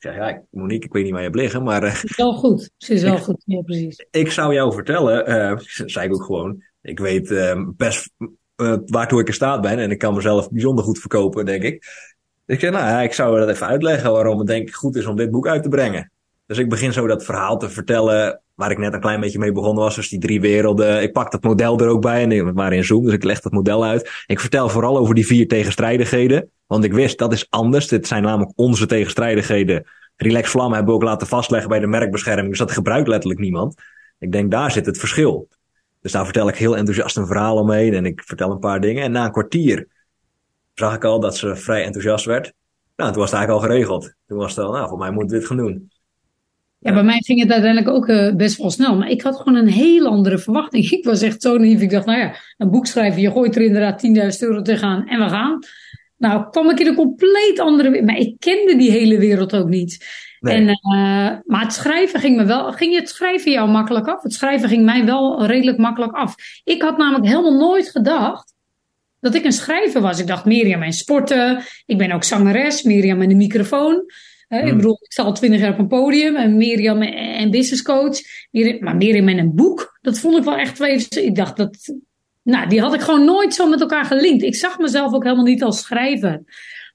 Zeg, 0.04 0.16
ja, 0.16 0.42
Monique, 0.50 0.86
ik 0.86 0.94
weet 0.94 1.04
niet 1.04 1.12
waar 1.12 1.22
je 1.22 1.28
hebt 1.28 1.40
liggen, 1.40 1.64
maar... 1.64 1.84
Uh, 1.84 1.94
het 1.94 2.04
is 2.04 2.16
wel 2.16 2.34
goed. 2.34 2.72
Ze 2.78 2.94
is 2.94 3.02
wel 3.02 3.16
ik, 3.16 3.22
goed, 3.22 3.44
ja, 3.46 3.62
precies. 3.62 4.06
Ik 4.12 4.32
zou 4.32 4.54
jou 4.54 4.74
vertellen, 4.74 5.30
uh, 5.30 5.58
zei 5.86 6.08
ik 6.08 6.14
ook 6.14 6.24
gewoon, 6.24 6.64
ik 6.82 7.00
weet 7.00 7.32
uh, 7.32 7.68
best 7.76 8.12
waartoe 8.86 9.20
ik 9.20 9.28
in 9.28 9.34
staat 9.34 9.62
ben. 9.62 9.80
En 9.80 9.92
ik 9.92 9.98
kan 9.98 10.14
mezelf 10.14 10.50
bijzonder 10.50 10.84
goed 10.84 11.00
verkopen, 11.00 11.46
denk 11.46 11.64
ik. 11.64 11.82
Dus 12.46 12.56
ik 12.56 12.60
zeg, 12.60 12.72
nou 12.72 12.84
ja, 12.84 13.02
ik 13.02 13.14
zou 13.14 13.40
dat 13.40 13.50
even 13.50 13.68
uitleggen 13.68 14.12
waarom 14.12 14.38
het 14.38 14.48
denk 14.48 14.68
ik 14.68 14.74
goed 14.74 14.96
is 14.96 15.06
om 15.06 15.16
dit 15.16 15.32
boek 15.32 15.48
uit 15.48 15.64
te 15.64 15.70
brengen. 15.70 16.12
Dus 16.46 16.58
ik 16.58 16.70
begin 16.70 16.94
zo 16.94 17.08
dat 17.08 17.26
verhaal 17.26 17.58
te 17.58 17.70
vertellen 17.70 18.43
waar 18.56 18.72
ik 18.72 18.78
net 18.78 18.94
een 18.94 19.00
klein 19.00 19.20
beetje 19.20 19.40
mee 19.40 19.52
begonnen 19.52 19.84
was. 19.84 19.96
Dus 19.96 20.10
die 20.10 20.20
drie 20.20 20.42
werelden. 20.42 21.02
Ik 21.02 21.12
pak 21.12 21.32
dat 21.32 21.44
model 21.44 21.80
er 21.80 21.88
ook 21.88 22.02
bij 22.02 22.24
en 22.24 22.46
we 22.46 22.54
waren 22.54 22.78
in 22.78 22.84
Zoom, 22.84 23.04
dus 23.04 23.14
ik 23.14 23.24
leg 23.24 23.40
dat 23.40 23.52
model 23.52 23.86
uit. 23.86 24.24
Ik 24.26 24.40
vertel 24.40 24.70
vooral 24.70 24.98
over 24.98 25.16
die 25.16 25.26
vier 25.26 25.48
tegenstrijdigheden. 25.48 26.50
Want 26.68 26.84
ik 26.84 26.94
wist, 26.94 27.18
dat 27.18 27.34
is 27.34 27.48
anders. 27.50 27.88
Dit 27.88 28.08
zijn 28.08 28.24
namelijk 28.24 28.52
onze 28.56 28.86
tegenstrijdigheden. 28.86 29.84
Relax 30.16 30.50
Vlam 30.50 30.74
hebben 30.74 30.90
we 30.90 31.00
ook 31.00 31.04
laten 31.04 31.28
vastleggen 31.28 31.70
bij 31.70 31.80
de 31.80 31.88
merkbescherming. 31.88 32.50
Dus 32.50 32.58
dat 32.58 32.72
gebruikt 32.72 33.08
letterlijk 33.08 33.42
niemand. 33.42 33.76
Ik 34.20 34.32
denk, 34.32 34.52
daar 34.52 34.72
zit 34.72 34.86
het 34.86 34.98
verschil. 34.98 35.48
Dus 36.02 36.12
daar 36.12 36.24
vertel 36.24 36.48
ik 36.48 36.56
heel 36.56 36.78
enthousiast 36.78 37.18
een 37.18 37.28
verhaal 37.28 37.58
omheen 37.58 37.94
en 37.94 38.06
ik 38.06 38.22
vertel 38.26 38.52
een 38.52 38.60
paar 38.60 38.82
dingen. 38.82 39.04
En 39.04 39.12
na 39.12 39.26
een 39.26 39.32
kwartier 39.32 39.88
zag 40.74 40.96
ik 40.96 41.04
al 41.04 41.20
dat 41.20 41.38
ze 41.38 41.56
vrij 41.56 41.84
enthousiast 41.84 42.26
werd. 42.26 42.54
Nou, 42.96 43.12
toen 43.12 43.22
was 43.22 43.32
het 43.32 43.40
eigenlijk 43.40 43.52
al 43.52 43.70
geregeld. 43.72 44.14
Toen 44.28 44.38
was 44.38 44.56
het 44.56 44.66
al, 44.66 44.72
nou, 44.72 44.90
voor 44.90 44.98
mij 44.98 45.12
moet 45.12 45.30
dit 45.30 45.46
gaan 45.46 45.58
doen. 45.58 45.92
Ja, 46.84 46.94
bij 46.94 47.04
mij 47.04 47.22
ging 47.22 47.40
het 47.42 47.52
uiteindelijk 47.52 47.96
ook 47.96 48.08
uh, 48.08 48.36
best 48.36 48.58
wel 48.58 48.70
snel. 48.70 48.96
Maar 48.96 49.10
ik 49.10 49.22
had 49.22 49.36
gewoon 49.36 49.56
een 49.56 49.68
heel 49.68 50.06
andere 50.06 50.38
verwachting. 50.38 50.90
Ik 50.92 51.04
was 51.04 51.22
echt 51.22 51.42
zo 51.42 51.58
naïef. 51.58 51.82
Ik 51.82 51.90
dacht, 51.90 52.06
nou 52.06 52.20
ja, 52.20 52.36
een 52.58 52.72
boek 52.72 52.86
schrijven, 52.86 53.22
je 53.22 53.32
gooit 53.32 53.56
er 53.56 53.62
inderdaad 53.62 54.06
10.000 54.06 54.40
euro 54.40 54.62
tegenaan 54.62 55.08
en 55.08 55.20
we 55.20 55.30
gaan. 55.30 55.60
Nou, 56.18 56.50
kwam 56.50 56.70
ik 56.70 56.80
in 56.80 56.88
een 56.88 56.96
compleet 56.96 57.60
andere... 57.60 58.04
Maar 58.04 58.18
ik 58.18 58.36
kende 58.40 58.76
die 58.76 58.92
hele 58.92 59.18
wereld 59.18 59.56
ook 59.56 59.68
niet. 59.68 60.06
Nee. 60.40 60.56
En, 60.56 60.68
uh, 60.68 61.38
maar 61.46 61.62
het 61.62 61.74
schrijven 61.74 62.20
ging 62.20 62.38
me 62.38 62.46
wel... 62.46 62.72
Ging 62.72 62.96
het 62.96 63.10
schrijven 63.10 63.52
jou 63.52 63.70
makkelijk 63.70 64.08
af? 64.08 64.24
Het 64.24 64.34
schrijven 64.34 64.70
ging 64.70 64.86
mij 64.86 65.06
wel 65.06 65.46
redelijk 65.46 65.78
makkelijk 65.78 66.14
af. 66.14 66.36
Ik 66.64 66.82
had 66.82 66.98
namelijk 66.98 67.26
helemaal 67.26 67.58
nooit 67.58 67.90
gedacht 67.90 68.54
dat 69.20 69.36
ik 69.36 69.46
een 69.46 69.52
schrijver 69.52 70.02
was. 70.02 70.20
Ik 70.20 70.28
dacht, 70.28 70.46
Mirjam 70.46 70.82
en 70.82 70.94
sporten. 70.94 71.64
Ik 71.86 71.98
ben 71.98 72.12
ook 72.12 72.24
zangeres. 72.24 72.84
Mirjam 72.84 73.22
en 73.22 73.30
de 73.30 73.36
microfoon. 73.36 74.04
Ik 74.48 74.60
hmm. 74.60 74.76
bedoel, 74.76 75.00
ik 75.02 75.12
sta 75.12 75.24
al 75.24 75.34
twintig 75.34 75.60
jaar 75.60 75.72
op 75.72 75.80
een 75.80 75.88
podium 75.88 76.36
en 76.36 76.58
Mirjam 76.58 77.02
en 77.02 77.52
business 77.52 77.82
coach. 77.82 78.20
Maar 78.80 78.96
Mirjam 78.96 79.28
en 79.28 79.38
een 79.38 79.56
boek, 79.56 79.98
dat 80.02 80.20
vond 80.20 80.38
ik 80.38 80.44
wel 80.44 80.58
echt 80.58 80.76
twee. 80.76 81.08
Ik 81.10 81.36
dacht 81.36 81.58
dat. 81.58 81.94
Nou, 82.42 82.70
die 82.70 82.82
had 82.82 82.94
ik 82.94 83.02
gewoon 83.02 83.26
nooit 83.26 83.54
zo 83.54 83.70
met 83.70 83.82
elkaar 83.82 84.06
gelinkt. 84.06 84.44
Ik 84.44 84.56
zag 84.56 84.78
mezelf 84.78 85.14
ook 85.14 85.24
helemaal 85.24 85.46
niet 85.46 85.64
als 85.64 85.80
schrijver. 85.80 86.44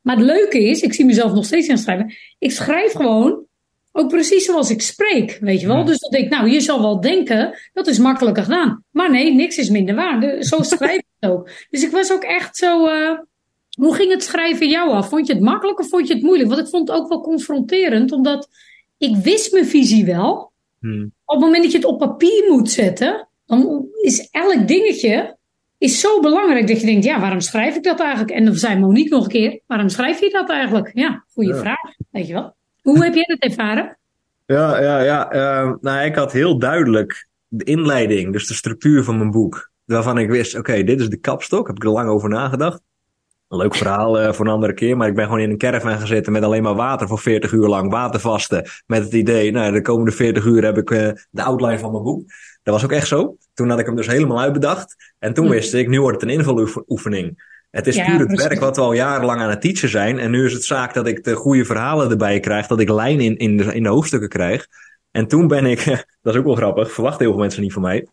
Maar 0.02 0.16
het 0.16 0.24
leuke 0.24 0.64
is, 0.64 0.82
ik 0.82 0.94
zie 0.94 1.04
mezelf 1.04 1.32
nog 1.32 1.44
steeds 1.44 1.68
aan 1.68 1.78
schrijven. 1.78 2.14
Ik 2.38 2.50
schrijf 2.50 2.92
gewoon 2.92 3.46
ook 3.92 4.08
precies 4.08 4.44
zoals 4.44 4.70
ik 4.70 4.82
spreek, 4.82 5.38
weet 5.40 5.60
je 5.60 5.66
wel. 5.66 5.84
Dus 5.84 5.98
dat 5.98 6.14
ik, 6.14 6.30
nou, 6.30 6.50
je 6.50 6.60
zal 6.60 6.80
wel 6.80 7.00
denken, 7.00 7.58
dat 7.72 7.86
is 7.86 7.98
makkelijker 7.98 8.42
gedaan. 8.42 8.84
Maar 8.90 9.10
nee, 9.10 9.34
niks 9.34 9.58
is 9.58 9.70
minder 9.70 9.94
waar. 9.94 10.42
Zo 10.42 10.62
schrijf 10.62 10.98
ik 10.98 11.06
het 11.18 11.30
ook. 11.30 11.50
Dus 11.70 11.82
ik 11.82 11.90
was 11.90 12.12
ook 12.12 12.22
echt 12.22 12.56
zo, 12.56 12.86
uh, 12.86 13.18
hoe 13.78 13.94
ging 13.94 14.10
het 14.10 14.22
schrijven 14.22 14.68
jou 14.68 14.90
af? 14.90 15.08
Vond 15.08 15.26
je 15.26 15.32
het 15.32 15.42
makkelijk 15.42 15.80
of 15.80 15.88
vond 15.88 16.08
je 16.08 16.14
het 16.14 16.22
moeilijk? 16.22 16.48
Want 16.48 16.60
ik 16.60 16.68
vond 16.68 16.88
het 16.88 16.98
ook 16.98 17.08
wel 17.08 17.20
confronterend, 17.20 18.12
omdat 18.12 18.48
ik 18.98 19.16
wist 19.16 19.52
mijn 19.52 19.66
visie 19.66 20.04
wel. 20.04 20.52
Hmm. 20.80 21.12
Op 21.24 21.34
het 21.34 21.44
moment 21.44 21.62
dat 21.62 21.72
je 21.72 21.78
het 21.78 21.86
op 21.86 21.98
papier 21.98 22.44
moet 22.50 22.70
zetten, 22.70 23.28
dan 23.46 23.86
is 24.02 24.28
elk 24.30 24.68
dingetje 24.68 25.36
is 25.78 26.00
zo 26.00 26.20
belangrijk 26.20 26.68
dat 26.68 26.80
je 26.80 26.86
denkt, 26.86 27.04
ja, 27.04 27.20
waarom 27.20 27.40
schrijf 27.40 27.76
ik 27.76 27.82
dat 27.82 28.00
eigenlijk? 28.00 28.30
En 28.30 28.44
dan 28.44 28.54
zei 28.54 28.78
Monique 28.78 29.14
nog 29.14 29.24
een 29.24 29.30
keer, 29.30 29.60
waarom 29.66 29.88
schrijf 29.88 30.20
je 30.20 30.30
dat 30.30 30.50
eigenlijk? 30.50 30.90
Ja, 30.94 31.24
goede 31.32 31.54
vraag, 31.54 31.94
weet 32.10 32.26
je 32.26 32.32
wel. 32.32 32.54
Hoe 32.82 33.04
heb 33.04 33.14
jij 33.14 33.24
dat 33.24 33.38
ervaren? 33.38 33.98
Ja, 34.46 34.80
ja, 34.80 35.00
ja. 35.00 35.34
Uh, 35.34 35.74
nou, 35.80 36.04
ik 36.04 36.14
had 36.14 36.32
heel 36.32 36.58
duidelijk 36.58 37.28
de 37.48 37.64
inleiding, 37.64 38.32
dus 38.32 38.46
de 38.46 38.54
structuur 38.54 39.04
van 39.04 39.18
mijn 39.18 39.30
boek. 39.30 39.70
Waarvan 39.84 40.18
ik 40.18 40.28
wist, 40.28 40.58
oké, 40.58 40.82
dit 40.82 41.00
is 41.00 41.08
de 41.08 41.16
kapstok. 41.16 41.66
Heb 41.66 41.76
ik 41.76 41.84
er 41.84 41.90
lang 41.90 42.08
over 42.08 42.28
nagedacht. 42.28 42.80
Een 43.48 43.58
leuk 43.58 43.74
verhaal 43.74 44.20
uh, 44.20 44.32
voor 44.32 44.46
een 44.46 44.52
andere 44.52 44.74
keer, 44.74 44.96
maar 44.96 45.08
ik 45.08 45.14
ben 45.14 45.24
gewoon 45.24 45.40
in 45.40 45.50
een 45.50 45.58
caravan 45.58 45.98
gezeten 45.98 46.32
met 46.32 46.42
alleen 46.42 46.62
maar 46.62 46.74
water 46.74 47.08
voor 47.08 47.18
40 47.18 47.52
uur 47.52 47.66
lang, 47.66 47.90
watervasten. 47.90 48.68
Met 48.86 49.04
het 49.04 49.12
idee, 49.12 49.50
nou, 49.50 49.72
de 49.72 49.82
komende 49.82 50.10
40 50.10 50.44
uur 50.44 50.64
heb 50.64 50.78
ik 50.78 50.90
uh, 50.90 51.10
de 51.30 51.42
outline 51.42 51.78
van 51.78 51.92
mijn 51.92 52.02
boek. 52.02 52.22
Dat 52.62 52.74
was 52.74 52.84
ook 52.84 52.92
echt 52.92 53.06
zo. 53.06 53.36
Toen 53.54 53.70
had 53.70 53.78
ik 53.78 53.86
hem 53.86 53.96
dus 53.96 54.06
helemaal 54.06 54.40
uitbedacht. 54.40 55.14
En 55.18 55.34
toen 55.34 55.46
hm. 55.46 55.50
wist 55.50 55.74
ik, 55.74 55.88
nu 55.88 56.00
wordt 56.00 56.20
het 56.20 56.30
een 56.30 56.36
invuloefening. 56.36 57.56
Het 57.70 57.86
is 57.86 58.04
puur 58.04 58.18
het 58.18 58.42
werk 58.42 58.60
wat 58.60 58.76
we 58.76 58.82
al 58.82 58.92
jarenlang 58.92 59.40
aan 59.40 59.50
het 59.50 59.60
teachen 59.60 59.88
zijn. 59.88 60.18
En 60.18 60.30
nu 60.30 60.44
is 60.44 60.52
het 60.52 60.64
zaak 60.64 60.94
dat 60.94 61.06
ik 61.06 61.24
de 61.24 61.34
goede 61.34 61.64
verhalen 61.64 62.10
erbij 62.10 62.40
krijg, 62.40 62.66
dat 62.66 62.80
ik 62.80 62.90
lijn 62.90 63.20
in, 63.20 63.36
in, 63.36 63.56
de, 63.56 63.74
in 63.74 63.82
de 63.82 63.88
hoofdstukken 63.88 64.28
krijg. 64.28 64.66
En 65.10 65.26
toen 65.26 65.46
ben 65.46 65.66
ik, 65.66 65.84
dat 66.22 66.34
is 66.34 66.40
ook 66.40 66.46
wel 66.46 66.54
grappig, 66.54 66.92
verwachten 66.92 67.20
heel 67.20 67.30
veel 67.30 67.40
mensen 67.40 67.62
niet 67.62 67.72
van 67.72 67.82
mij. 67.82 68.06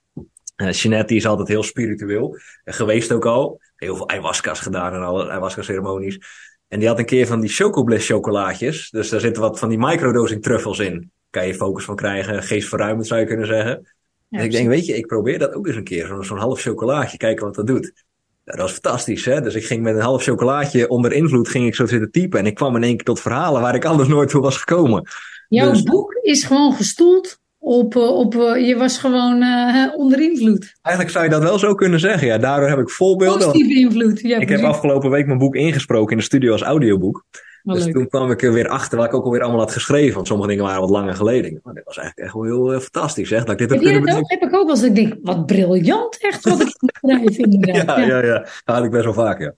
Uh, 0.55 0.71
Jeanette 0.71 1.15
is 1.15 1.25
altijd 1.25 1.47
heel 1.47 1.63
spiritueel. 1.63 2.37
geweest 2.65 3.11
ook 3.11 3.25
al. 3.25 3.61
Heel 3.75 3.95
veel 3.95 4.09
ayahuasca's 4.09 4.59
gedaan 4.59 4.93
en 4.93 5.01
alle 5.01 5.29
ayahuasca 5.29 5.61
ceremonies. 5.61 6.19
En 6.67 6.79
die 6.79 6.87
had 6.87 6.99
een 6.99 7.05
keer 7.05 7.27
van 7.27 7.39
die 7.39 7.49
chocobliss 7.49 8.07
chocolaatjes. 8.07 8.89
Dus 8.89 9.09
daar 9.09 9.19
zitten 9.19 9.41
wat 9.41 9.59
van 9.59 9.69
die 9.69 9.77
microdosing 9.77 10.41
truffels 10.41 10.79
in. 10.79 11.11
Kan 11.29 11.47
je 11.47 11.55
focus 11.55 11.85
van 11.85 11.95
krijgen, 11.95 12.43
geestverruimend 12.43 13.07
zou 13.07 13.19
je 13.19 13.25
kunnen 13.25 13.47
zeggen. 13.47 13.95
en 14.29 14.43
ik 14.43 14.51
denk, 14.51 14.67
weet 14.67 14.85
je, 14.85 14.95
ik 14.97 15.07
probeer 15.07 15.39
dat 15.39 15.53
ook 15.53 15.67
eens 15.67 15.75
een 15.75 15.83
keer. 15.83 16.07
Zo'n 16.07 16.23
zo'n 16.23 16.37
half 16.37 16.61
chocolaatje, 16.61 17.17
kijken 17.17 17.45
wat 17.45 17.55
dat 17.55 17.67
doet. 17.67 17.93
dat 18.43 18.57
was 18.57 18.71
fantastisch, 18.71 19.25
hè. 19.25 19.41
Dus 19.41 19.55
ik 19.55 19.65
ging 19.65 19.83
met 19.83 19.95
een 19.95 20.01
half 20.01 20.23
chocolaatje 20.23 20.87
onder 20.87 21.11
invloed 21.11 21.49
ging 21.49 21.67
ik 21.67 21.75
zo 21.75 21.85
zitten 21.85 22.11
typen. 22.11 22.39
En 22.39 22.45
ik 22.45 22.55
kwam 22.55 22.75
in 22.75 22.83
één 22.83 22.95
keer 22.95 23.05
tot 23.05 23.21
verhalen 23.21 23.61
waar 23.61 23.75
ik 23.75 23.85
anders 23.85 24.09
nooit 24.09 24.29
toe 24.29 24.41
was 24.41 24.57
gekomen. 24.57 25.07
Jouw 25.49 25.71
dus... 25.71 25.83
boek 25.83 26.13
is 26.21 26.43
gewoon 26.43 26.73
gestoeld 26.73 27.39
op, 27.65 27.95
eh, 27.95 28.17
op, 28.17 28.35
eh, 28.35 28.67
je 28.67 28.77
was 28.77 28.97
gewoon 28.97 29.41
uh, 29.41 29.87
onder 29.95 30.21
invloed. 30.21 30.75
Eigenlijk 30.81 31.15
zou 31.15 31.25
je 31.25 31.31
dat 31.31 31.43
wel 31.43 31.59
zo 31.59 31.75
kunnen 31.75 31.99
zeggen. 31.99 32.27
Ja, 32.27 32.37
daardoor 32.37 32.69
heb 32.69 32.79
ik 32.79 32.89
voorbeelden. 32.89 33.47
Positieve 33.47 33.79
invloed. 33.79 34.19
Ja, 34.19 34.37
ik 34.39 34.49
heb 34.49 34.61
afgelopen 34.61 35.09
week 35.09 35.25
mijn 35.25 35.37
boek 35.37 35.55
ingesproken 35.55 36.11
in 36.11 36.17
de 36.17 36.23
studio 36.23 36.51
als 36.51 36.61
audioboek. 36.61 37.25
dus 37.63 37.91
toen 37.91 38.07
kwam 38.07 38.31
ik 38.31 38.43
er 38.43 38.53
weer 38.53 38.67
achter 38.67 38.97
wat 38.97 39.07
ik 39.07 39.13
ook 39.13 39.25
alweer 39.25 39.41
allemaal 39.41 39.59
had 39.59 39.71
geschreven. 39.71 40.15
Want 40.15 40.27
sommige 40.27 40.49
dingen 40.49 40.63
waren 40.63 40.81
wat 40.81 40.89
langer 40.89 41.15
geleden. 41.15 41.59
Maar 41.63 41.73
dit 41.73 41.83
was 41.83 41.97
eigenlijk 41.97 42.27
echt 42.27 42.37
wel 42.37 42.67
heel 42.67 42.79
fantastisch. 42.79 43.29
Zeg, 43.29 43.43
dat 43.43 43.51
ik 43.51 43.57
dit 43.57 43.83
heb, 43.83 44.05
dat 44.05 44.29
heb 44.29 44.41
ik 44.41 44.55
ook 44.55 44.69
als 44.69 44.83
ik 44.83 44.95
denk, 44.95 45.15
wat 45.21 45.45
briljant 45.45 46.17
echt 46.21 46.43
wat 46.43 46.61
ik 46.61 46.69
schrijf 47.01 47.37
inderdaad. 47.37 47.97
ja, 47.97 47.99
ja, 47.99 48.23
ja. 48.23 48.39
Dat 48.39 48.75
had 48.75 48.83
ik 48.83 48.91
best 48.91 49.03
wel 49.03 49.13
vaak, 49.13 49.39
ja. 49.39 49.53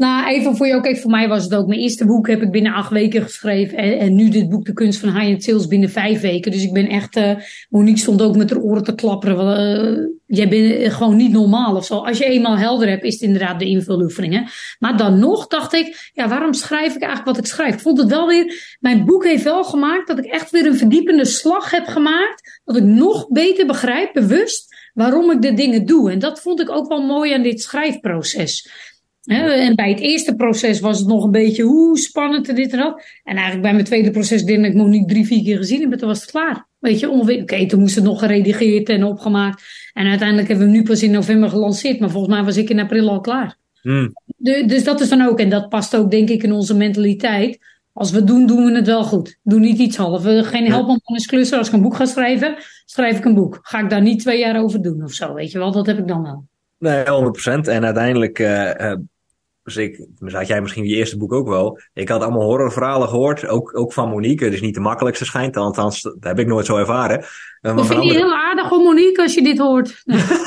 Nou, 0.00 0.28
even 0.28 0.56
voor 0.56 0.66
jou. 0.66 0.82
Kijk, 0.82 0.98
voor 0.98 1.10
mij 1.10 1.28
was 1.28 1.44
het 1.44 1.54
ook 1.54 1.66
mijn 1.66 1.80
eerste 1.80 2.06
boek. 2.06 2.28
Heb 2.28 2.42
ik 2.42 2.50
binnen 2.50 2.72
acht 2.72 2.90
weken 2.90 3.22
geschreven. 3.22 3.78
En, 3.78 3.98
en 3.98 4.14
nu 4.14 4.28
dit 4.28 4.48
boek, 4.48 4.64
De 4.64 4.72
Kunst 4.72 5.00
van 5.00 5.08
High-End 5.08 5.44
Sales, 5.44 5.66
binnen 5.66 5.90
vijf 5.90 6.20
weken. 6.20 6.52
Dus 6.52 6.64
ik 6.64 6.72
ben 6.72 6.88
echt... 6.88 7.16
Uh, 7.16 7.32
Monique 7.68 8.00
stond 8.00 8.22
ook 8.22 8.36
met 8.36 8.50
haar 8.50 8.60
oren 8.60 8.84
te 8.84 8.94
klapperen. 8.94 9.60
Uh, 9.96 10.06
jij 10.26 10.48
bent 10.48 10.92
gewoon 10.92 11.16
niet 11.16 11.32
normaal 11.32 11.76
of 11.76 11.84
zo. 11.84 11.94
Als 11.94 12.18
je 12.18 12.24
eenmaal 12.24 12.56
helder 12.56 12.88
hebt, 12.88 13.04
is 13.04 13.12
het 13.12 13.22
inderdaad 13.22 13.58
de 13.58 13.64
invuloefeningen. 13.64 14.48
Maar 14.78 14.96
dan 14.96 15.18
nog 15.18 15.46
dacht 15.46 15.74
ik, 15.74 16.10
ja, 16.12 16.28
waarom 16.28 16.52
schrijf 16.52 16.94
ik 16.94 17.02
eigenlijk 17.02 17.36
wat 17.36 17.38
ik 17.38 17.50
schrijf? 17.50 17.74
Ik 17.74 17.80
vond 17.80 17.98
het 17.98 18.08
wel 18.10 18.26
weer... 18.26 18.76
Mijn 18.80 19.04
boek 19.04 19.24
heeft 19.24 19.44
wel 19.44 19.64
gemaakt 19.64 20.08
dat 20.08 20.18
ik 20.18 20.24
echt 20.24 20.50
weer 20.50 20.66
een 20.66 20.76
verdiepende 20.76 21.24
slag 21.24 21.70
heb 21.70 21.86
gemaakt. 21.86 22.60
Dat 22.64 22.76
ik 22.76 22.84
nog 22.84 23.28
beter 23.28 23.66
begrijp, 23.66 24.12
bewust, 24.12 24.90
waarom 24.94 25.30
ik 25.30 25.42
de 25.42 25.54
dingen 25.54 25.86
doe. 25.86 26.10
En 26.10 26.18
dat 26.18 26.40
vond 26.40 26.60
ik 26.60 26.70
ook 26.70 26.88
wel 26.88 27.02
mooi 27.02 27.32
aan 27.32 27.42
dit 27.42 27.60
schrijfproces. 27.60 28.68
En 29.24 29.74
bij 29.74 29.90
het 29.90 30.00
eerste 30.00 30.34
proces 30.34 30.80
was 30.80 30.98
het 30.98 31.08
nog 31.08 31.24
een 31.24 31.30
beetje 31.30 31.62
hoe 31.62 31.98
spannend 31.98 32.48
en 32.48 32.54
dit 32.54 32.72
en 32.72 32.78
dat. 32.78 33.02
En 33.24 33.34
eigenlijk 33.34 33.62
bij 33.62 33.72
mijn 33.72 33.84
tweede 33.84 34.10
proces 34.10 34.44
denk 34.44 34.64
ik 34.64 34.74
nog 34.74 34.88
niet 34.88 35.08
drie, 35.08 35.26
vier 35.26 35.42
keer 35.42 35.56
gezien 35.56 35.80
heb, 35.80 35.98
toen 35.98 36.08
was 36.08 36.20
het 36.20 36.30
klaar. 36.30 36.66
Weet 36.78 37.00
je, 37.00 37.10
ongeveer. 37.10 37.42
Oké, 37.42 37.66
toen 37.66 37.80
moest 37.80 37.94
het 37.94 38.04
nog 38.04 38.18
geredigeerd 38.18 38.88
en 38.88 39.04
opgemaakt. 39.04 39.62
En 39.92 40.06
uiteindelijk 40.06 40.48
hebben 40.48 40.66
we 40.66 40.72
hem 40.72 40.82
nu 40.82 40.88
pas 40.88 41.02
in 41.02 41.10
november 41.10 41.48
gelanceerd. 41.48 42.00
Maar 42.00 42.10
volgens 42.10 42.34
mij 42.34 42.44
was 42.44 42.56
ik 42.56 42.70
in 42.70 42.80
april 42.80 43.08
al 43.08 43.20
klaar. 43.20 43.56
Hmm. 43.82 44.12
dus 44.66 44.84
dat 44.84 45.00
is 45.00 45.08
dan 45.08 45.22
ook, 45.22 45.40
en 45.40 45.48
dat 45.48 45.68
past 45.68 45.96
ook 45.96 46.10
denk 46.10 46.28
ik 46.28 46.42
in 46.42 46.52
onze 46.52 46.76
mentaliteit. 46.76 47.58
Als 47.92 48.10
we 48.10 48.24
doen, 48.24 48.46
doen 48.46 48.64
we 48.64 48.76
het 48.76 48.86
wel 48.86 49.04
goed. 49.04 49.38
Doe 49.42 49.60
niet 49.60 49.78
iets 49.78 49.96
half. 49.96 50.22
Geen 50.22 50.66
helpman 50.66 51.00
is 51.14 51.26
klussen. 51.26 51.58
Als 51.58 51.66
ik 51.66 51.72
een 51.72 51.82
boek 51.82 51.96
ga 51.96 52.04
schrijven, 52.04 52.56
schrijf 52.84 53.18
ik 53.18 53.24
een 53.24 53.34
boek. 53.34 53.58
Ga 53.62 53.80
ik 53.80 53.90
daar 53.90 54.02
niet 54.02 54.20
twee 54.20 54.38
jaar 54.38 54.62
over 54.62 54.82
doen 54.82 55.02
of 55.02 55.12
zo, 55.12 55.34
weet 55.34 55.50
je 55.50 55.58
wel. 55.58 55.72
Dat 55.72 55.86
heb 55.86 55.98
ik 55.98 56.08
dan 56.08 56.22
wel. 56.22 56.44
Nee, 56.80 57.04
100%. 57.04 57.68
En 57.68 57.84
uiteindelijk, 57.84 58.38
uh, 58.38 58.92
dus 59.62 59.76
ik, 59.76 60.06
had 60.18 60.46
jij 60.46 60.60
misschien 60.60 60.84
je 60.84 60.94
eerste 60.94 61.16
boek 61.16 61.32
ook 61.32 61.48
wel. 61.48 61.80
Ik 61.92 62.08
had 62.08 62.22
allemaal 62.22 62.42
horrorverhalen 62.42 63.08
gehoord, 63.08 63.46
ook, 63.46 63.78
ook 63.78 63.92
van 63.92 64.08
Monique. 64.08 64.44
Het 64.44 64.54
is 64.54 64.60
niet 64.60 64.74
de 64.74 64.80
makkelijkste 64.80 65.24
schijnt, 65.24 65.56
althans, 65.56 66.02
dat 66.02 66.16
heb 66.20 66.38
ik 66.38 66.46
nooit 66.46 66.66
zo 66.66 66.76
ervaren. 66.76 67.24
Maar 67.60 67.78
ik 67.78 67.84
vind 67.84 68.04
je 68.04 68.12
heel 68.12 68.34
aardig 68.34 68.68
hoor, 68.68 68.78
Monique, 68.78 69.22
als 69.22 69.34
je 69.34 69.42
dit 69.42 69.58
hoort. 69.58 70.02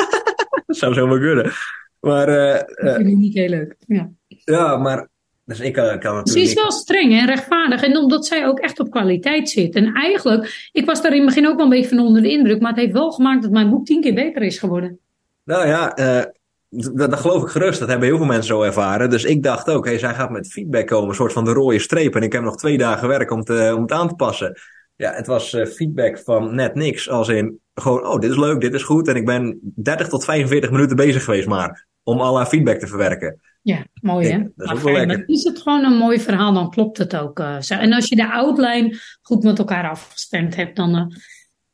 dat 0.65 0.77
zou 0.77 0.93
zomaar 0.93 1.19
kunnen. 1.19 1.51
Maar, 1.99 2.29
uh, 2.29 2.53
dat 2.85 2.95
vind 2.95 3.09
ik 3.09 3.15
niet 3.15 3.33
heel 3.33 3.49
leuk, 3.49 3.75
ja. 3.87 4.11
Ja, 4.27 4.77
maar 4.77 5.07
dus 5.45 5.59
ik 5.59 5.73
kan, 5.73 5.99
kan 5.99 6.15
natuurlijk. 6.15 6.27
Ze 6.27 6.39
is 6.39 6.53
wel 6.53 6.71
streng 6.71 7.13
en 7.13 7.25
rechtvaardig. 7.25 7.83
En 7.83 7.97
omdat 7.97 8.25
zij 8.25 8.47
ook 8.47 8.59
echt 8.59 8.79
op 8.79 8.91
kwaliteit 8.91 9.49
zit. 9.49 9.75
En 9.75 9.93
eigenlijk, 9.93 10.69
ik 10.71 10.85
was 10.85 11.01
daar 11.01 11.11
in 11.11 11.17
het 11.17 11.27
begin 11.27 11.47
ook 11.47 11.55
wel 11.55 11.63
een 11.63 11.71
beetje 11.71 11.95
van 11.95 11.99
onder 11.99 12.21
de 12.21 12.29
indruk. 12.29 12.61
Maar 12.61 12.71
het 12.71 12.79
heeft 12.79 12.93
wel 12.93 13.11
gemaakt 13.11 13.41
dat 13.41 13.51
mijn 13.51 13.69
boek 13.69 13.85
tien 13.85 14.01
keer 14.01 14.13
beter 14.13 14.41
is 14.41 14.57
geworden. 14.59 14.99
Nou 15.43 15.67
ja, 15.67 15.99
uh, 15.99 16.23
dat, 16.69 17.11
dat, 17.11 17.19
geloof 17.19 17.41
ik 17.41 17.49
gerust. 17.49 17.79
Dat 17.79 17.89
hebben 17.89 18.07
heel 18.07 18.17
veel 18.17 18.25
mensen 18.25 18.45
zo 18.45 18.61
ervaren. 18.61 19.09
Dus 19.09 19.23
ik 19.23 19.43
dacht 19.43 19.69
ook, 19.69 19.85
hey, 19.85 19.99
zij 19.99 20.13
gaat 20.13 20.29
met 20.29 20.51
feedback 20.51 20.87
komen. 20.87 21.09
Een 21.09 21.15
soort 21.15 21.33
van 21.33 21.45
de 21.45 21.53
rode 21.53 21.79
streep. 21.79 22.15
En 22.15 22.21
ik 22.21 22.33
heb 22.33 22.41
nog 22.41 22.55
twee 22.55 22.77
dagen 22.77 23.07
werk 23.07 23.31
om, 23.31 23.43
te, 23.43 23.73
om 23.75 23.81
het 23.81 23.91
aan 23.91 24.07
te 24.07 24.15
passen. 24.15 24.57
Ja, 24.95 25.13
het 25.13 25.27
was 25.27 25.53
uh, 25.53 25.65
feedback 25.65 26.19
van 26.19 26.55
net 26.55 26.75
niks. 26.75 27.09
Als 27.09 27.27
in, 27.27 27.59
gewoon, 27.73 28.07
oh, 28.07 28.19
dit 28.19 28.31
is 28.31 28.37
leuk, 28.37 28.61
dit 28.61 28.73
is 28.73 28.83
goed. 28.83 29.07
En 29.07 29.15
ik 29.15 29.25
ben 29.25 29.59
30 29.61 30.07
tot 30.07 30.25
45 30.25 30.71
minuten 30.71 30.95
bezig 30.95 31.23
geweest 31.23 31.47
maar. 31.47 31.87
Om 32.03 32.19
al 32.19 32.37
haar 32.37 32.45
feedback 32.45 32.79
te 32.79 32.87
verwerken. 32.87 33.39
Ja, 33.61 33.85
mooi 34.01 34.27
hè? 34.27 34.37
dat 34.55 34.67
is 34.67 34.73
ook 34.73 34.79
wel 34.79 34.93
lekker. 34.93 35.23
Is 35.27 35.43
het 35.43 35.61
gewoon 35.61 35.83
een 35.83 35.97
mooi 35.97 36.19
verhaal, 36.19 36.53
dan 36.53 36.69
klopt 36.69 36.97
het 36.97 37.15
ook. 37.15 37.39
Uh, 37.39 37.59
zo. 37.59 37.73
En 37.73 37.93
als 37.93 38.07
je 38.07 38.15
de 38.15 38.31
outline 38.31 38.97
goed 39.21 39.43
met 39.43 39.59
elkaar 39.59 39.89
afgestemd 39.89 40.55
hebt, 40.55 40.75
dan... 40.75 40.95
Uh, 40.95 41.05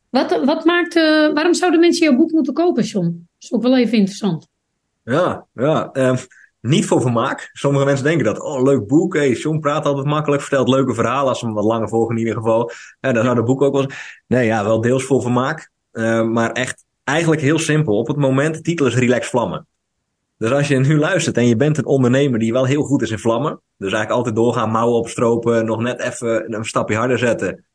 wat, 0.09 0.45
wat 0.45 0.65
maakt, 0.65 0.93
waarom 1.34 1.53
zouden 1.53 1.80
mensen 1.80 2.05
jouw 2.05 2.17
boek 2.17 2.32
moeten 2.32 2.53
kopen, 2.53 2.84
John? 2.84 3.28
Dat 3.39 3.49
is 3.49 3.53
ook 3.53 3.61
wel 3.61 3.77
even 3.77 3.97
interessant. 3.97 4.47
Ja, 5.03 5.45
ja. 5.53 5.89
Uh, 5.93 6.17
niet 6.61 6.85
voor 6.85 7.01
vermaak. 7.01 7.49
Sommige 7.53 7.85
mensen 7.85 8.05
denken 8.05 8.25
dat, 8.25 8.39
oh, 8.39 8.63
leuk 8.63 8.87
boek. 8.87 9.13
Hey, 9.15 9.31
John 9.31 9.59
praat 9.59 9.85
altijd 9.85 10.05
makkelijk, 10.05 10.41
vertelt 10.41 10.69
leuke 10.69 10.93
verhalen. 10.93 11.29
Als 11.29 11.39
ze 11.39 11.45
hem 11.45 11.53
wat 11.53 11.63
langer 11.63 11.89
volgen 11.89 12.15
in 12.15 12.21
ieder 12.21 12.35
geval. 12.35 12.71
Ja, 12.99 13.11
dan 13.11 13.23
zou 13.23 13.35
het 13.35 13.45
boek 13.45 13.61
ook 13.61 13.73
wel 13.73 13.89
Nee, 14.27 14.45
ja, 14.45 14.63
wel 14.63 14.81
deels 14.81 15.03
voor 15.03 15.21
vermaak. 15.21 15.69
Uh, 15.91 16.23
maar 16.23 16.51
echt, 16.51 16.85
eigenlijk 17.03 17.41
heel 17.41 17.59
simpel. 17.59 17.97
Op 17.97 18.07
het 18.07 18.17
moment, 18.17 18.55
de 18.55 18.61
titel 18.61 18.85
is 18.85 18.95
Relax 18.95 19.27
Vlammen. 19.27 19.67
Dus 20.37 20.51
als 20.51 20.67
je 20.67 20.77
nu 20.77 20.97
luistert 20.97 21.37
en 21.37 21.47
je 21.47 21.55
bent 21.55 21.77
een 21.77 21.85
ondernemer 21.85 22.39
die 22.39 22.51
wel 22.51 22.65
heel 22.65 22.83
goed 22.83 23.01
is 23.01 23.11
in 23.11 23.19
vlammen. 23.19 23.51
Dus 23.51 23.91
eigenlijk 23.91 24.11
altijd 24.11 24.35
doorgaan, 24.35 24.71
mouwen 24.71 24.97
opstropen, 24.97 25.65
nog 25.65 25.81
net 25.81 25.99
even 25.99 26.53
een 26.53 26.65
stapje 26.65 26.95
harder 26.95 27.17
zetten. 27.17 27.65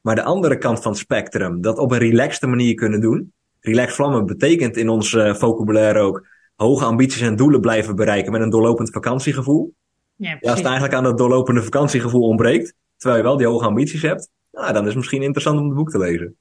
Maar 0.00 0.14
de 0.14 0.22
andere 0.22 0.58
kant 0.58 0.82
van 0.82 0.90
het 0.90 1.00
spectrum, 1.00 1.60
dat 1.60 1.78
op 1.78 1.90
een 1.90 1.98
relaxte 1.98 2.46
manier 2.46 2.74
kunnen 2.74 3.00
doen. 3.00 3.32
Relax 3.66 3.94
vlammen 3.94 4.26
betekent 4.26 4.76
in 4.76 4.88
ons 4.88 5.12
uh, 5.12 5.34
vocabulaire 5.34 5.98
ook 5.98 6.26
hoge 6.54 6.84
ambities 6.84 7.20
en 7.20 7.36
doelen 7.36 7.60
blijven 7.60 7.96
bereiken 7.96 8.32
met 8.32 8.40
een 8.40 8.50
doorlopend 8.50 8.90
vakantiegevoel. 8.90 9.74
Ja, 10.16 10.28
ja, 10.28 10.36
als 10.40 10.58
het 10.58 10.64
eigenlijk 10.64 10.94
aan 10.94 11.02
dat 11.04 11.18
doorlopende 11.18 11.62
vakantiegevoel 11.62 12.28
ontbreekt, 12.28 12.74
terwijl 12.96 13.22
je 13.22 13.28
wel 13.28 13.36
die 13.36 13.46
hoge 13.46 13.66
ambities 13.66 14.02
hebt, 14.02 14.28
nou, 14.52 14.72
dan 14.72 14.82
is 14.82 14.88
het 14.88 14.96
misschien 14.96 15.22
interessant 15.22 15.58
om 15.58 15.66
het 15.66 15.74
boek 15.74 15.90
te 15.90 15.98
lezen. 15.98 16.36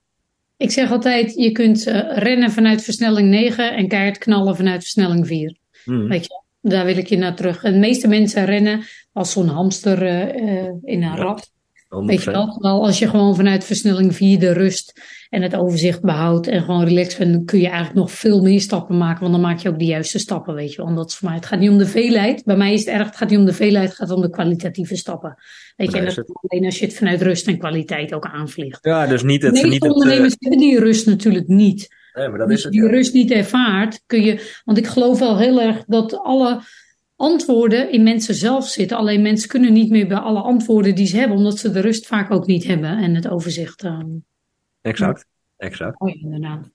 Ik 0.57 0.71
zeg 0.71 0.91
altijd, 0.91 1.34
je 1.34 1.51
kunt 1.51 1.88
uh, 1.88 2.17
rennen 2.17 2.51
vanuit 2.51 2.84
versnelling 2.84 3.30
9 3.30 3.76
en 3.76 3.88
keihard 3.88 4.17
knallen 4.17 4.55
vanuit 4.55 4.82
versnelling 4.82 5.28
4. 5.28 5.57
Hmm. 5.84 6.07
Weet 6.07 6.24
je, 6.24 6.41
daar 6.61 6.86
wil 6.86 6.97
ik 6.97 7.07
je 7.07 7.17
naar 7.17 7.36
terug. 7.36 7.61
De 7.61 7.71
meeste 7.71 8.07
mensen 8.07 8.45
rennen 8.45 8.84
als 9.13 9.32
zo'n 9.32 9.47
hamster 9.47 10.03
uh, 10.03 10.69
in 10.84 11.03
een 11.03 11.17
rat. 11.17 11.53
Weet 12.02 12.24
je 12.24 12.32
wel, 12.32 12.84
als 12.84 13.00
je 13.00 13.10
gewoon 13.10 13.36
vanuit 13.36 13.64
versnelling 13.64 14.16
4 14.16 14.39
de 14.39 14.54
rust 14.54 15.02
en 15.30 15.41
het 15.41 15.56
overzicht 15.56 16.02
behoudt 16.02 16.48
en 16.48 16.62
gewoon 16.62 16.84
relaxed 16.84 17.18
bent, 17.18 17.46
kun 17.46 17.60
je 17.60 17.68
eigenlijk 17.68 17.96
nog 17.96 18.12
veel 18.12 18.41
meer 18.41 18.62
stappen 18.62 18.98
maken, 18.98 19.20
want 19.20 19.32
dan 19.32 19.41
maak 19.41 19.60
je 19.60 19.70
ook 19.70 19.80
de 19.80 19.86
juiste 19.86 20.20
stappen, 20.20 20.54
weet 20.54 20.74
je 20.74 20.84
wel. 20.84 20.96
dat 20.96 21.10
is 21.10 21.16
voor 21.16 21.28
mij, 21.28 21.38
het 21.38 21.46
gaat 21.46 21.60
niet 21.60 21.70
om 21.70 21.78
de 21.78 21.86
veelheid. 21.86 22.44
Bij 22.44 22.58
mij 22.58 22.74
is 22.74 22.80
het 22.80 22.89
erg, 22.89 23.06
het 23.06 23.16
gaat 23.16 23.30
niet 23.30 23.39
om 23.39 23.46
de 23.46 23.54
veelheid, 23.54 23.88
het 23.88 23.98
gaat 23.98 24.12
om 24.12 24.22
de 24.22 24.30
kwalitatieve 24.30 24.96
stappen. 24.96 25.36
Weet 25.76 25.91
je, 25.91 25.98
en 25.98 26.06
dat 26.06 26.32
alleen 26.48 26.66
als 26.66 26.80
je 26.80 26.86
het 26.86 26.96
vanuit 26.96 27.22
rust 27.22 27.48
en 27.48 27.58
kwaliteit 27.58 28.14
ook 28.14 28.26
aanvliegt. 28.26 28.80
Ja, 28.82 29.08
dus 29.08 29.24
niet 29.24 29.41
het... 29.41 29.62
Meeste 29.62 29.94
ondernemers 29.94 30.36
hebben 30.39 30.60
die 30.60 30.80
rust 30.80 31.06
natuurlijk 31.06 31.48
niet. 31.48 31.88
Nee, 32.14 32.30
maar 32.30 32.39
dat 32.39 32.52
is 32.52 32.64
het, 32.64 32.72
die 32.72 32.88
rust 32.88 33.14
niet 33.14 33.32
ervaart, 33.32 34.04
kun 34.06 34.24
je, 34.24 34.60
want 34.64 34.78
ik 34.78 34.88
geloof 34.88 35.20
wel 35.20 35.38
heel 35.38 35.62
erg 35.62 35.84
dat 35.86 36.20
alle 36.24 36.62
antwoorden 37.24 37.91
in 37.91 38.03
mensen 38.03 38.36
zelf 38.36 38.67
zitten. 38.67 38.97
Alleen 38.97 39.21
mensen 39.21 39.49
kunnen 39.49 39.74
niet 39.74 39.89
meer 39.89 40.07
bij 40.07 40.17
alle 40.17 40.39
antwoorden 40.39 40.95
die 40.95 41.05
ze 41.05 41.17
hebben, 41.17 41.38
omdat 41.38 41.57
ze 41.57 41.71
de 41.71 41.80
rust 41.80 42.07
vaak 42.07 42.32
ook 42.32 42.45
niet 42.45 42.63
hebben 42.63 42.97
en 42.97 43.15
het 43.15 43.28
overzicht. 43.28 43.84
Uh, 43.84 43.99
exact, 44.82 45.26
exact. 45.57 45.99
Oh, 45.99 46.21
inderdaad. 46.21 46.69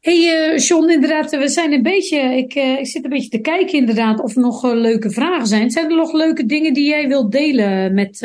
hey, 0.00 0.52
uh, 0.52 0.58
John, 0.58 0.90
inderdaad, 0.90 1.30
we 1.30 1.48
zijn 1.48 1.72
een 1.72 1.82
beetje, 1.82 2.18
ik, 2.18 2.54
uh, 2.54 2.78
ik 2.78 2.86
zit 2.86 3.04
een 3.04 3.10
beetje 3.10 3.28
te 3.28 3.40
kijken 3.40 3.78
inderdaad 3.78 4.20
of 4.20 4.34
er 4.34 4.42
nog 4.42 4.62
leuke 4.62 5.10
vragen 5.10 5.46
zijn. 5.46 5.70
Zijn 5.70 5.90
er 5.90 5.96
nog 5.96 6.12
leuke 6.12 6.46
dingen 6.46 6.74
die 6.74 6.88
jij 6.88 7.08
wilt 7.08 7.32
delen 7.32 7.94
met, 7.94 8.20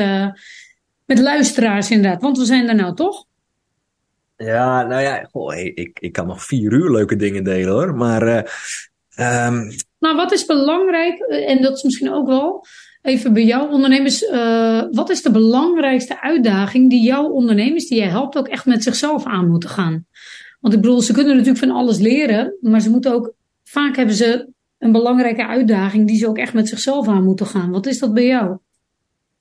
met 1.05 1.19
luisteraars 1.19 1.91
inderdaad? 1.91 2.21
Want 2.21 2.37
we 2.37 2.45
zijn 2.45 2.67
er 2.67 2.75
nou 2.75 2.95
toch? 2.95 3.25
Ja, 4.37 4.83
nou 4.83 5.01
ja, 5.01 5.23
goh, 5.31 5.55
ik, 5.57 5.99
ik 5.99 6.11
kan 6.11 6.27
nog 6.27 6.43
vier 6.43 6.73
uur 6.73 6.91
leuke 6.91 7.15
dingen 7.15 7.43
delen 7.43 7.73
hoor. 7.73 7.95
Maar 7.95 8.51
um, 9.19 9.71
nou, 10.05 10.17
wat 10.17 10.31
is 10.31 10.45
belangrijk, 10.45 11.19
eh, 11.19 11.49
en 11.49 11.61
dat 11.61 11.75
is 11.75 11.83
misschien 11.83 12.13
ook 12.13 12.27
wel 12.27 12.65
even 13.01 13.33
bij 13.33 13.43
jouw 13.43 13.67
ondernemers, 13.67 14.21
uh, 14.21 14.83
wat 14.91 15.09
is 15.09 15.21
de 15.21 15.31
belangrijkste 15.31 16.21
uitdaging 16.21 16.89
die 16.89 17.01
jouw 17.01 17.29
ondernemers, 17.29 17.87
die 17.87 17.97
jij 17.97 18.07
helpt, 18.07 18.37
ook 18.37 18.47
echt 18.47 18.65
met 18.65 18.83
zichzelf 18.83 19.25
aan 19.25 19.49
moeten 19.49 19.69
gaan? 19.69 20.05
Want 20.59 20.73
ik 20.73 20.81
bedoel, 20.81 21.01
ze 21.01 21.13
kunnen 21.13 21.35
natuurlijk 21.35 21.65
van 21.65 21.75
alles 21.75 21.99
leren, 21.99 22.57
maar 22.61 22.81
ze 22.81 22.89
moeten 22.89 23.13
ook, 23.13 23.33
vaak 23.63 23.95
hebben 23.95 24.15
ze 24.15 24.47
een 24.77 24.91
belangrijke 24.91 25.47
uitdaging 25.47 26.07
die 26.07 26.17
ze 26.17 26.27
ook 26.27 26.37
echt 26.37 26.53
met 26.53 26.69
zichzelf 26.69 27.07
aan 27.07 27.23
moeten 27.23 27.45
gaan. 27.45 27.71
Wat 27.71 27.85
is 27.85 27.99
dat 27.99 28.13
bij 28.13 28.25
jou? 28.25 28.57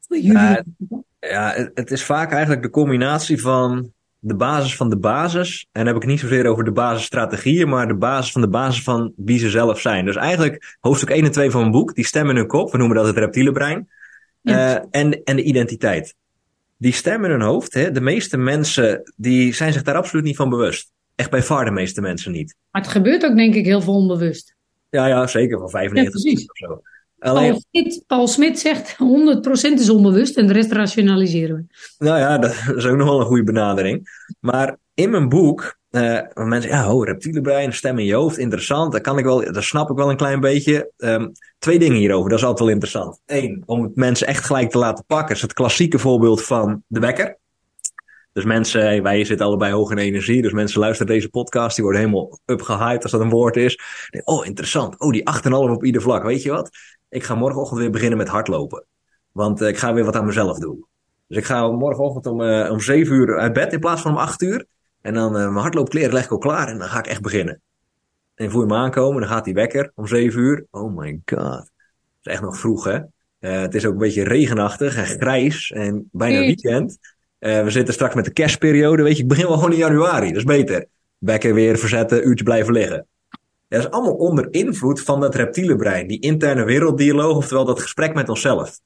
Bij 0.08 0.20
jullie? 0.20 0.62
ja, 1.20 1.70
het 1.74 1.90
is 1.90 2.04
vaak 2.04 2.32
eigenlijk 2.32 2.62
de 2.62 2.70
combinatie 2.70 3.40
van 3.40 3.92
de 4.26 4.34
basis 4.34 4.76
van 4.76 4.90
de 4.90 4.98
basis. 4.98 5.60
En 5.60 5.84
dan 5.84 5.86
heb 5.86 5.96
ik 5.96 6.02
het 6.02 6.10
niet 6.10 6.20
zozeer 6.20 6.46
over 6.46 6.64
de 6.64 6.72
basisstrategieën, 6.72 7.68
maar 7.68 7.88
de 7.88 7.94
basis 7.94 8.32
van 8.32 8.40
de 8.40 8.48
basis 8.48 8.82
van 8.82 9.12
wie 9.16 9.38
ze 9.38 9.50
zelf 9.50 9.80
zijn. 9.80 10.04
Dus 10.04 10.16
eigenlijk 10.16 10.76
hoofdstuk 10.80 11.10
1 11.10 11.24
en 11.24 11.30
2 11.30 11.50
van 11.50 11.60
mijn 11.60 11.72
boek, 11.72 11.94
die 11.94 12.06
stem 12.06 12.30
in 12.30 12.36
hun 12.36 12.46
kop, 12.46 12.72
we 12.72 12.78
noemen 12.78 12.96
dat 12.96 13.06
het 13.06 13.16
reptiele 13.16 13.52
brein. 13.52 13.88
Uh, 14.42 14.72
en, 14.72 15.22
en 15.24 15.36
de 15.36 15.42
identiteit. 15.42 16.14
Die 16.76 16.92
stem 16.92 17.24
in 17.24 17.30
hun 17.30 17.40
hoofd, 17.40 17.74
hè, 17.74 17.90
de 17.90 18.00
meeste 18.00 18.36
mensen 18.36 19.12
die 19.16 19.54
zijn 19.54 19.72
zich 19.72 19.82
daar 19.82 19.96
absoluut 19.96 20.24
niet 20.24 20.36
van 20.36 20.48
bewust. 20.48 20.92
Echt 21.14 21.30
bij 21.30 21.42
far 21.42 21.64
de 21.64 21.70
meeste 21.70 22.00
mensen 22.00 22.32
niet. 22.32 22.56
Maar 22.70 22.82
het 22.82 22.90
gebeurt 22.90 23.24
ook 23.24 23.36
denk 23.36 23.54
ik 23.54 23.64
heel 23.64 23.80
veel 23.80 23.94
onbewust. 23.94 24.54
Ja, 24.90 25.06
ja 25.06 25.26
zeker, 25.26 25.58
van 25.58 25.70
95 25.70 26.22
ja, 26.22 26.30
of 26.32 26.56
zo. 26.56 26.82
Paul, 27.32 27.62
Smit, 27.70 28.04
Paul 28.06 28.26
Smit 28.26 28.58
zegt 28.58 28.92
100% 28.92 28.96
is 29.72 29.90
onbewust 29.90 30.36
en 30.36 30.46
de 30.46 30.52
rest 30.52 30.72
rationaliseren 30.72 31.56
we. 31.56 31.74
Nou 32.04 32.18
ja, 32.18 32.38
dat 32.38 32.54
is 32.76 32.86
ook 32.86 32.96
nog 32.96 33.08
wel 33.08 33.20
een 33.20 33.26
goede 33.26 33.44
benadering. 33.44 34.26
Maar 34.40 34.76
in 34.94 35.10
mijn 35.10 35.28
boek, 35.28 35.78
uh, 35.90 36.20
mensen, 36.34 36.70
ja, 36.70 36.92
oh, 36.92 37.04
reptiele 37.04 37.40
brein, 37.40 37.72
stem 37.72 37.98
in 37.98 38.04
je 38.04 38.14
hoofd, 38.14 38.38
interessant. 38.38 38.92
Dat 38.92 39.00
kan 39.00 39.18
ik 39.18 39.24
wel, 39.24 39.52
dat 39.52 39.62
snap 39.62 39.90
ik 39.90 39.96
wel 39.96 40.10
een 40.10 40.16
klein 40.16 40.40
beetje. 40.40 40.92
Um, 40.96 41.32
twee 41.58 41.78
dingen 41.78 41.96
hierover, 41.96 42.28
dat 42.28 42.38
is 42.38 42.44
altijd 42.44 42.64
wel 42.64 42.74
interessant. 42.74 43.20
Eén, 43.26 43.62
om 43.66 43.82
het 43.82 43.96
mensen 43.96 44.26
echt 44.26 44.44
gelijk 44.44 44.70
te 44.70 44.78
laten 44.78 45.04
pakken, 45.06 45.34
is 45.34 45.42
het 45.42 45.52
klassieke 45.52 45.98
voorbeeld 45.98 46.42
van 46.42 46.82
de 46.86 47.00
wekker. 47.00 47.38
Dus 48.34 48.44
mensen, 48.44 49.02
wij 49.02 49.24
zitten 49.24 49.46
allebei 49.46 49.72
hoog 49.72 49.90
in 49.90 49.98
energie. 49.98 50.42
Dus 50.42 50.52
mensen 50.52 50.80
luisteren 50.80 51.12
deze 51.12 51.28
podcast, 51.28 51.74
die 51.74 51.84
worden 51.84 52.02
helemaal 52.02 52.38
upgehyped 52.44 53.02
als 53.02 53.12
dat 53.12 53.20
een 53.20 53.30
woord 53.30 53.56
is. 53.56 53.78
Oh, 54.24 54.46
interessant. 54.46 55.00
Oh, 55.00 55.10
die 55.10 55.30
8,5 55.44 55.50
op 55.50 55.84
ieder 55.84 56.02
vlak. 56.02 56.22
Weet 56.22 56.42
je 56.42 56.50
wat? 56.50 56.70
ik 57.14 57.24
ga 57.24 57.34
morgenochtend 57.34 57.80
weer 57.80 57.90
beginnen 57.90 58.18
met 58.18 58.28
hardlopen. 58.28 58.84
Want 59.32 59.62
uh, 59.62 59.68
ik 59.68 59.78
ga 59.78 59.94
weer 59.94 60.04
wat 60.04 60.16
aan 60.16 60.26
mezelf 60.26 60.58
doen. 60.58 60.86
Dus 61.26 61.36
ik 61.36 61.44
ga 61.44 61.70
morgenochtend 61.70 62.26
om, 62.26 62.40
uh, 62.40 62.70
om 62.70 62.80
7 62.80 63.14
uur 63.14 63.38
uit 63.38 63.52
bed 63.52 63.72
in 63.72 63.80
plaats 63.80 64.02
van 64.02 64.10
om 64.10 64.16
8 64.16 64.42
uur. 64.42 64.66
En 65.00 65.14
dan 65.14 65.36
uh, 65.36 65.42
mijn 65.42 65.54
hardloopkleren 65.54 66.12
leg 66.12 66.24
ik 66.24 66.30
al 66.30 66.38
klaar 66.38 66.68
en 66.68 66.78
dan 66.78 66.88
ga 66.88 66.98
ik 66.98 67.06
echt 67.06 67.22
beginnen. 67.22 67.60
En 68.34 68.50
voel 68.50 68.60
je 68.60 68.66
me 68.66 68.74
aankomen, 68.74 69.20
dan 69.20 69.30
gaat 69.30 69.44
die 69.44 69.54
wekker 69.54 69.92
om 69.94 70.06
7 70.06 70.40
uur. 70.40 70.66
Oh 70.70 70.96
my 70.96 71.20
god. 71.24 71.38
Het 71.42 71.70
is 72.22 72.32
echt 72.32 72.42
nog 72.42 72.58
vroeg, 72.58 72.84
hè? 72.84 72.98
het 73.38 73.74
is 73.74 73.86
ook 73.86 73.92
een 73.92 73.98
beetje 73.98 74.24
regenachtig 74.24 74.96
en 74.96 75.04
grijs 75.04 75.70
en 75.70 76.08
bijna 76.12 76.38
weekend. 76.38 76.98
We 77.52 77.70
zitten 77.70 77.94
straks 77.94 78.14
met 78.14 78.24
de 78.24 78.32
kerstperiode, 78.32 79.02
weet 79.02 79.16
je. 79.16 79.22
Ik 79.22 79.28
begin 79.28 79.46
wel 79.46 79.54
gewoon 79.56 79.72
in 79.72 79.78
januari, 79.78 80.28
dat 80.28 80.36
is 80.36 80.44
beter. 80.44 80.86
Wekker 81.18 81.54
weer 81.54 81.78
verzetten, 81.78 82.28
uurtje 82.28 82.44
blijven 82.44 82.72
liggen. 82.72 83.06
Dat 83.68 83.80
is 83.80 83.90
allemaal 83.90 84.14
onder 84.14 84.48
invloed 84.50 85.00
van 85.00 85.20
dat 85.20 85.34
reptiele 85.34 85.76
brein, 85.76 86.06
die 86.06 86.20
interne 86.20 86.64
werelddialoog, 86.64 87.36
oftewel 87.36 87.64
dat 87.64 87.80
gesprek 87.80 88.14
met 88.14 88.28
onszelf. 88.28 88.78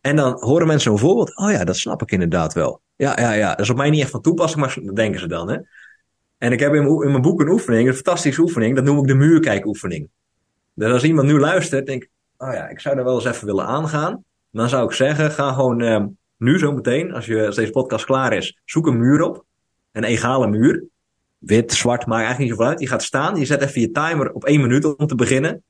En 0.00 0.16
dan 0.16 0.36
horen 0.40 0.66
mensen 0.66 0.92
een 0.92 0.98
voorbeeld. 0.98 1.36
Oh 1.36 1.50
ja, 1.50 1.64
dat 1.64 1.76
snap 1.76 2.02
ik 2.02 2.10
inderdaad 2.10 2.52
wel. 2.52 2.80
Ja, 2.96 3.20
ja, 3.20 3.32
ja. 3.32 3.48
Dat 3.48 3.60
is 3.60 3.70
op 3.70 3.76
mij 3.76 3.90
niet 3.90 4.00
echt 4.00 4.10
van 4.10 4.20
toepassing, 4.20 4.60
maar 4.60 4.78
dat 4.82 4.96
denken 4.96 5.20
ze 5.20 5.28
dan. 5.28 5.50
Hè? 5.50 5.58
En 6.38 6.52
ik 6.52 6.60
heb 6.60 6.74
in, 6.74 7.10
mijn 7.10 7.22
boek 7.22 7.40
een 7.40 7.48
oefening, 7.48 7.88
een 7.88 7.94
fantastische 7.94 8.40
oefening. 8.40 8.74
Dat 8.74 8.84
noem 8.84 8.98
ik 8.98 9.06
de 9.06 9.14
muurkijkoefening. 9.14 10.08
Dus 10.74 10.92
als 10.92 11.04
iemand 11.04 11.26
nu 11.26 11.38
luistert, 11.38 11.86
denk 11.86 12.02
ik, 12.02 12.10
oh 12.36 12.52
ja, 12.52 12.68
ik 12.68 12.80
zou 12.80 12.98
er 12.98 13.04
wel 13.04 13.14
eens 13.14 13.24
even 13.24 13.46
willen 13.46 13.66
aangaan. 13.66 14.24
Dan 14.50 14.68
zou 14.68 14.84
ik 14.84 14.92
zeggen, 14.92 15.30
ga 15.30 15.52
gewoon 15.52 15.80
uh, 15.82 16.04
nu 16.36 16.58
zo 16.58 16.72
meteen, 16.72 17.12
als, 17.12 17.26
je, 17.26 17.52
deze 17.54 17.70
podcast 17.70 18.04
klaar 18.04 18.32
is, 18.32 18.60
zoek 18.64 18.86
een 18.86 18.98
muur 18.98 19.22
op. 19.22 19.44
Een 19.92 20.04
egale 20.04 20.46
muur 20.46 20.84
wit, 21.38 21.72
zwart, 21.72 22.06
maakt 22.06 22.24
eigenlijk 22.24 22.38
niet 22.38 22.50
zoveel 22.50 22.66
uit. 22.66 22.80
Je 22.80 22.86
gaat 22.86 23.02
staan, 23.02 23.36
je 23.36 23.44
zet 23.44 23.62
even 23.62 23.80
je 23.80 23.90
timer 23.90 24.32
op 24.32 24.44
één 24.44 24.60
minuut 24.60 24.84
om 24.84 25.06
te 25.06 25.14
beginnen. 25.14 25.62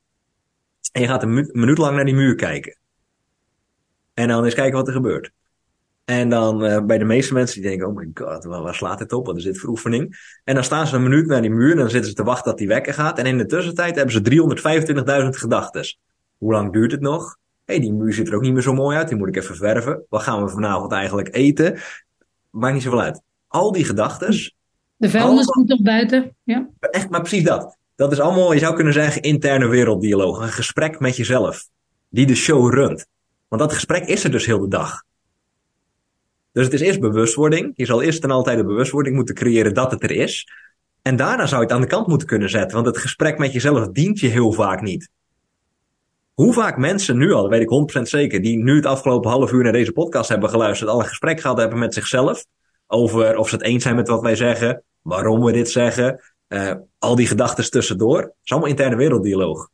En 0.91 1.01
je 1.01 1.07
gaat 1.07 1.23
een 1.23 1.49
minuut 1.51 1.77
lang 1.77 1.95
naar 1.95 2.05
die 2.05 2.15
muur 2.15 2.35
kijken. 2.35 2.77
En 4.13 4.27
dan 4.27 4.43
eens 4.43 4.53
kijken 4.53 4.77
wat 4.77 4.87
er 4.87 4.93
gebeurt. 4.93 5.31
En 6.05 6.29
dan 6.29 6.65
uh, 6.65 6.85
bij 6.85 6.97
de 6.97 7.05
meeste 7.05 7.33
mensen 7.33 7.61
die 7.61 7.69
denken, 7.69 7.87
oh 7.87 7.95
my 7.95 8.09
god, 8.13 8.43
waar, 8.43 8.61
waar, 8.61 8.75
slaat 8.75 8.97
dit 8.97 9.13
op? 9.13 9.25
Wat 9.25 9.37
is 9.37 9.43
dit 9.43 9.59
voor 9.59 9.69
oefening? 9.69 10.37
En 10.43 10.55
dan 10.55 10.63
staan 10.63 10.87
ze 10.87 10.95
een 10.95 11.03
minuut 11.03 11.27
naar 11.27 11.41
die 11.41 11.51
muur 11.51 11.71
en 11.71 11.77
dan 11.77 11.89
zitten 11.89 12.09
ze 12.09 12.15
te 12.15 12.23
wachten 12.23 12.49
dat 12.49 12.57
die 12.57 12.67
wekker 12.67 12.93
gaat. 12.93 13.19
En 13.19 13.25
in 13.25 13.37
de 13.37 13.45
tussentijd 13.45 13.95
hebben 13.95 14.13
ze 14.13 15.23
325.000 15.23 15.29
gedachten. 15.29 15.97
Hoe 16.37 16.51
lang 16.51 16.73
duurt 16.73 16.91
het 16.91 17.01
nog? 17.01 17.37
Hé, 17.65 17.73
hey, 17.73 17.79
die 17.79 17.93
muur 17.93 18.13
ziet 18.13 18.27
er 18.27 18.35
ook 18.35 18.41
niet 18.41 18.53
meer 18.53 18.61
zo 18.61 18.73
mooi 18.73 18.97
uit. 18.97 19.07
Die 19.07 19.17
moet 19.17 19.27
ik 19.27 19.35
even 19.35 19.55
verven. 19.55 20.05
Wat 20.09 20.21
gaan 20.21 20.43
we 20.43 20.49
vanavond 20.49 20.91
eigenlijk 20.91 21.35
eten? 21.35 21.79
Maakt 22.49 22.73
niet 22.73 22.83
zoveel 22.83 23.01
uit. 23.01 23.21
Al 23.47 23.71
die 23.71 23.85
gedachten 23.85 24.53
de 24.97 25.09
vuilnis 25.09 25.45
komt 25.45 25.69
toch 25.69 25.81
buiten? 25.81 26.35
Ja. 26.43 26.69
Echt, 26.79 27.09
maar 27.09 27.19
precies 27.19 27.43
dat. 27.43 27.77
Dat 27.95 28.11
is 28.11 28.19
allemaal, 28.19 28.53
je 28.53 28.59
zou 28.59 28.75
kunnen 28.75 28.93
zeggen, 28.93 29.21
interne 29.21 29.67
werelddialoog. 29.67 30.41
Een 30.41 30.47
gesprek 30.47 30.99
met 30.99 31.15
jezelf. 31.15 31.67
Die 32.09 32.25
de 32.25 32.35
show 32.35 32.73
runt. 32.73 33.07
Want 33.47 33.61
dat 33.61 33.73
gesprek 33.73 34.05
is 34.05 34.23
er 34.23 34.31
dus 34.31 34.45
heel 34.45 34.59
de 34.59 34.67
dag. 34.67 35.03
Dus 36.51 36.63
het 36.63 36.73
is 36.73 36.81
eerst 36.81 36.99
bewustwording. 36.99 37.71
Je 37.75 37.85
zal 37.85 38.01
eerst 38.01 38.23
en 38.23 38.31
altijd 38.31 38.57
de 38.57 38.65
bewustwording 38.65 39.15
moeten 39.15 39.35
creëren 39.35 39.73
dat 39.73 39.91
het 39.91 40.03
er 40.03 40.11
is. 40.11 40.47
En 41.01 41.15
daarna 41.15 41.45
zou 41.45 41.61
je 41.61 41.67
het 41.67 41.75
aan 41.75 41.81
de 41.81 41.87
kant 41.87 42.07
moeten 42.07 42.27
kunnen 42.27 42.49
zetten. 42.49 42.73
Want 42.75 42.87
het 42.87 42.97
gesprek 42.97 43.37
met 43.37 43.53
jezelf 43.53 43.87
dient 43.87 44.19
je 44.19 44.27
heel 44.27 44.51
vaak 44.51 44.81
niet. 44.81 45.09
Hoe 46.35 46.53
vaak 46.53 46.77
mensen 46.77 47.17
nu 47.17 47.31
al, 47.31 47.41
dat 47.41 47.51
weet 47.51 47.71
ik 47.71 47.99
100% 47.99 48.01
zeker, 48.01 48.41
die 48.41 48.57
nu 48.57 48.75
het 48.75 48.85
afgelopen 48.85 49.29
half 49.29 49.51
uur 49.51 49.63
naar 49.63 49.71
deze 49.71 49.91
podcast 49.91 50.29
hebben 50.29 50.49
geluisterd, 50.49 50.89
al 50.89 50.99
een 50.99 51.05
gesprek 51.05 51.39
gehad 51.39 51.57
hebben 51.57 51.79
met 51.79 51.93
zichzelf 51.93 52.45
over 52.87 53.37
of 53.37 53.49
ze 53.49 53.55
het 53.55 53.63
eens 53.63 53.83
zijn 53.83 53.95
met 53.95 54.07
wat 54.07 54.21
wij 54.21 54.35
zeggen, 54.35 54.83
waarom 55.01 55.43
we 55.43 55.51
dit 55.51 55.69
zeggen, 55.69 56.19
uh, 56.49 56.71
al 56.99 57.15
die 57.15 57.27
gedachten 57.27 57.71
tussendoor. 57.71 58.21
Het 58.21 58.33
is 58.43 58.51
allemaal 58.51 58.69
interne 58.69 58.95
werelddialoog. 58.95 59.69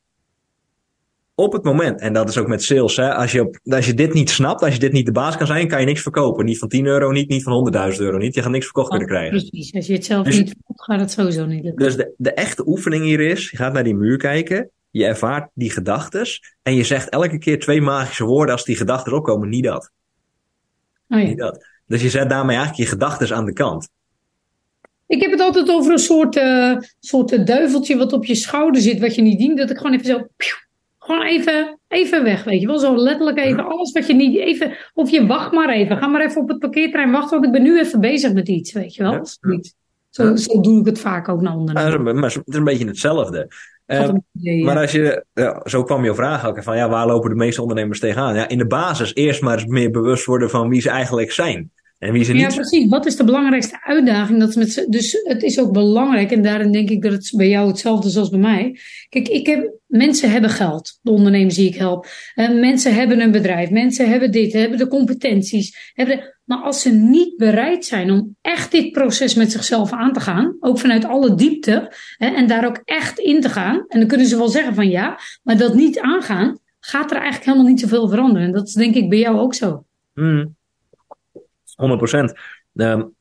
Op 1.36 1.54
het 1.54 1.64
moment, 1.64 2.00
en 2.02 2.14
dat 2.14 2.30
is 2.30 2.38
ook 2.38 2.48
met 2.48 2.64
sales, 2.64 2.96
hè, 2.96 3.14
als, 3.14 3.32
je 3.32 3.42
op, 3.42 3.60
als 3.64 3.86
je 3.86 3.94
dit 3.94 4.14
niet 4.14 4.30
snapt, 4.30 4.64
als 4.64 4.74
je 4.74 4.80
dit 4.80 4.92
niet 4.92 5.06
de 5.06 5.12
baas 5.12 5.38
kan 5.38 5.48
zijn, 5.48 5.68
kan 5.68 5.80
je 5.80 5.86
niks 5.86 6.02
verkopen. 6.02 6.46
Niet 6.46 6.58
van 6.58 6.68
10 6.68 6.86
euro 6.86 7.12
niet, 7.12 7.30
niet 7.30 7.44
van 7.44 7.74
100.000 7.94 7.98
euro 7.98 8.18
niet. 8.18 8.36
Je 8.36 8.42
gaat 8.42 8.52
niks 8.52 8.66
verkocht 8.66 8.90
kunnen 8.90 9.08
krijgen. 9.08 9.38
Precies, 9.38 9.74
als 9.74 9.88
je 9.88 9.94
het 9.94 10.06
zelf 10.06 10.26
dus, 10.26 10.38
niet 10.38 10.48
verkoopt, 10.50 10.84
gaat 10.84 11.00
het 11.00 11.12
sowieso 11.12 11.46
niet 11.46 11.64
lukken. 11.64 11.86
Dus 11.86 11.96
de, 11.96 12.14
de 12.18 12.34
echte 12.34 12.68
oefening 12.68 13.04
hier 13.04 13.20
is, 13.20 13.50
je 13.50 13.58
gaat 13.58 13.74
naar 13.74 13.84
die 13.84 13.96
muur 13.96 14.18
kijken, 14.18 14.70
je 14.92 15.06
ervaart 15.06 15.50
die 15.54 15.72
gedachten 15.72 16.26
en 16.62 16.76
je 16.76 16.84
zegt 16.84 17.10
elke 17.10 17.38
keer 17.38 17.60
twee 17.60 17.82
magische 17.82 18.26
woorden 18.26 18.56
als 18.56 18.66
die 18.66 18.76
gedachten 18.76 19.14
opkomen, 19.14 19.50
niet 19.50 19.64
dat. 19.64 19.92
Oh 21.10 21.20
ja. 21.20 21.26
Niet 21.26 21.38
dat. 21.38 21.66
Dus 21.86 22.02
je 22.02 22.10
zet 22.10 22.30
daarmee 22.30 22.56
eigenlijk 22.56 22.90
je 22.90 22.96
gedachten 22.96 23.36
aan 23.36 23.46
de 23.46 23.54
kant. 23.54 23.90
Ik 25.08 25.22
heb 25.22 25.32
het 25.32 25.40
altijd 25.40 25.70
over 25.70 25.92
een 25.92 26.00
soort, 26.00 26.36
uh, 26.36 26.78
soort 27.00 27.48
duiveltje 27.48 27.98
wat 27.98 28.14
op 28.14 28.26
je 28.26 28.36
schouder 28.36 28.82
zit, 28.82 29.00
wat 29.00 29.16
je 29.16 29.22
niet 29.22 29.40
dient. 29.40 29.58
Dat 29.58 29.70
ik 29.70 29.78
gewoon 29.78 29.94
even 29.94 30.06
zo. 30.06 30.28
gewoon 31.00 31.22
even, 31.22 31.80
even 31.88 32.24
weg, 32.24 32.44
weet 32.44 32.62
je 32.62 32.68
wel. 32.68 32.80
Zo 32.80 32.98
letterlijk 32.98 33.38
even 33.38 33.66
alles 33.66 33.92
wat 33.92 34.08
je 34.08 34.14
niet. 34.14 34.38
Even, 34.38 34.78
of 34.94 35.10
je 35.10 35.26
wacht 35.26 35.52
maar 35.52 35.70
even. 35.70 35.98
Ga 35.98 36.08
maar 36.08 36.22
even 36.22 36.42
op 36.42 36.48
het 36.48 36.60
parkeertrein 36.60 37.12
wachten, 37.12 37.32
want 37.32 37.46
ik 37.46 37.52
ben 37.52 37.64
nu 37.64 37.80
even 37.80 38.00
bezig 38.00 38.34
met 38.34 38.48
iets, 38.48 38.74
weet 38.74 38.96
je 38.96 39.04
wel. 39.04 39.14
Ja. 39.14 39.60
Zo, 40.12 40.36
zo 40.36 40.62
doe 40.62 40.80
ik 40.80 40.86
het 40.86 41.00
vaak 41.00 41.30
ook 41.30 41.42
naar 41.42 41.56
ondernemers. 41.56 42.14
Maar 42.14 42.32
het 42.34 42.42
is 42.46 42.56
een 42.56 42.64
beetje 42.64 42.88
hetzelfde. 42.88 43.48
Uh, 43.88 44.64
maar 44.64 44.78
als 44.78 44.92
je, 44.92 45.26
ja, 45.34 45.62
zo 45.64 45.84
kwam 45.84 46.04
je 46.04 46.16
vraag 46.16 46.46
ook 46.46 46.64
van 46.64 46.78
ja, 46.78 46.90
waar 46.90 47.08
lopen 47.08 47.30
de 47.30 47.36
meeste 47.36 47.62
ondernemers 47.62 48.00
tegenaan? 48.00 48.36
Ja, 48.36 48.48
in 48.48 48.58
de 48.58 48.68
basis 48.68 49.16
eerst 49.16 49.42
maar 49.42 49.58
eens 49.58 49.66
meer 49.66 49.92
bewust 49.92 50.26
worden 50.26 50.50
van 50.50 50.70
wie 50.70 50.82
ze 50.82 50.90
eigenlijk 50.90 51.32
zijn. 51.32 51.72
En 52.02 52.12
wie 52.14 52.24
ze 52.24 52.34
niet... 52.34 52.42
Ja, 52.42 52.56
precies. 52.56 52.90
Wat 52.90 53.06
is 53.06 53.16
de 53.16 53.24
belangrijkste 53.24 53.84
uitdaging? 53.84 54.40
Dat 54.40 54.56
met, 54.56 54.86
dus 54.90 55.22
het 55.24 55.44
is 55.44 55.60
ook 55.60 55.74
belangrijk, 55.74 56.32
en 56.32 56.42
daarin 56.42 56.72
denk 56.72 56.90
ik 56.90 57.02
dat 57.02 57.12
het 57.12 57.34
bij 57.36 57.50
jou 57.50 57.68
hetzelfde 57.68 58.08
is 58.08 58.18
als 58.18 58.30
bij 58.30 58.40
mij. 58.40 58.80
Kijk, 59.10 59.28
ik 59.28 59.46
heb, 59.46 59.74
mensen 59.88 60.32
hebben 60.32 60.50
geld, 60.50 61.00
de 61.02 61.12
ondernemers 61.12 61.56
die 61.56 61.68
ik 61.68 61.76
help. 61.76 62.08
Uh, 62.36 62.60
mensen 62.60 62.94
hebben 62.94 63.20
een 63.20 63.32
bedrijf, 63.32 63.70
mensen 63.70 64.10
hebben 64.10 64.32
dit, 64.32 64.54
hebben 64.54 64.78
de 64.78 64.88
competenties. 64.88 65.92
Hebben 65.94 66.18
de, 66.18 66.40
maar 66.52 66.62
als 66.62 66.82
ze 66.82 66.90
niet 66.90 67.38
bereid 67.38 67.86
zijn 67.86 68.12
om 68.12 68.36
echt 68.42 68.72
dit 68.72 68.92
proces 68.92 69.36
met 69.36 69.52
zichzelf 69.52 69.92
aan 69.92 70.14
te 70.14 70.20
gaan, 70.20 70.56
ook 70.60 70.80
vanuit 70.80 71.06
alle 71.06 71.36
diepte, 71.36 71.94
hè, 72.18 72.28
en 72.28 72.48
daar 72.48 72.66
ook 72.66 72.82
echt 72.86 73.20
in 73.20 73.42
te 73.42 73.50
gaan, 73.50 73.86
en 73.88 74.00
dan 74.00 74.08
kunnen 74.08 74.28
ze 74.28 74.38
wel 74.38 74.48
zeggen 74.48 74.76
van 74.76 74.90
ja, 74.90 75.20
maar 75.44 75.58
dat 75.58 75.74
niet 75.74 76.00
aangaan, 76.00 76.60
gaat 76.80 77.12
er 77.12 77.18
eigenlijk 77.18 77.46
helemaal 77.46 77.68
niet 77.68 77.80
zoveel 77.80 78.10
veranderen. 78.10 78.48
En 78.48 78.54
dat 78.54 78.68
is 78.68 78.74
denk 78.74 78.96
ik 78.96 79.10
bij 79.10 79.20
jou 79.20 79.38
ook 79.38 79.54
zo. 79.54 79.86
Mm. 80.14 80.56
100 81.76 82.00
procent. 82.00 82.34
Um, 82.74 83.16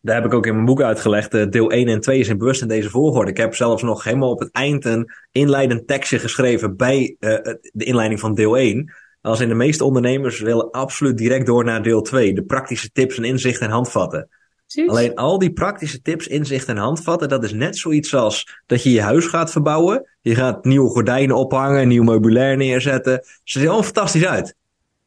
daar 0.00 0.16
heb 0.16 0.24
ik 0.24 0.34
ook 0.34 0.46
in 0.46 0.54
mijn 0.54 0.66
boek 0.66 0.82
uitgelegd. 0.82 1.34
Uh, 1.34 1.46
deel 1.48 1.70
1 1.70 1.88
en 1.88 2.00
2 2.00 2.24
zijn 2.24 2.38
bewust 2.38 2.62
in 2.62 2.68
deze 2.68 2.90
volgorde. 2.90 3.30
Ik 3.30 3.36
heb 3.36 3.54
zelfs 3.54 3.82
nog 3.82 4.04
helemaal 4.04 4.30
op 4.30 4.38
het 4.38 4.52
eind 4.52 4.84
een 4.84 5.12
inleidend 5.32 5.86
tekstje 5.86 6.18
geschreven 6.18 6.76
bij 6.76 7.16
uh, 7.20 7.38
de 7.72 7.84
inleiding 7.84 8.20
van 8.20 8.34
deel 8.34 8.56
1. 8.56 8.92
Als 9.26 9.40
in 9.40 9.48
de 9.48 9.54
meeste 9.54 9.84
ondernemers 9.84 10.40
willen 10.40 10.70
absoluut 10.70 11.18
direct 11.18 11.46
door 11.46 11.64
naar 11.64 11.82
deel 11.82 12.02
2. 12.02 12.34
De 12.34 12.42
praktische 12.42 12.90
tips 12.92 13.16
en 13.16 13.24
inzichten 13.24 13.66
en 13.66 13.72
handvatten. 13.72 14.28
Precies. 14.66 14.90
Alleen 14.90 15.14
al 15.14 15.38
die 15.38 15.52
praktische 15.52 16.02
tips, 16.02 16.26
inzichten 16.26 16.76
en 16.76 16.82
handvatten, 16.82 17.28
dat 17.28 17.44
is 17.44 17.52
net 17.52 17.76
zoiets 17.76 18.14
als 18.14 18.60
dat 18.66 18.82
je 18.82 18.92
je 18.92 19.00
huis 19.00 19.26
gaat 19.26 19.50
verbouwen. 19.50 20.08
Je 20.20 20.34
gaat 20.34 20.64
nieuwe 20.64 20.90
gordijnen 20.90 21.36
ophangen, 21.36 21.88
nieuw 21.88 22.02
meubilair 22.02 22.56
neerzetten. 22.56 23.20
Ze 23.22 23.58
zien 23.58 23.68
allemaal 23.68 23.84
fantastisch 23.84 24.26
uit. 24.26 24.54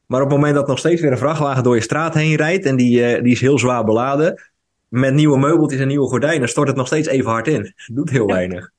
Maar 0.06 0.22
op 0.22 0.30
het 0.30 0.36
moment 0.36 0.56
dat 0.56 0.68
nog 0.68 0.80
steeds 0.80 1.02
weer 1.02 1.12
een 1.12 1.18
vrachtwagen 1.18 1.64
door 1.64 1.76
je 1.76 1.82
straat 1.82 2.14
heen 2.14 2.36
rijdt 2.36 2.66
en 2.66 2.76
die, 2.76 3.00
uh, 3.00 3.24
die 3.24 3.32
is 3.32 3.42
heel 3.42 3.60
zwaar 3.60 3.84
beladen, 3.84 4.42
met 4.88 5.14
nieuwe 5.14 5.38
meubeltjes 5.40 5.80
en 5.82 5.88
nieuwe 5.88 6.08
gordijnen, 6.08 6.50
stort 6.50 6.68
het 6.68 6.78
nog 6.78 6.88
steeds 6.88 7.08
even 7.08 7.32
hard 7.32 7.48
in. 7.48 7.62
Het 7.62 7.90
doet 7.92 8.10
heel 8.10 8.28
weinig. 8.28 8.72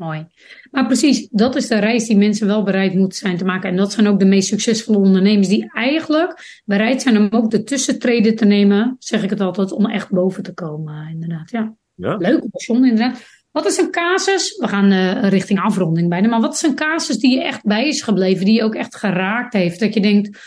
Mooi. 0.00 0.26
Maar 0.70 0.86
precies, 0.86 1.28
dat 1.30 1.56
is 1.56 1.68
de 1.68 1.78
reis 1.78 2.06
die 2.06 2.16
mensen 2.16 2.46
wel 2.46 2.62
bereid 2.62 2.94
moeten 2.94 3.18
zijn 3.18 3.36
te 3.36 3.44
maken. 3.44 3.70
En 3.70 3.76
dat 3.76 3.92
zijn 3.92 4.06
ook 4.06 4.18
de 4.18 4.24
meest 4.24 4.48
succesvolle 4.48 4.98
ondernemers 4.98 5.48
die 5.48 5.70
eigenlijk 5.72 6.60
bereid 6.64 7.02
zijn 7.02 7.16
om 7.16 7.28
ook 7.30 7.50
de 7.50 7.62
tussentreden 7.62 8.36
te 8.36 8.44
nemen, 8.44 8.96
zeg 8.98 9.22
ik 9.22 9.30
het 9.30 9.40
altijd, 9.40 9.72
om 9.72 9.86
echt 9.86 10.10
boven 10.10 10.42
te 10.42 10.54
komen. 10.54 11.08
Inderdaad, 11.10 11.50
ja. 11.50 11.74
ja. 11.94 12.16
Leuk, 12.16 12.42
John, 12.52 12.84
inderdaad. 12.84 13.22
Wat 13.50 13.66
is 13.66 13.78
een 13.78 13.90
casus? 13.90 14.56
We 14.56 14.68
gaan 14.68 14.92
uh, 14.92 15.28
richting 15.28 15.60
afronding 15.60 16.08
bijna. 16.08 16.28
Maar 16.28 16.40
wat 16.40 16.54
is 16.54 16.62
een 16.62 16.74
casus 16.74 17.18
die 17.18 17.34
je 17.34 17.44
echt 17.44 17.64
bij 17.64 17.88
is 17.88 18.02
gebleven, 18.02 18.44
die 18.44 18.54
je 18.54 18.64
ook 18.64 18.74
echt 18.74 18.96
geraakt 18.96 19.52
heeft? 19.52 19.80
Dat 19.80 19.94
je 19.94 20.00
denkt, 20.00 20.38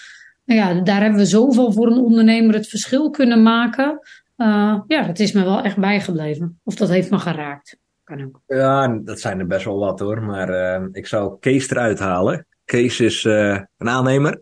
nou 0.46 0.60
ja, 0.60 0.82
daar 0.82 1.02
hebben 1.02 1.20
we 1.20 1.26
zoveel 1.26 1.72
voor 1.72 1.88
een 1.88 2.04
ondernemer 2.04 2.54
het 2.54 2.68
verschil 2.68 3.10
kunnen 3.10 3.44
maken. 3.44 4.00
Uh, 4.38 4.80
ja, 4.88 5.08
dat 5.08 5.20
is 5.20 5.32
me 5.32 5.44
wel 5.44 5.62
echt 5.62 5.78
bijgebleven. 5.78 6.60
Of 6.64 6.76
dat 6.76 6.90
heeft 6.90 7.10
me 7.10 7.20
geraakt. 7.20 7.82
Kan 8.18 8.26
ook. 8.26 8.42
Ja, 8.48 8.88
dat 8.88 9.20
zijn 9.20 9.40
er 9.40 9.48
best 9.48 9.66
wel 9.66 9.80
wat 9.80 10.00
hoor. 10.00 10.22
Maar 10.22 10.50
uh, 10.50 10.88
ik 10.92 11.08
zou 11.08 11.40
Kees 11.40 11.70
eruit 11.70 12.00
halen. 12.00 12.46
Kees 12.66 13.00
is 13.00 13.24
uh, 13.24 13.60
een 13.78 13.90
aannemer. 13.90 14.40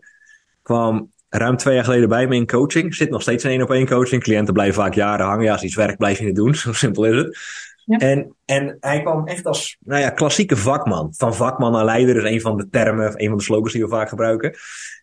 Kwam 0.62 1.10
ruim 1.28 1.56
twee 1.56 1.74
jaar 1.74 1.84
geleden 1.84 2.08
bij 2.08 2.26
me 2.26 2.34
in 2.34 2.46
coaching. 2.46 2.94
Zit 2.94 3.10
nog 3.10 3.22
steeds 3.22 3.44
in 3.44 3.50
één 3.50 3.62
op 3.62 3.70
één 3.70 3.86
coaching. 3.86 4.22
Cliënten 4.22 4.54
blijven 4.54 4.82
vaak 4.82 4.94
jaren 4.94 5.26
hangen. 5.26 5.44
Ja, 5.44 5.52
als 5.52 5.62
iets 5.62 5.74
werkt, 5.74 5.98
blijf 5.98 6.18
je 6.18 6.26
het 6.26 6.34
doen. 6.34 6.54
Zo 6.64 6.72
simpel 6.72 7.04
is 7.04 7.16
het. 7.16 7.38
Ja. 7.84 7.98
En, 7.98 8.34
en 8.44 8.76
hij 8.80 9.02
kwam 9.02 9.26
echt 9.26 9.46
als 9.46 9.76
nou 9.80 10.00
ja, 10.00 10.10
klassieke 10.10 10.56
vakman. 10.56 11.14
Van 11.16 11.34
vakman 11.34 11.72
naar 11.72 11.84
leider 11.84 12.16
is 12.16 12.30
een 12.30 12.40
van 12.40 12.56
de 12.56 12.68
termen, 12.68 13.12
een 13.16 13.28
van 13.28 13.36
de 13.36 13.44
slogans 13.44 13.72
die 13.72 13.82
we 13.82 13.88
vaak 13.88 14.08
gebruiken. 14.08 14.54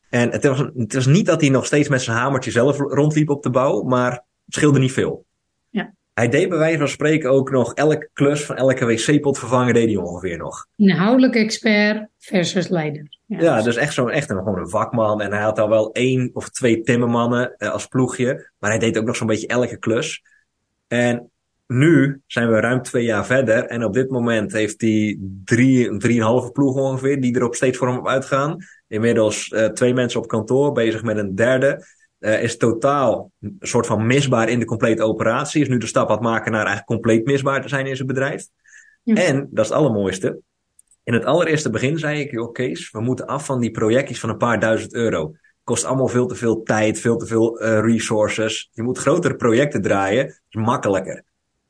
En 0.09 0.31
het 0.31 0.45
was, 0.45 0.59
het 0.59 0.93
was 0.93 1.05
niet 1.05 1.25
dat 1.25 1.41
hij 1.41 1.49
nog 1.49 1.65
steeds 1.65 1.89
met 1.89 2.01
zijn 2.01 2.17
hamertje 2.17 2.51
zelf 2.51 2.77
rondliep 2.77 3.29
op 3.29 3.43
de 3.43 3.49
bouw, 3.49 3.81
maar 3.81 4.11
het 4.11 4.55
scheelde 4.55 4.79
niet 4.79 4.91
veel. 4.91 5.25
Hij 6.13 6.29
deed 6.29 6.49
bij 6.49 6.57
wijze 6.57 6.77
van 6.77 6.87
spreken 6.87 7.29
ook 7.29 7.51
nog 7.51 7.73
elke 7.73 8.09
klus 8.13 8.45
van 8.45 8.55
elke 8.55 8.85
wc-pot 8.85 9.39
vervangen, 9.39 9.73
deed 9.73 9.87
hij 9.87 9.95
ongeveer 9.95 10.37
nog. 10.37 10.67
Inhoudelijk 10.75 11.35
expert 11.35 12.07
versus 12.17 12.67
leider. 12.67 13.17
Ja, 13.25 13.41
ja 13.41 13.61
dus 13.61 13.75
echt, 13.75 13.93
zo, 13.93 14.07
echt 14.07 14.29
een, 14.29 14.37
gewoon 14.37 14.59
een 14.59 14.69
vakman. 14.69 15.21
En 15.21 15.31
hij 15.31 15.41
had 15.41 15.59
al 15.59 15.69
wel 15.69 15.91
één 15.91 16.29
of 16.33 16.49
twee 16.49 16.81
timmermannen 16.81 17.55
eh, 17.57 17.71
als 17.71 17.87
ploegje. 17.87 18.51
Maar 18.59 18.69
hij 18.69 18.79
deed 18.79 18.97
ook 18.97 19.05
nog 19.05 19.15
zo'n 19.15 19.27
beetje 19.27 19.47
elke 19.47 19.77
klus. 19.77 20.23
En 20.87 21.31
nu 21.67 22.21
zijn 22.27 22.49
we 22.49 22.59
ruim 22.59 22.81
twee 22.81 23.03
jaar 23.03 23.25
verder. 23.25 23.65
En 23.65 23.83
op 23.83 23.93
dit 23.93 24.09
moment 24.09 24.51
heeft 24.51 24.81
hij 24.81 25.19
drie, 25.45 25.97
drieënhalve 25.97 26.51
ploeg 26.51 26.75
ongeveer, 26.75 27.21
die 27.21 27.35
er 27.35 27.43
op 27.43 27.55
steeds 27.55 27.77
voor 27.77 27.87
hem 27.87 27.97
op 27.97 28.07
uitgaan. 28.07 28.57
Inmiddels 28.87 29.49
uh, 29.49 29.65
twee 29.65 29.93
mensen 29.93 30.19
op 30.19 30.27
kantoor, 30.27 30.71
bezig 30.71 31.03
met 31.03 31.17
een 31.17 31.35
derde. 31.35 31.85
Uh, 32.19 32.43
is 32.43 32.57
totaal 32.57 33.31
een 33.39 33.57
soort 33.59 33.85
van 33.85 34.07
misbaar 34.07 34.49
in 34.49 34.59
de 34.59 34.65
complete 34.65 35.03
operatie. 35.03 35.61
Is 35.61 35.67
nu 35.67 35.77
de 35.77 35.87
stap 35.87 36.07
aan 36.07 36.13
het 36.13 36.23
maken 36.23 36.51
naar 36.51 36.65
eigenlijk 36.65 36.87
compleet 36.87 37.25
misbaar 37.25 37.61
te 37.61 37.67
zijn 37.67 37.87
in 37.87 37.95
zijn 37.95 38.07
bedrijf. 38.07 38.47
Ja. 39.03 39.15
En, 39.15 39.47
dat 39.51 39.65
is 39.65 39.71
het 39.71 39.79
allermooiste. 39.79 40.39
In 41.03 41.13
het 41.13 41.25
allereerste 41.25 41.69
begin 41.69 41.97
zei 41.97 42.19
ik, 42.19 42.31
joh 42.31 42.51
Kees, 42.51 42.91
we 42.91 43.01
moeten 43.01 43.27
af 43.27 43.45
van 43.45 43.59
die 43.59 43.71
projectjes 43.71 44.19
van 44.19 44.29
een 44.29 44.37
paar 44.37 44.59
duizend 44.59 44.93
euro. 44.93 45.33
Kost 45.63 45.83
allemaal 45.83 46.07
veel 46.07 46.27
te 46.27 46.35
veel 46.35 46.63
tijd, 46.63 46.99
veel 46.99 47.17
te 47.17 47.25
veel 47.25 47.63
uh, 47.63 47.79
resources. 47.79 48.69
Je 48.71 48.83
moet 48.83 48.97
grotere 48.97 49.35
projecten 49.35 49.81
draaien, 49.81 50.25
is 50.25 50.61
makkelijker. 50.61 51.23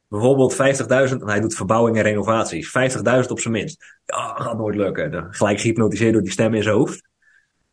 Bijvoorbeeld 0.07 0.53
50.000, 0.53 0.57
en 0.89 1.27
hij 1.27 1.39
doet 1.39 1.55
verbouwing 1.55 1.97
en 1.97 2.03
renovaties. 2.03 2.67
50.000 2.67 3.27
op 3.27 3.39
zijn 3.39 3.53
minst. 3.53 3.99
Ja, 4.05 4.33
gaat 4.37 4.57
nooit 4.57 4.75
lukken. 4.75 5.11
Dan 5.11 5.33
gelijk 5.33 5.59
gehypnotiseerd 5.59 6.13
door 6.13 6.21
die 6.21 6.31
stem 6.31 6.53
in 6.53 6.63
zijn 6.63 6.75
hoofd. 6.75 7.07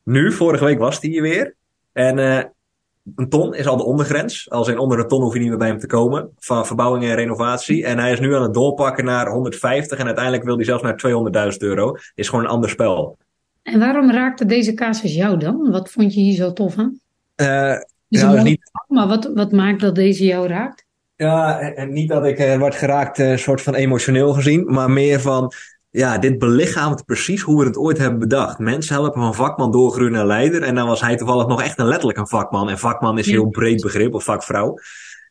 Nu, 0.02 0.32
vorige 0.32 0.64
week 0.64 0.78
was 0.78 1.00
hij 1.00 1.10
hier 1.10 1.22
weer. 1.22 1.56
En 1.92 2.18
uh, 2.18 2.42
een 3.14 3.28
ton 3.28 3.54
is 3.54 3.66
al 3.66 3.76
de 3.76 3.84
ondergrens. 3.84 4.50
Als 4.50 4.68
in 4.68 4.78
onder 4.78 4.98
een 4.98 5.08
ton 5.08 5.22
hoef 5.22 5.32
je 5.32 5.38
niet 5.38 5.48
meer 5.48 5.58
bij 5.58 5.68
hem 5.68 5.78
te 5.78 5.86
komen. 5.86 6.30
Van 6.38 6.66
verbouwing 6.66 7.04
en 7.04 7.14
renovatie. 7.14 7.84
En 7.84 7.98
hij 7.98 8.12
is 8.12 8.20
nu 8.20 8.34
aan 8.34 8.42
het 8.42 8.54
doorpakken 8.54 9.04
naar 9.04 9.28
150. 9.28 9.98
En 9.98 10.06
uiteindelijk 10.06 10.44
wil 10.44 10.56
hij 10.56 10.64
zelfs 10.64 10.82
naar 10.82 11.02
200.000 11.52 11.58
euro. 11.58 11.96
Is 12.14 12.28
gewoon 12.28 12.44
een 12.44 12.50
ander 12.50 12.70
spel. 12.70 13.18
En 13.62 13.78
waarom 13.78 14.10
raakte 14.10 14.46
deze 14.46 14.74
casus 14.74 15.14
jou 15.14 15.38
dan? 15.38 15.70
Wat 15.70 15.90
vond 15.90 16.14
je 16.14 16.20
hier 16.20 16.34
zo 16.34 16.52
tof 16.52 16.78
aan? 16.78 17.00
Uh, 17.36 17.74
nou, 18.08 18.42
niet... 18.42 18.70
Maar 18.88 19.08
wat, 19.08 19.30
wat 19.34 19.52
maakt 19.52 19.80
dat 19.80 19.94
deze 19.94 20.24
jou 20.24 20.46
raakt? 20.46 20.84
Ja, 21.16 21.60
en 21.60 21.92
niet 21.92 22.08
dat 22.08 22.26
ik 22.26 22.38
uh, 22.38 22.58
word 22.58 22.74
geraakt, 22.74 23.18
uh, 23.18 23.36
soort 23.36 23.62
van 23.62 23.74
emotioneel 23.74 24.32
gezien, 24.32 24.64
maar 24.64 24.90
meer 24.90 25.20
van, 25.20 25.52
ja, 25.96 26.18
dit 26.18 26.38
belichaamt 26.38 27.04
precies 27.04 27.42
hoe 27.42 27.58
we 27.58 27.66
het 27.66 27.76
ooit 27.76 27.98
hebben 27.98 28.18
bedacht. 28.18 28.58
Mensen 28.58 28.94
helpen 28.94 29.20
van 29.20 29.34
vakman 29.34 29.70
doorgroeien 29.70 30.12
naar 30.12 30.26
leider. 30.26 30.62
En 30.62 30.74
dan 30.74 30.86
was 30.86 31.00
hij 31.00 31.16
toevallig 31.16 31.46
nog 31.46 31.62
echt 31.62 31.78
een 31.78 31.86
letterlijk 31.86 32.18
een 32.18 32.28
vakman. 32.28 32.68
En 32.68 32.78
vakman 32.78 33.18
is 33.18 33.26
een 33.26 33.32
heel 33.32 33.48
breed 33.48 33.80
begrip, 33.80 34.14
of 34.14 34.24
vakvrouw. 34.24 34.78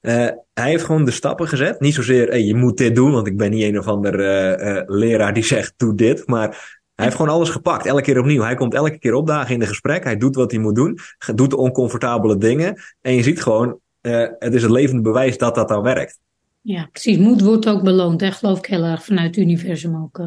Uh, 0.01 0.13
hij 0.53 0.70
heeft 0.70 0.84
gewoon 0.84 1.05
de 1.05 1.11
stappen 1.11 1.47
gezet. 1.47 1.80
Niet 1.80 1.93
zozeer, 1.93 2.28
hey, 2.28 2.43
je 2.43 2.55
moet 2.55 2.78
dit 2.78 2.95
doen, 2.95 3.11
want 3.11 3.28
ik 3.28 3.38
ben 3.38 3.51
niet 3.51 3.63
een 3.63 3.80
of 3.80 3.88
ander 3.88 4.20
uh, 4.20 4.76
uh, 4.76 4.82
leraar 4.86 5.34
die 5.34 5.43
zegt, 5.53 5.74
doe 5.78 5.95
dit. 5.95 6.28
Maar 6.28 6.47
hij 6.95 7.05
heeft 7.05 7.16
gewoon 7.16 7.32
alles 7.32 7.49
gepakt, 7.49 7.86
elke 7.86 8.01
keer 8.01 8.20
opnieuw. 8.20 8.41
Hij 8.41 8.55
komt 8.55 8.74
elke 8.74 8.99
keer 8.99 9.13
opdagen 9.13 9.53
in 9.53 9.59
de 9.59 9.68
gesprek. 9.68 10.03
Hij 10.03 10.18
doet 10.18 10.36
wat 10.36 10.51
hij 10.51 10.59
moet 10.59 10.76
doen. 10.76 10.99
Doet 11.36 11.49
de 11.49 11.57
oncomfortabele 11.57 12.38
dingen. 12.38 12.82
En 13.01 13.16
je 13.16 13.24
ziet 13.24 13.41
gewoon, 13.41 13.80
het 14.01 14.53
is 14.53 14.61
het 14.61 14.72
levende 14.72 15.01
bewijs 15.01 15.38
dat 15.38 15.55
dat 15.55 15.68
dan 15.68 15.82
werkt. 15.82 16.20
Ja, 16.61 16.88
precies. 16.91 17.18
Moed 17.18 17.41
wordt 17.41 17.70
ook 17.70 17.84
beloond, 17.84 18.22
hè? 18.22 18.32
geloof 18.32 18.57
ik 18.57 18.66
heel 18.66 18.84
erg 18.84 19.03
vanuit 19.03 19.36
het 19.36 19.45
universum 19.45 19.95
ook. 19.95 20.20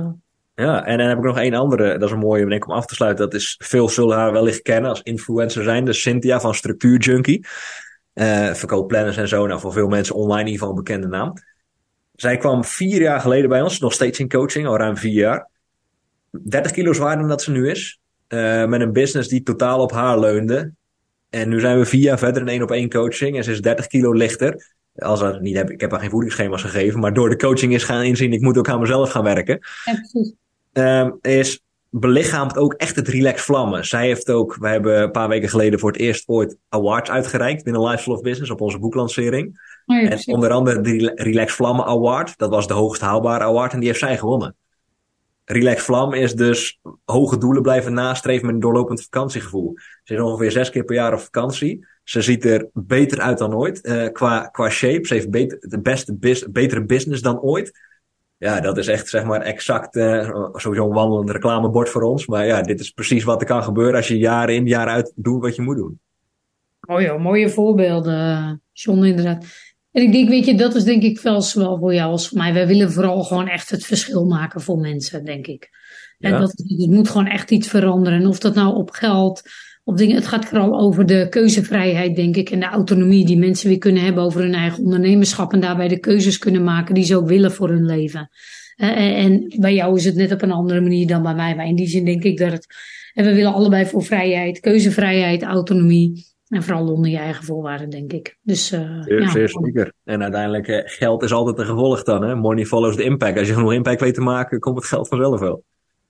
Ja, 0.59 0.85
en 0.85 0.99
dan 0.99 1.07
heb 1.07 1.19
ik 1.19 1.25
nog 1.25 1.39
één 1.39 1.55
andere, 1.55 1.99
dat 1.99 2.09
is 2.09 2.11
een 2.11 2.19
mooie 2.19 2.47
denk 2.47 2.63
ik, 2.63 2.69
om 2.69 2.75
af 2.75 2.87
te 2.87 2.95
sluiten. 2.95 3.25
Dat 3.25 3.41
is, 3.41 3.61
veel 3.65 3.89
zullen 3.89 4.17
haar 4.17 4.33
wellicht 4.33 4.63
kennen 4.63 4.91
als 4.91 5.03
influencer 5.03 5.63
zijn. 5.63 5.85
Dus 5.85 6.03
Cynthia 6.03 6.41
van 6.41 6.55
Structuur 6.55 6.99
Junkie. 6.99 7.47
Uh, 8.15 8.53
verkoopplanners 8.55 9.17
en 9.17 9.29
zo. 9.29 9.47
Nou, 9.47 9.61
voor 9.61 9.73
veel 9.73 9.89
mensen 9.89 10.15
online 10.15 10.41
in 10.41 10.47
ieder 10.47 10.61
geval 10.61 10.77
een 10.77 10.85
bekende 10.85 11.07
naam. 11.07 11.33
Zij 12.15 12.37
kwam 12.37 12.65
vier 12.65 13.01
jaar 13.01 13.21
geleden 13.21 13.49
bij 13.49 13.63
ons, 13.63 13.79
nog 13.79 13.93
steeds 13.93 14.19
in 14.19 14.29
coaching, 14.29 14.67
al 14.67 14.77
ruim 14.77 14.97
vier 14.97 15.13
jaar. 15.13 15.49
30 16.31 16.73
kilo 16.73 16.93
zwaarder 16.93 17.19
dan 17.19 17.29
dat 17.29 17.43
ze 17.43 17.51
nu 17.51 17.71
is. 17.71 18.01
Uh, 18.29 18.65
met 18.65 18.81
een 18.81 18.93
business 18.93 19.29
die 19.29 19.43
totaal 19.43 19.81
op 19.81 19.93
haar 19.93 20.19
leunde. 20.19 20.73
En 21.31 21.49
nu 21.49 21.61
zijn 21.61 21.79
we 21.79 21.85
vier 21.85 22.03
jaar 22.03 22.19
verder 22.19 22.43
in 22.43 22.49
één 22.49 22.63
op 22.63 22.71
één 22.71 22.91
coaching. 22.91 23.37
En 23.37 23.45
ze 23.45 23.51
is 23.51 23.63
30 23.63 23.87
kilo 23.87 24.13
lichter. 24.13 24.75
Als 24.95 25.21
er 25.21 25.41
niet 25.41 25.57
heb, 25.57 25.71
ik 25.71 25.81
heb 25.81 25.91
haar 25.91 26.01
geen 26.01 26.11
voedingsschema's 26.11 26.63
gegeven. 26.63 27.01
Maar 27.01 27.13
door 27.13 27.29
de 27.29 27.37
coaching 27.37 27.75
is 27.75 27.85
gaan 27.85 28.03
inzien, 28.03 28.33
ik 28.33 28.41
moet 28.41 28.59
ook 28.59 28.69
aan 28.69 28.81
mezelf 28.81 29.11
gaan 29.11 29.25
werken. 29.25 29.59
Ja, 29.85 29.93
precies. 29.93 30.35
Um, 30.79 31.19
is 31.21 31.63
belichaamt 31.91 32.57
ook 32.57 32.73
echt 32.73 32.97
het 32.97 33.09
relax 33.09 33.43
vlammen. 33.43 33.87
Zij 33.87 34.07
heeft 34.07 34.31
ook, 34.31 34.57
we 34.61 34.69
hebben 34.69 35.03
een 35.03 35.11
paar 35.11 35.29
weken 35.29 35.49
geleden 35.49 35.79
voor 35.79 35.93
het 35.93 36.01
eerst 36.01 36.29
ooit 36.29 36.57
awards 36.69 37.11
uitgereikt 37.11 37.65
binnen 37.65 37.83
Lifestyle 37.83 38.17
of 38.17 38.23
Business 38.23 38.51
op 38.51 38.61
onze 38.61 38.79
boeklancering. 38.79 39.61
Oh 39.87 40.03
ja, 40.03 40.11
en 40.11 40.19
onder 40.27 40.51
andere 40.51 40.81
de 40.81 41.13
Relax 41.15 41.53
Vlammen 41.53 41.85
Award, 41.85 42.39
dat 42.39 42.51
was 42.51 42.67
de 42.67 42.75
hoogst 42.75 43.01
haalbare 43.01 43.45
award 43.45 43.73
en 43.73 43.79
die 43.79 43.89
heeft 43.89 44.01
zij 44.01 44.19
gewonnen. 44.19 44.57
Relax 45.45 45.83
Vlam 45.83 46.13
is 46.13 46.35
dus 46.35 46.81
hoge 47.05 47.39
doelen 47.39 47.63
blijven 47.63 47.93
nastreven 47.93 48.47
met 48.47 48.55
een 48.55 48.61
doorlopend 48.61 49.03
vakantiegevoel. 49.03 49.75
Ze 50.05 50.15
is 50.15 50.21
ongeveer 50.21 50.51
zes 50.51 50.71
keer 50.71 50.85
per 50.85 50.95
jaar 50.95 51.13
op 51.13 51.21
vakantie. 51.21 51.87
Ze 52.05 52.23
ziet 52.23 52.45
er 52.45 52.69
beter 52.73 53.21
uit 53.21 53.39
dan 53.39 53.55
ooit 53.55 53.81
eh, 53.81 54.13
qua, 54.13 54.47
qua 54.47 54.71
shape. 54.71 55.07
Ze 55.07 55.15
heeft 55.15 55.31
beter, 55.31 55.59
de 55.61 55.81
beste 55.81 56.17
betere 56.51 56.85
business 56.85 57.23
dan 57.23 57.41
ooit. 57.41 57.79
Ja, 58.39 58.61
dat 58.61 58.79
is 58.79 58.87
echt 58.87 59.09
zeg 59.09 59.25
maar 59.25 59.41
exact 59.41 59.97
uh, 59.97 60.49
sowieso 60.53 60.87
een 60.87 60.95
wandelend 60.95 61.31
reclamebord 61.31 61.89
voor 61.89 62.03
ons. 62.03 62.27
Maar 62.27 62.47
ja, 62.47 62.63
dit 62.63 62.81
is 62.81 62.91
precies 62.91 63.25
wat 63.25 63.41
er 63.41 63.47
kan 63.47 63.63
gebeuren 63.63 63.95
als 63.95 64.09
je 64.09 64.19
jaar 64.19 64.51
in 64.51 64.67
jaar 64.67 64.89
uit 64.89 65.13
doet 65.15 65.43
wat 65.43 65.57
je 65.57 65.63
moet 65.63 65.77
doen. 65.77 66.01
Oh 66.81 67.01
ja, 67.01 67.17
mooie 67.17 67.51
voorbeelden, 67.51 68.63
John, 68.73 69.05
inderdaad. 69.05 69.45
En 69.93 70.03
ik 70.03 70.13
denk, 70.13 70.29
weet 70.29 70.47
je, 70.47 70.55
dat 70.55 70.75
is 70.75 70.85
denk 70.85 71.03
ik 71.03 71.21
wel 71.21 71.43
zowel 71.43 71.79
voor 71.79 71.95
jou 71.95 72.11
als 72.11 72.29
voor 72.29 72.39
mij. 72.39 72.53
Wij 72.53 72.67
willen 72.67 72.93
vooral 72.93 73.23
gewoon 73.23 73.49
echt 73.49 73.71
het 73.71 73.87
verschil 73.87 74.25
maken 74.25 74.61
voor 74.61 74.79
mensen, 74.79 75.25
denk 75.25 75.47
ik. 75.47 75.71
En 76.19 76.31
Ja. 76.31 76.39
dat, 76.39 76.51
het 76.51 76.91
moet 76.91 77.09
gewoon 77.09 77.27
echt 77.27 77.51
iets 77.51 77.69
veranderen. 77.69 78.21
En 78.21 78.27
of 78.27 78.39
dat 78.39 78.55
nou 78.55 78.75
op 78.75 78.91
geld, 78.91 79.43
op 79.89 79.97
dingen, 79.97 80.17
het 80.17 80.27
gaat 80.27 80.45
vooral 80.45 80.81
over 80.81 81.07
de 81.07 81.27
keuzevrijheid, 81.31 82.17
denk 82.17 82.37
ik. 82.37 82.51
En 82.51 82.61
de 82.61 82.67
autonomie 82.67 83.27
die 83.27 83.39
mensen 83.39 83.69
weer 83.69 83.79
kunnen 83.79 84.03
hebben 84.03 84.23
over 84.23 84.41
hun 84.41 84.55
eigen 84.55 84.85
ondernemerschap. 84.85 85.53
En 85.53 85.61
daarbij 85.61 85.89
de 85.89 85.99
keuzes 85.99 86.39
kunnen 86.39 86.65
maken 86.65 86.95
die 86.95 87.05
ze 87.05 87.17
ook 87.17 87.29
willen 87.29 87.53
voor 87.53 87.69
hun 87.69 87.87
leven. 87.87 88.31
En, 88.77 89.55
bij 89.61 89.75
jou 89.75 89.97
is 89.97 90.05
het 90.05 90.15
net 90.15 90.33
op 90.33 90.43
een 90.43 90.53
andere 90.53 90.81
manier 90.81 91.07
dan 91.07 91.23
bij 91.23 91.35
mij. 91.35 91.57
Maar 91.57 91.67
in 91.67 91.75
die 91.75 91.87
zin 91.87 92.05
denk 92.05 92.23
ik 92.23 92.39
dat 92.39 92.53
het. 92.53 92.67
En 93.15 93.25
we 93.25 93.35
willen 93.35 93.53
allebei 93.53 93.87
voor 93.87 94.03
vrijheid, 94.03 94.61
keuzevrijheid, 94.61 95.43
autonomie. 95.43 96.27
En 96.49 96.63
vooral 96.63 96.93
onder 96.93 97.11
je 97.11 97.19
eigen 97.19 97.45
voorwaarden, 97.45 97.91
denk 97.91 98.13
ik. 98.13 98.37
Dus 98.43 98.73
uh, 98.73 99.03
Zeer, 99.03 99.21
ja, 99.21 99.31
zeer 99.31 99.49
zeker. 99.49 99.93
En 100.05 100.23
uiteindelijk, 100.23 100.69
eh, 100.69 100.81
geld 100.85 101.23
is 101.23 101.33
altijd 101.33 101.59
een 101.59 101.67
gevolg 101.67 102.03
dan. 102.03 102.23
Hè? 102.23 102.35
Money 102.35 102.65
follows 102.65 102.97
the 102.97 103.03
impact. 103.05 103.39
Als 103.39 103.49
je 103.49 103.55
genoeg 103.55 103.73
impact 103.73 104.01
weet 104.01 104.15
te 104.15 104.21
maken, 104.21 104.59
komt 104.59 104.77
het 104.77 104.87
geld 104.87 105.09
vanzelf 105.09 105.41
wel. 105.41 105.65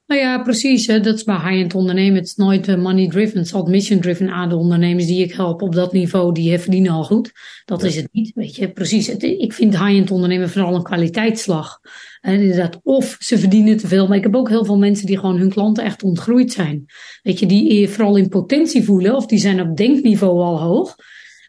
Nou 0.08 0.20
ja, 0.20 0.42
precies. 0.42 0.86
Hè. 0.86 1.00
Dat 1.00 1.14
is 1.14 1.24
bij 1.24 1.34
high-end 1.36 1.74
ondernemen. 1.74 2.14
Het 2.18 2.26
is 2.26 2.34
nooit 2.34 2.68
uh, 2.68 2.76
money-driven. 2.76 3.36
Het 3.38 3.46
is 3.46 3.54
altijd 3.54 3.74
mission-driven. 3.74 4.30
aan 4.30 4.48
de 4.48 4.56
ondernemers 4.56 5.06
die 5.06 5.22
ik 5.24 5.32
help 5.32 5.62
op 5.62 5.74
dat 5.74 5.92
niveau, 5.92 6.34
die 6.34 6.58
verdienen 6.58 6.92
al 6.92 7.04
goed. 7.04 7.32
Dat 7.64 7.80
Ja. 7.80 7.86
is 7.86 7.96
het 7.96 8.08
niet, 8.12 8.32
weet 8.34 8.56
je. 8.56 8.72
Precies. 8.72 9.06
Het, 9.06 9.22
ik 9.22 9.52
vind 9.52 9.78
high-end 9.78 10.10
ondernemen 10.10 10.50
vooral 10.50 10.74
een 10.74 10.82
kwaliteitsslag. 10.82 11.78
En 12.20 12.40
inderdaad, 12.40 12.80
of 12.82 13.16
ze 13.18 13.38
verdienen 13.38 13.76
te 13.76 13.86
veel. 13.88 14.06
Maar 14.08 14.16
ik 14.16 14.22
heb 14.22 14.36
ook 14.36 14.48
heel 14.48 14.64
veel 14.64 14.78
mensen 14.78 15.06
die 15.06 15.18
gewoon 15.18 15.38
hun 15.38 15.50
klanten 15.50 15.84
echt 15.84 16.02
ontgroeid 16.02 16.52
zijn. 16.52 16.84
Weet 17.22 17.38
je, 17.38 17.46
die 17.46 17.88
vooral 17.88 18.16
in 18.16 18.28
potentie 18.28 18.84
voelen. 18.84 19.16
Of 19.16 19.26
die 19.26 19.38
zijn 19.38 19.60
op 19.60 19.76
denkniveau 19.76 20.40
al 20.40 20.60
hoog. 20.60 20.94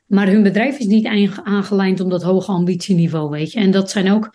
Maar 0.07 0.27
hun 0.27 0.43
bedrijf 0.43 0.79
is 0.79 0.85
niet 0.85 1.05
aange- 1.05 1.43
aangelijnd 1.43 1.99
om 1.99 2.09
dat 2.09 2.23
hoge 2.23 2.51
ambitieniveau, 2.51 3.29
weet 3.29 3.51
je. 3.51 3.59
En 3.59 3.71
dat 3.71 3.91
zijn 3.91 4.11
ook... 4.11 4.33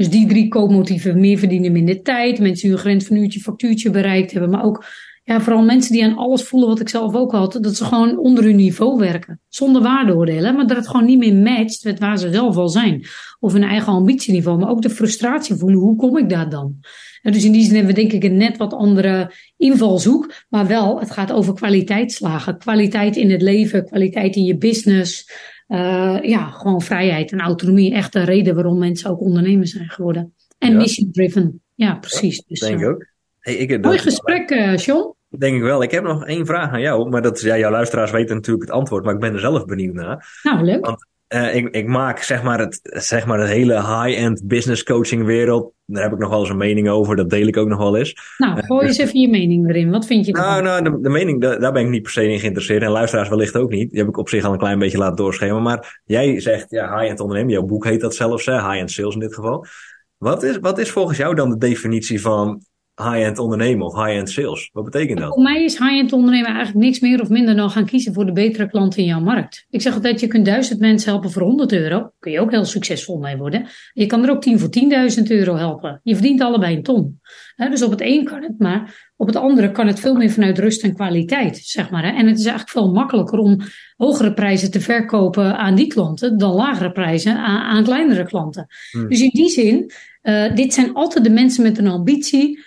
Dus 0.00 0.10
die 0.10 0.26
drie 0.26 0.48
koopmotieven, 0.48 1.20
meer 1.20 1.38
verdienen, 1.38 1.72
minder 1.72 2.02
tijd. 2.02 2.38
Mensen 2.38 2.62
die 2.62 2.70
hun 2.70 2.78
grens 2.78 3.04
van 3.04 3.16
uurtje, 3.16 3.40
factuurtje 3.40 3.90
bereikt 3.90 4.32
hebben. 4.32 4.50
Maar 4.50 4.64
ook 4.64 4.84
ja, 5.24 5.40
vooral 5.40 5.62
mensen 5.62 5.92
die 5.92 6.04
aan 6.04 6.16
alles 6.16 6.42
voelen 6.42 6.68
wat 6.68 6.80
ik 6.80 6.88
zelf 6.88 7.14
ook 7.14 7.32
had. 7.32 7.58
Dat 7.60 7.76
ze 7.76 7.84
gewoon 7.84 8.18
onder 8.18 8.44
hun 8.44 8.56
niveau 8.56 8.98
werken. 8.98 9.40
Zonder 9.48 9.82
waardeoordelen. 9.82 10.54
Maar 10.54 10.66
dat 10.66 10.76
het 10.76 10.88
gewoon 10.88 11.06
niet 11.06 11.18
meer 11.18 11.34
matcht 11.34 11.84
met 11.84 11.98
waar 11.98 12.18
ze 12.18 12.32
zelf 12.32 12.56
al 12.56 12.68
zijn. 12.68 13.04
Of 13.40 13.52
hun 13.52 13.62
eigen 13.62 13.92
ambitieniveau. 13.92 14.58
Maar 14.58 14.70
ook 14.70 14.82
de 14.82 14.90
frustratie 14.90 15.54
voelen. 15.54 15.78
Hoe 15.78 15.96
kom 15.96 16.16
ik 16.16 16.28
daar 16.28 16.50
dan? 16.50 16.76
En 17.22 17.32
dus 17.32 17.44
in 17.44 17.52
die 17.52 17.64
zin 17.64 17.74
hebben 17.74 17.94
we 17.94 18.00
denk 18.00 18.12
ik 18.12 18.24
een 18.24 18.36
net 18.36 18.56
wat 18.56 18.72
andere 18.72 19.32
invalshoek. 19.56 20.32
Maar 20.48 20.66
wel, 20.66 21.00
het 21.00 21.10
gaat 21.10 21.32
over 21.32 21.54
kwaliteitsslagen. 21.54 22.58
Kwaliteit 22.58 23.16
in 23.16 23.30
het 23.30 23.42
leven, 23.42 23.84
kwaliteit 23.84 24.36
in 24.36 24.44
je 24.44 24.56
business. 24.56 25.30
Uh, 25.70 26.18
ja, 26.22 26.46
gewoon 26.50 26.80
vrijheid 26.80 27.32
en 27.32 27.40
autonomie. 27.40 27.94
Echt 27.94 28.12
de 28.12 28.24
reden 28.24 28.54
waarom 28.54 28.78
mensen 28.78 29.10
ook 29.10 29.20
ondernemers 29.20 29.72
zijn 29.72 29.88
geworden. 29.88 30.34
En 30.58 30.70
Ja. 30.70 30.76
mission 30.76 31.12
driven. 31.12 31.62
Ja, 31.74 31.94
precies. 31.94 32.44
Dus, 32.46 32.60
Denk 32.60 32.74
ik 32.74 32.80
uh, 32.80 32.88
ook. 32.88 33.06
Hey, 33.38 33.54
ik, 33.54 33.82
mooi 33.82 33.98
gesprek, 33.98 34.50
uh, 34.50 34.76
John. 34.76 35.14
Denk 35.28 35.56
ik 35.56 35.62
wel. 35.62 35.82
Ik 35.82 35.90
heb 35.90 36.02
nog 36.02 36.26
één 36.26 36.46
vraag 36.46 36.72
aan 36.72 36.80
jou. 36.80 37.08
Maar 37.08 37.22
dat 37.22 37.36
is, 37.36 37.42
ja, 37.42 37.58
jouw 37.58 37.70
luisteraars 37.70 38.10
weten 38.10 38.36
natuurlijk 38.36 38.66
het 38.66 38.74
antwoord. 38.74 39.04
Maar 39.04 39.14
ik 39.14 39.20
ben 39.20 39.32
er 39.32 39.40
zelf 39.40 39.64
benieuwd 39.64 39.94
naar. 39.94 40.40
Nou, 40.42 40.64
leuk. 40.64 40.96
Uh, 41.34 41.54
ik, 41.54 41.68
ik 41.74 41.86
maak 41.86 42.18
zeg 42.18 42.42
maar, 42.42 42.58
het, 42.58 42.80
zeg 42.82 43.26
maar 43.26 43.38
de 43.38 43.46
hele 43.46 43.74
high-end 43.74 44.42
business 44.44 44.82
coaching 44.82 45.24
wereld. 45.24 45.72
Daar 45.86 46.02
heb 46.02 46.12
ik 46.12 46.18
nog 46.18 46.30
wel 46.30 46.40
eens 46.40 46.48
een 46.48 46.56
mening 46.56 46.88
over. 46.88 47.16
Dat 47.16 47.30
deel 47.30 47.46
ik 47.46 47.56
ook 47.56 47.68
nog 47.68 47.78
wel 47.78 47.96
eens. 47.96 48.34
Nou, 48.38 48.62
gooi 48.64 48.86
eens 48.86 48.98
even 48.98 49.20
je 49.20 49.28
mening 49.28 49.68
erin. 49.68 49.90
Wat 49.90 50.06
vind 50.06 50.26
je 50.26 50.32
Nou, 50.32 50.46
ervan? 50.48 50.82
nou 50.82 50.96
de, 50.96 51.02
de 51.02 51.08
mening, 51.08 51.40
da- 51.40 51.56
daar 51.56 51.72
ben 51.72 51.82
ik 51.82 51.88
niet 51.88 52.02
per 52.02 52.10
se 52.10 52.28
in 52.32 52.38
geïnteresseerd. 52.40 52.82
En 52.82 52.90
luisteraars 52.90 53.28
wellicht 53.28 53.56
ook 53.56 53.70
niet. 53.70 53.90
Die 53.90 53.98
heb 53.98 54.08
ik 54.08 54.16
op 54.16 54.28
zich 54.28 54.44
al 54.44 54.52
een 54.52 54.58
klein 54.58 54.78
beetje 54.78 54.98
laten 54.98 55.16
doorschemeren. 55.16 55.62
Maar 55.62 56.00
jij 56.04 56.40
zegt, 56.40 56.70
ja, 56.70 56.98
high-end 56.98 57.20
ondernemen. 57.20 57.52
Jouw 57.52 57.62
boek 57.62 57.84
heet 57.84 58.00
dat 58.00 58.14
zelfs, 58.14 58.46
hè? 58.46 58.52
high-end 58.54 58.90
sales 58.90 59.14
in 59.14 59.20
dit 59.20 59.34
geval. 59.34 59.66
Wat 60.18 60.42
is, 60.42 60.58
wat 60.58 60.78
is 60.78 60.90
volgens 60.90 61.18
jou 61.18 61.34
dan 61.34 61.50
de 61.50 61.58
definitie 61.58 62.20
van 62.20 62.62
high-end 63.02 63.38
ondernemen 63.38 63.86
of 63.86 63.94
high-end 63.94 64.30
sales? 64.30 64.70
Wat 64.72 64.84
betekent 64.84 65.18
dat? 65.18 65.34
Voor 65.34 65.42
mij 65.42 65.64
is 65.64 65.78
high-end 65.78 66.12
ondernemen 66.12 66.54
eigenlijk 66.54 66.84
niks 66.84 67.00
meer 67.00 67.20
of 67.20 67.28
minder 67.28 67.56
dan 67.56 67.70
gaan 67.70 67.86
kiezen 67.86 68.14
voor 68.14 68.26
de 68.26 68.32
betere 68.32 68.68
klant 68.68 68.96
in 68.96 69.04
jouw 69.04 69.20
markt. 69.20 69.66
Ik 69.70 69.82
zeg 69.82 69.94
altijd, 69.94 70.20
je 70.20 70.26
kunt 70.26 70.44
duizend 70.44 70.80
mensen 70.80 71.10
helpen 71.10 71.30
voor 71.30 71.42
100 71.42 71.72
euro. 71.72 72.10
Kun 72.18 72.32
je 72.32 72.40
ook 72.40 72.50
heel 72.50 72.64
succesvol 72.64 73.18
mee 73.18 73.36
worden. 73.36 73.66
Je 73.92 74.06
kan 74.06 74.24
er 74.24 74.30
ook 74.30 74.42
10 74.42 74.58
voor 74.58 74.68
10.000 75.18 75.22
euro 75.22 75.56
helpen. 75.56 76.00
Je 76.02 76.14
verdient 76.14 76.40
allebei 76.40 76.76
een 76.76 76.82
ton. 76.82 77.20
Dus 77.56 77.82
op 77.82 77.90
het 77.90 78.00
een 78.00 78.24
kan 78.24 78.42
het, 78.42 78.58
maar 78.58 79.10
op 79.16 79.26
het 79.26 79.36
andere 79.36 79.70
kan 79.70 79.86
het 79.86 80.00
veel 80.00 80.14
meer 80.14 80.30
vanuit 80.30 80.58
rust 80.58 80.82
en 80.82 80.94
kwaliteit, 80.94 81.56
zeg 81.56 81.90
maar. 81.90 82.04
En 82.04 82.26
het 82.26 82.38
is 82.38 82.44
eigenlijk 82.44 82.70
veel 82.70 82.92
makkelijker 82.92 83.38
om 83.38 83.60
hogere 83.96 84.34
prijzen 84.34 84.70
te 84.70 84.80
verkopen 84.80 85.58
aan 85.58 85.74
die 85.74 85.86
klanten 85.86 86.38
dan 86.38 86.54
lagere 86.54 86.92
prijzen 86.92 87.36
aan, 87.36 87.60
aan 87.60 87.84
kleinere 87.84 88.24
klanten. 88.24 88.66
Hmm. 88.90 89.08
Dus 89.08 89.20
in 89.20 89.30
die 89.32 89.48
zin, 89.48 89.90
uh, 90.22 90.54
dit 90.54 90.74
zijn 90.74 90.94
altijd 90.94 91.24
de 91.24 91.30
mensen 91.30 91.62
met 91.62 91.78
een 91.78 91.86
ambitie, 91.86 92.64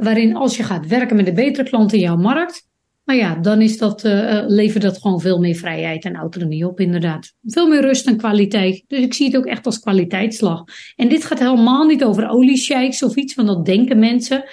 waarin 0.00 0.36
als 0.36 0.56
je 0.56 0.62
gaat 0.62 0.86
werken 0.86 1.16
met 1.16 1.26
de 1.26 1.32
betere 1.32 1.68
klanten 1.68 1.98
in 1.98 2.04
jouw 2.04 2.16
markt, 2.16 2.66
nou 3.08 3.20
ja, 3.20 3.34
dan 3.34 3.62
is 3.62 3.78
dat, 3.78 4.04
uh, 4.04 4.42
levert 4.46 4.82
dat 4.82 4.98
gewoon 4.98 5.20
veel 5.20 5.38
meer 5.38 5.54
vrijheid 5.54 6.04
en 6.04 6.16
autonomie 6.16 6.66
op, 6.66 6.80
inderdaad. 6.80 7.32
Veel 7.44 7.68
meer 7.68 7.80
rust 7.80 8.06
en 8.06 8.16
kwaliteit. 8.16 8.84
Dus 8.86 8.98
ik 8.98 9.14
zie 9.14 9.26
het 9.26 9.36
ook 9.36 9.46
echt 9.46 9.66
als 9.66 9.78
kwaliteitsslag. 9.78 10.64
En 10.96 11.08
dit 11.08 11.24
gaat 11.24 11.38
helemaal 11.38 11.86
niet 11.86 12.04
over 12.04 12.28
oliesheiks 12.28 13.02
of 13.02 13.16
iets, 13.16 13.34
want 13.34 13.48
dat 13.48 13.64
denken 13.64 13.98
mensen. 13.98 14.44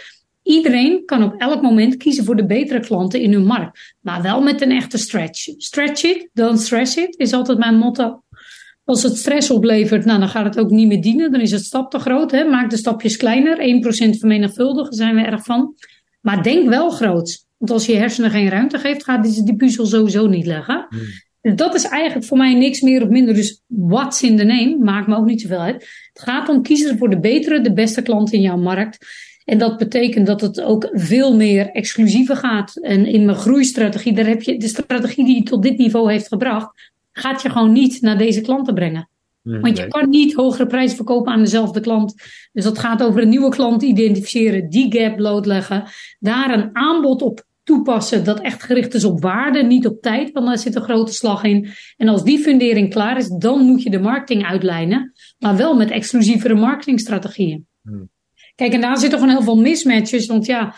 Iedereen 0.44 1.06
kan 1.06 1.24
op 1.24 1.36
elk 1.38 1.62
moment 1.62 1.98
kiezen 1.98 2.26
voor 2.26 2.36
de 2.36 2.46
betere 2.46 2.80
klanten 2.80 3.22
in 3.22 3.34
hun 3.34 3.46
markt. 3.46 3.96
Maar 4.02 4.22
wel 4.22 4.42
met 4.42 4.62
een 4.62 4.72
echte 4.72 4.98
stretch. 4.98 5.48
Stretch 5.58 6.04
it, 6.04 6.30
don't 6.34 6.60
stress 6.60 6.98
it, 6.98 7.18
is 7.18 7.34
altijd 7.34 7.58
mijn 7.58 7.76
motto. 7.76 8.24
Als 8.86 9.04
het 9.04 9.18
stress 9.18 9.50
oplevert, 9.50 10.06
nou, 10.06 10.20
dan 10.20 10.30
gaat 10.30 10.46
het 10.46 10.60
ook 10.60 10.70
niet 10.70 10.88
meer 10.88 11.02
dienen. 11.02 11.32
Dan 11.32 11.42
is 11.42 11.52
het 11.52 11.64
stap 11.64 11.92
te 11.92 12.00
groot. 12.00 12.32
Hè? 12.32 12.44
Maak 12.44 12.70
de 12.70 12.78
stapjes 12.78 13.18
kleiner. 13.18 13.58
1% 14.16 14.20
vermenigvuldigen 14.20 14.94
zijn 14.94 15.16
we 15.16 15.22
erg 15.22 15.44
van. 15.44 15.76
Maar 16.22 16.44
denk 16.44 16.70
wel 16.70 16.90
groot. 16.90 17.46
Want 17.58 17.72
als 17.72 17.86
je 17.86 17.96
hersenen 17.96 18.32
geen 18.32 18.50
ruimte 18.50 18.78
geeft, 18.78 19.04
gaat 19.04 19.24
die, 19.24 19.44
die 19.44 19.56
puzzel 19.56 19.86
sowieso 19.86 20.28
niet 20.28 20.46
leggen. 20.46 20.86
Hmm. 20.90 21.00
Dus 21.42 21.56
dat 21.56 21.76
is 21.76 21.84
eigenlijk 21.84 22.26
voor 22.26 22.38
mij 22.38 22.54
niks 22.54 22.82
meer 22.82 23.02
of 23.02 23.10
minder. 23.10 23.34
Dus 23.34 23.62
what's 23.68 24.22
in 24.22 24.38
the 24.38 24.44
name 24.44 24.78
maakt 24.78 25.08
me 25.08 25.16
ook 25.16 25.26
niet 25.26 25.42
zoveel 25.42 25.60
uit. 25.60 25.74
Het 26.14 26.24
gaat 26.24 26.50
om 26.50 26.62
kiezen 26.62 26.98
voor 26.98 27.10
de 27.10 27.20
betere, 27.20 27.62
de 27.62 27.74
beste 27.74 28.02
klant 28.02 28.34
in 28.34 28.42
jouw 28.42 28.58
markt. 28.58 29.06
En 29.46 29.58
dat 29.58 29.78
betekent 29.78 30.28
dat 30.28 30.42
het 30.42 30.62
ook 30.62 30.90
veel 30.92 31.36
meer 31.36 31.70
exclusiever 31.70 32.36
gaat. 32.36 32.76
En 32.76 33.06
in 33.06 33.26
mijn 33.26 33.38
groeistrategie, 33.38 34.14
daar 34.14 34.28
heb 34.28 34.42
je 34.42 34.58
de 34.58 34.68
strategie 34.68 35.26
die 35.26 35.36
je 35.36 35.44
tot 35.44 35.64
dit 35.64 35.78
niveau 35.78 36.12
heeft 36.12 36.28
gebracht, 36.28 36.92
gaat 37.18 37.42
je 37.42 37.50
gewoon 37.50 37.72
niet 37.72 38.02
naar 38.02 38.18
deze 38.18 38.42
klanten 38.42 38.74
brengen. 38.74 39.10
Want 39.42 39.78
je 39.78 39.88
kan 39.88 40.10
niet 40.10 40.34
hogere 40.34 40.68
prijzen 40.68 40.96
verkopen 40.96 41.34
aan 41.34 41.40
dezelfde 41.40 41.80
klant. 41.80 42.14
Dus 42.52 42.64
dat 42.64 42.80
gaat 42.80 43.04
over 43.04 43.22
een 43.22 43.30
nieuwe 43.30 43.50
klant 43.50 43.84
identificeren, 43.84 44.70
die 44.70 44.98
gap 44.98 45.16
blootleggen, 45.16 45.84
daar 46.20 46.54
een 46.54 46.70
aanbod 46.74 47.22
op 47.22 47.44
toepassen 47.64 48.24
dat 48.24 48.40
echt 48.40 48.64
gericht 48.64 48.94
is 48.94 49.04
op 49.04 49.22
waarde, 49.22 49.64
niet 49.64 49.88
op 49.88 50.02
tijd, 50.02 50.32
want 50.32 50.46
daar 50.46 50.58
zit 50.58 50.76
een 50.76 50.82
grote 50.82 51.14
slag 51.14 51.44
in. 51.44 51.70
En 51.98 52.08
als 52.08 52.24
die 52.24 52.40
fundering 52.40 52.90
klaar 52.90 53.18
is, 53.18 53.28
dan 53.28 53.66
moet 53.66 53.84
je 53.84 53.90
de 53.90 54.00
marketing 54.00 54.46
uitlijnen, 54.46 55.14
maar 55.40 55.56
wel 55.56 55.76
met 55.76 55.92
exclusievere 55.92 56.56
marketingstrategieën. 56.56 57.68
Hmm. 57.84 58.10
Kijk, 58.56 58.74
en 58.74 58.82
daar 58.82 58.98
zitten 58.98 59.20
gewoon 59.20 59.34
heel 59.36 59.44
veel 59.44 59.62
mismatches, 59.62 60.26
want 60.26 60.46
ja, 60.46 60.76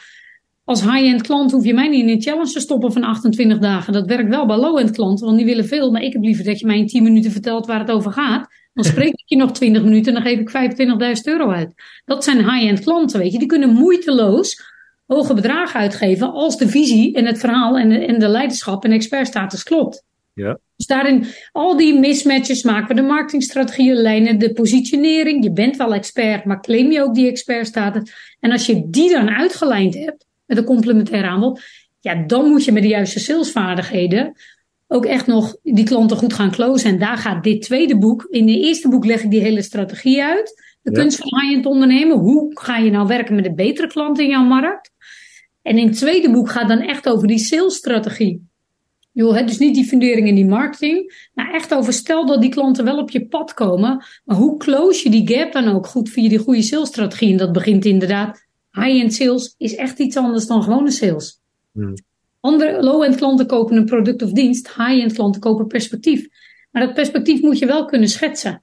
als 0.67 0.81
high-end 0.81 1.21
klant 1.21 1.51
hoef 1.51 1.65
je 1.65 1.73
mij 1.73 1.87
niet 1.87 2.01
in 2.01 2.09
een 2.09 2.21
challenge 2.21 2.51
te 2.51 2.59
stoppen 2.59 2.91
van 2.91 3.03
28 3.03 3.59
dagen. 3.59 3.93
Dat 3.93 4.05
werkt 4.05 4.29
wel 4.29 4.45
bij 4.45 4.57
low-end 4.57 4.91
klanten, 4.91 5.25
want 5.25 5.37
die 5.37 5.45
willen 5.45 5.65
veel. 5.65 5.91
Maar 5.91 6.01
ik 6.01 6.13
heb 6.13 6.21
liever 6.21 6.43
dat 6.43 6.59
je 6.59 6.65
mij 6.65 6.77
in 6.77 6.87
10 6.87 7.03
minuten 7.03 7.31
vertelt 7.31 7.65
waar 7.65 7.79
het 7.79 7.91
over 7.91 8.11
gaat. 8.11 8.47
Dan 8.73 8.83
spreek 8.93 9.13
ik 9.13 9.23
je 9.25 9.35
nog 9.35 9.51
20 9.51 9.83
minuten 9.83 10.15
en 10.15 10.23
dan 10.23 10.31
geef 10.31 10.39
ik 10.39 11.17
25.000 11.17 11.23
euro 11.23 11.49
uit. 11.49 11.73
Dat 12.05 12.23
zijn 12.23 12.37
high-end 12.37 12.79
klanten, 12.79 13.19
weet 13.19 13.31
je. 13.31 13.39
Die 13.39 13.47
kunnen 13.47 13.69
moeiteloos 13.69 14.61
hoge 15.05 15.33
bedragen 15.33 15.79
uitgeven 15.79 16.31
als 16.31 16.57
de 16.57 16.67
visie 16.67 17.15
en 17.15 17.25
het 17.25 17.39
verhaal 17.39 17.77
en 17.77 17.89
de, 17.89 18.05
en 18.05 18.19
de 18.19 18.27
leiderschap 18.27 18.83
en 18.83 18.91
expertstatus 18.91 19.63
klopt. 19.63 20.03
Ja. 20.33 20.59
Dus 20.75 20.85
daarin, 20.85 21.25
al 21.51 21.77
die 21.77 21.99
mismatches 21.99 22.63
maken 22.63 22.87
we 22.87 23.01
de 23.01 23.07
marketingstrategieën, 23.07 23.95
lijnen, 23.95 24.39
de 24.39 24.53
positionering. 24.53 25.43
Je 25.43 25.51
bent 25.51 25.77
wel 25.77 25.93
expert, 25.93 26.45
maar 26.45 26.61
claim 26.61 26.91
je 26.91 27.01
ook 27.01 27.15
die 27.15 27.29
expertstatus. 27.29 28.35
En 28.39 28.51
als 28.51 28.65
je 28.65 28.89
die 28.89 29.11
dan 29.11 29.29
uitgelijnd 29.29 29.93
hebt, 29.93 30.26
met 30.47 30.57
een 30.57 30.63
complementair 30.63 31.23
aanbod. 31.23 31.61
Ja, 31.99 32.23
dan 32.25 32.49
moet 32.49 32.65
je 32.65 32.71
met 32.71 32.81
de 32.81 32.89
juiste 32.89 33.19
salesvaardigheden 33.19 34.35
ook 34.87 35.05
echt 35.05 35.27
nog 35.27 35.55
die 35.63 35.85
klanten 35.85 36.17
goed 36.17 36.33
gaan 36.33 36.51
closen. 36.51 36.89
En 36.89 36.99
daar 36.99 37.17
gaat 37.17 37.43
dit 37.43 37.61
tweede 37.61 37.97
boek. 37.97 38.27
In 38.29 38.47
het 38.47 38.57
eerste 38.57 38.89
boek 38.89 39.05
leg 39.05 39.23
ik 39.23 39.31
die 39.31 39.41
hele 39.41 39.61
strategie 39.61 40.23
uit. 40.23 40.65
De 40.81 40.91
kunst 40.91 41.17
van 41.17 41.39
high-end 41.39 41.65
ondernemen. 41.65 42.17
Hoe 42.17 42.59
ga 42.59 42.77
je 42.77 42.91
nou 42.91 43.07
werken 43.07 43.35
met 43.35 43.45
een 43.45 43.55
betere 43.55 43.87
klant 43.87 44.19
in 44.19 44.27
jouw 44.27 44.43
markt? 44.43 44.91
En 45.61 45.77
in 45.77 45.87
het 45.87 45.97
tweede 45.97 46.31
boek 46.31 46.49
gaat 46.49 46.67
dan 46.67 46.79
echt 46.79 47.09
over 47.09 47.27
die 47.27 47.37
salesstrategie. 47.37 48.45
Joh, 49.11 49.45
dus 49.45 49.57
niet 49.57 49.75
die 49.75 49.85
fundering 49.85 50.27
en 50.27 50.35
die 50.35 50.45
marketing, 50.45 51.29
maar 51.33 51.53
echt 51.53 51.73
over 51.73 51.93
stel 51.93 52.25
dat 52.25 52.41
die 52.41 52.49
klanten 52.49 52.83
wel 52.83 52.97
op 52.97 53.09
je 53.09 53.27
pad 53.27 53.53
komen, 53.53 54.05
maar 54.25 54.37
hoe 54.37 54.57
close 54.57 55.03
je 55.03 55.09
die 55.09 55.35
gap 55.35 55.51
dan 55.51 55.67
ook 55.67 55.87
goed 55.87 56.09
via 56.09 56.29
die 56.29 56.37
goede 56.37 56.61
salesstrategie? 56.61 57.31
En 57.31 57.37
dat 57.37 57.51
begint 57.51 57.85
inderdaad, 57.85 58.46
high-end 58.83 59.13
sales 59.13 59.55
is 59.57 59.75
echt 59.75 59.99
iets 59.99 60.17
anders 60.17 60.47
dan 60.47 60.63
gewone 60.63 60.91
sales. 60.91 61.41
Hmm. 61.71 61.93
Andere 62.39 62.83
low-end 62.83 63.15
klanten 63.15 63.47
kopen 63.47 63.77
een 63.77 63.85
product 63.85 64.21
of 64.21 64.31
dienst, 64.31 64.67
high-end 64.67 65.13
klanten 65.13 65.41
kopen 65.41 65.67
perspectief. 65.67 66.27
Maar 66.71 66.85
dat 66.85 66.93
perspectief 66.93 67.41
moet 67.41 67.59
je 67.59 67.65
wel 67.65 67.85
kunnen 67.85 68.09
schetsen. 68.09 68.61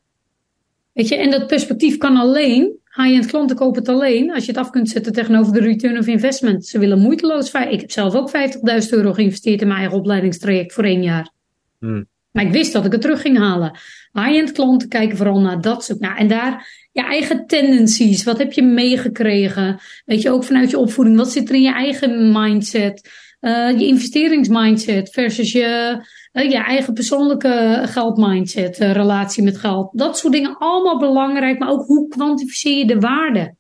Weet 0.93 1.09
je, 1.09 1.17
en 1.17 1.31
dat 1.31 1.47
perspectief 1.47 1.97
kan 1.99 2.17
alleen 2.17 2.83
High-end 2.95 3.27
klanten 3.27 3.57
kopen 3.57 3.79
het 3.79 3.89
alleen 3.89 4.33
als 4.33 4.45
je 4.45 4.51
het 4.51 4.61
af 4.61 4.71
kunt 4.71 4.89
zetten 4.89 5.13
tegenover 5.13 5.53
de 5.53 5.61
return 5.61 5.99
of 5.99 6.07
investment. 6.07 6.67
Ze 6.67 6.79
willen 6.79 6.99
moeiteloos. 6.99 7.53
Ik 7.53 7.81
heb 7.81 7.91
zelf 7.91 8.15
ook 8.15 8.31
50.000 8.31 8.89
euro 8.91 9.13
geïnvesteerd 9.13 9.61
in 9.61 9.67
mijn 9.67 9.81
eigen 9.81 9.99
opleidingstraject 9.99 10.73
voor 10.73 10.85
één 10.85 11.03
jaar. 11.03 11.31
Hmm. 11.79 12.07
Maar 12.31 12.45
ik 12.45 12.53
wist 12.53 12.73
dat 12.73 12.85
ik 12.85 12.93
het 12.93 13.01
terug 13.01 13.21
ging 13.21 13.39
halen. 13.39 13.79
High-end 14.13 14.53
klanten 14.53 14.89
kijken 14.89 15.17
vooral 15.17 15.41
naar 15.41 15.61
dat 15.61 15.85
soort. 15.85 16.01
Nou, 16.01 16.17
en 16.17 16.29
daar 16.29 16.84
je 16.95 17.03
eigen 17.03 17.47
tendencies. 17.47 18.25
Wat 18.25 18.39
heb 18.39 18.53
je 18.53 18.63
meegekregen? 18.63 19.81
Weet 20.05 20.23
je, 20.23 20.31
ook 20.31 20.45
vanuit 20.45 20.71
je 20.71 20.79
opvoeding. 20.79 21.17
Wat 21.17 21.33
zit 21.33 21.49
er 21.49 21.55
in 21.55 21.63
je 21.63 21.73
eigen 21.73 22.33
mindset? 22.33 23.11
Uh, 23.41 23.79
je 23.79 23.87
investeringsmindset 23.87 25.11
versus 25.11 25.53
je 25.53 25.99
je 26.33 26.63
eigen 26.67 26.93
persoonlijke 26.93 27.83
geldmindset, 27.85 28.81
uh, 28.81 28.93
relatie 28.93 29.43
met 29.43 29.59
geld. 29.59 29.91
Dat 29.93 30.19
soort 30.19 30.33
dingen 30.33 30.57
allemaal 30.59 30.99
belangrijk, 30.99 31.59
maar 31.59 31.71
ook 31.71 31.87
hoe 31.87 32.09
kwantificeer 32.09 32.79
je 32.79 32.87
de 32.87 33.01
waarde? 33.01 33.55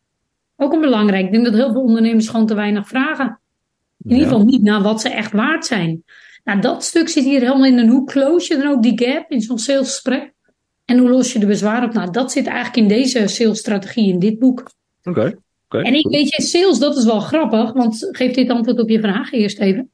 Ook 0.57 0.72
een 0.72 0.80
belangrijk. 0.80 1.24
Ik 1.24 1.32
denk 1.32 1.45
dat 1.45 1.55
heel 1.55 1.72
veel 1.72 1.82
ondernemers 1.82 2.28
gewoon 2.28 2.47
te 2.47 2.55
weinig 2.55 2.89
vragen. 2.89 3.41
In 4.03 4.11
ieder 4.11 4.28
geval 4.28 4.45
niet 4.45 4.62
naar 4.62 4.82
wat 4.82 5.01
ze 5.01 5.09
echt 5.09 5.32
waard 5.32 5.66
zijn. 5.66 6.05
Nou, 6.45 6.61
dat 6.61 6.85
stuk 6.85 7.09
zit 7.09 7.24
hier 7.24 7.41
helemaal 7.41 7.66
in. 7.66 7.78
En 7.78 7.89
hoe 7.89 8.07
close 8.07 8.55
je 8.55 8.61
dan 8.61 8.72
ook 8.72 8.82
die 8.82 9.05
gap 9.05 9.30
in 9.30 9.41
zo'n 9.41 9.59
salesgesprek? 9.59 10.34
En 10.85 10.99
hoe 10.99 11.11
los 11.11 11.32
je 11.32 11.39
de 11.39 11.47
bezwaar 11.47 11.85
op? 11.85 11.93
Nou, 11.93 12.11
dat 12.11 12.32
zit 12.32 12.47
eigenlijk 12.47 12.76
in 12.76 12.89
deze 12.89 13.26
salesstrategie 13.26 14.12
in 14.12 14.18
dit 14.18 14.39
boek. 14.39 14.70
Oké. 15.05 15.35
en 15.68 15.95
ik 15.95 16.07
weet 16.07 16.35
je, 16.35 16.43
sales, 16.43 16.78
dat 16.78 16.97
is 16.97 17.05
wel 17.05 17.20
grappig, 17.20 17.72
want 17.72 18.09
geef 18.11 18.35
dit 18.35 18.51
antwoord 18.51 18.80
op 18.80 18.89
je 18.89 19.01
vraag 19.01 19.32
eerst 19.32 19.59
even. 19.59 19.89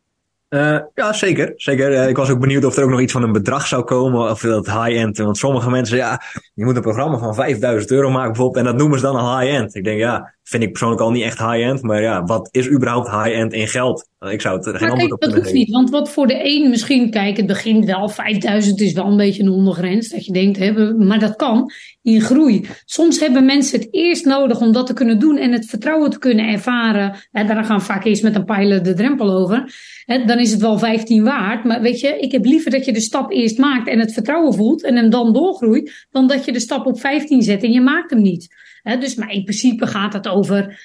Uh, 0.51 0.79
ja, 0.95 1.13
zeker. 1.13 1.53
zeker. 1.57 1.93
Uh, 1.93 2.09
ik 2.09 2.17
was 2.17 2.31
ook 2.31 2.41
benieuwd 2.41 2.65
of 2.65 2.77
er 2.77 2.85
ook 2.85 2.91
nog 2.91 3.01
iets 3.01 3.13
van 3.13 3.23
een 3.23 3.33
bedrag 3.33 3.67
zou 3.67 3.85
komen. 3.85 4.31
Of 4.31 4.41
dat 4.41 4.67
high-end. 4.67 5.19
Want 5.19 5.39
sommige 5.39 5.71
mensen, 5.71 5.97
ja, 5.97 6.23
je 6.55 6.65
moet 6.65 6.77
een 6.77 6.83
programma 6.83 7.19
van 7.19 7.35
5000 7.35 7.91
euro 7.91 8.11
maken 8.11 8.33
bijvoorbeeld. 8.33 8.59
En 8.59 8.65
dat 8.65 8.81
noemen 8.81 8.99
ze 8.99 9.05
dan 9.05 9.17
een 9.17 9.39
high-end. 9.39 9.75
Ik 9.75 9.85
denk, 9.85 9.99
ja, 9.99 10.35
vind 10.51 10.63
ik 10.63 10.71
persoonlijk 10.71 11.01
al 11.01 11.11
niet 11.11 11.23
echt 11.23 11.39
high-end. 11.39 11.83
Maar 11.83 12.03
ja, 12.03 12.25
wat 12.25 12.49
is 12.51 12.71
überhaupt 12.71 13.11
high-end 13.11 13.53
in 13.53 13.69
geld? 13.69 14.09
Ik 14.29 14.41
zou 14.41 14.57
het 14.57 14.67
er 14.67 14.79
geen 14.79 14.91
antwoord 14.91 15.13
op 15.13 15.21
kunnen 15.21 15.43
geven. 15.43 15.59
niet. 15.59 15.71
Want 15.71 15.91
wat 15.91 16.11
voor 16.11 16.27
de 16.27 16.41
een 16.43 16.71
misschien, 16.71 17.11
kijk, 17.11 17.37
het 17.37 17.47
begint 17.47 17.85
wel 17.85 18.09
5000 18.09 18.81
is 18.81 18.93
wel 18.93 19.07
een 19.07 19.17
beetje 19.17 19.43
een 19.43 19.49
ondergrens. 19.49 20.09
Dat 20.09 20.25
je 20.25 20.33
denkt, 20.33 20.59
hè, 20.59 20.95
maar 20.95 21.19
dat 21.19 21.37
kan 21.37 21.73
in 22.03 22.21
groei. 22.21 22.69
Soms 22.85 23.21
hebben 23.21 23.45
mensen 23.45 23.79
het 23.79 23.89
eerst 23.91 24.25
nodig 24.25 24.61
om 24.61 24.73
dat 24.73 24.87
te 24.87 24.93
kunnen 24.93 25.19
doen 25.19 25.37
en 25.37 25.53
het 25.53 25.67
vertrouwen 25.67 26.11
te 26.11 26.19
kunnen 26.19 26.49
ervaren. 26.49 27.15
En 27.33 27.47
daar 27.47 27.65
gaan 27.65 27.83
vaak 27.83 28.05
eerst 28.05 28.23
met 28.23 28.35
een 28.35 28.45
pijler 28.45 28.83
de 28.83 28.95
drempel 28.95 29.31
over. 29.31 29.75
Hè, 30.05 30.25
dan 30.25 30.39
is 30.39 30.51
het 30.51 30.61
wel 30.61 30.79
15 30.79 31.25
waard. 31.25 31.65
Maar 31.65 31.81
weet 31.81 32.01
je, 32.01 32.19
ik 32.19 32.33
heb 32.33 32.45
liever 32.45 32.71
dat 32.71 32.85
je 32.85 32.93
de 32.93 33.01
stap 33.01 33.33
eerst 33.33 33.59
maakt 33.59 33.89
en 33.89 33.99
het 33.99 34.13
vertrouwen 34.13 34.55
voelt 34.55 34.85
en 34.85 34.97
hem 34.97 35.11
dan 35.11 35.33
doorgroeit. 35.33 36.07
Dan 36.11 36.29
dat 36.29 36.45
je 36.45 36.53
de 36.53 36.61
stap 36.61 36.87
op 36.87 37.01
15 37.01 37.43
zet 37.43 37.63
en 37.63 37.73
je 37.73 37.81
maakt 37.81 38.11
hem 38.11 38.23
niet. 38.23 38.69
Hè, 38.83 38.99
dus, 38.99 39.15
maar 39.15 39.33
in 39.33 39.45
principe 39.45 39.87
gaat 39.87 40.13
het 40.13 40.29
over 40.29 40.79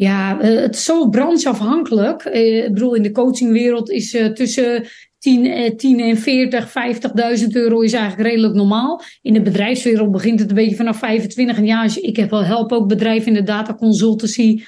ja, 0.00 0.40
eh, 0.40 0.60
het 0.60 0.74
is 0.74 0.84
zo 0.84 1.08
brancheafhankelijk. 1.08 2.22
Eh, 2.22 2.64
ik 2.64 2.72
bedoel, 2.72 2.94
in 2.94 3.02
de 3.02 3.12
coachingwereld 3.12 3.90
is 3.90 4.14
uh, 4.14 4.26
tussen 4.26 4.84
10, 5.18 5.76
10 5.76 6.00
en 6.00 6.18
40, 6.18 6.68
50.000 7.40 7.46
euro 7.48 7.80
is 7.80 7.92
eigenlijk 7.92 8.28
redelijk 8.28 8.54
normaal. 8.54 9.02
In 9.22 9.32
de 9.32 9.42
bedrijfswereld 9.42 10.10
begint 10.10 10.40
het 10.40 10.48
een 10.48 10.54
beetje 10.54 10.76
vanaf 10.76 10.98
25. 10.98 11.56
En 11.56 11.64
ja, 11.64 11.88
ik 11.94 12.16
heb 12.16 12.30
wel 12.30 12.44
help 12.44 12.72
ook 12.72 12.88
bedrijven 12.88 13.28
in 13.28 13.34
de 13.34 13.42
data 13.42 13.74
consultancy. 13.74 14.62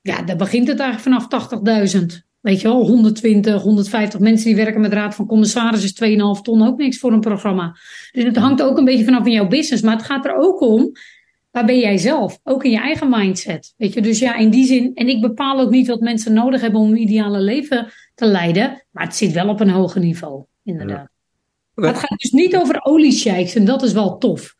Ja, 0.00 0.22
daar 0.22 0.36
begint 0.36 0.68
het 0.68 0.80
eigenlijk 0.80 1.28
vanaf 1.28 1.50
80.000. 1.94 2.04
Weet 2.40 2.60
je 2.60 2.68
wel, 2.68 2.86
120, 2.86 3.62
150 3.62 4.20
mensen 4.20 4.46
die 4.46 4.56
werken 4.56 4.80
met 4.80 4.92
raad 4.92 5.14
van 5.14 5.26
commissarissen 5.26 6.08
is 6.08 6.36
2,5 6.38 6.42
ton 6.42 6.66
ook 6.66 6.78
niks 6.78 6.98
voor 6.98 7.12
een 7.12 7.20
programma. 7.20 7.76
Dus 8.12 8.24
het 8.24 8.36
hangt 8.36 8.62
ook 8.62 8.78
een 8.78 8.84
beetje 8.84 9.04
vanaf 9.04 9.26
in 9.26 9.32
jouw 9.32 9.48
business. 9.48 9.82
Maar 9.82 9.96
het 9.96 10.06
gaat 10.06 10.24
er 10.24 10.36
ook 10.36 10.60
om 10.60 10.92
waar 11.52 11.64
ben 11.64 11.78
jij 11.78 11.96
zelf? 11.96 12.38
Ook 12.44 12.64
in 12.64 12.70
je 12.70 12.80
eigen 12.80 13.08
mindset. 13.10 13.74
Weet 13.76 13.92
je, 13.92 14.02
dus 14.02 14.18
ja, 14.18 14.36
in 14.36 14.50
die 14.50 14.66
zin. 14.66 14.94
En 14.94 15.08
ik 15.08 15.20
bepaal 15.20 15.60
ook 15.60 15.70
niet 15.70 15.86
wat 15.86 16.00
mensen 16.00 16.32
nodig 16.32 16.60
hebben 16.60 16.80
om 16.80 16.90
een 16.90 17.00
ideale 17.00 17.40
leven 17.40 17.92
te 18.14 18.26
leiden. 18.26 18.84
Maar 18.90 19.04
het 19.04 19.16
zit 19.16 19.32
wel 19.32 19.48
op 19.48 19.60
een 19.60 19.70
hoger 19.70 20.00
niveau, 20.00 20.44
inderdaad. 20.64 21.08
Ja. 21.74 21.86
Het 21.86 21.98
gaat 21.98 22.18
dus 22.18 22.30
niet 22.30 22.56
over 22.56 22.84
oliesheiks 22.84 23.54
en 23.54 23.64
dat 23.64 23.82
is 23.82 23.92
wel 23.92 24.18
tof. 24.18 24.54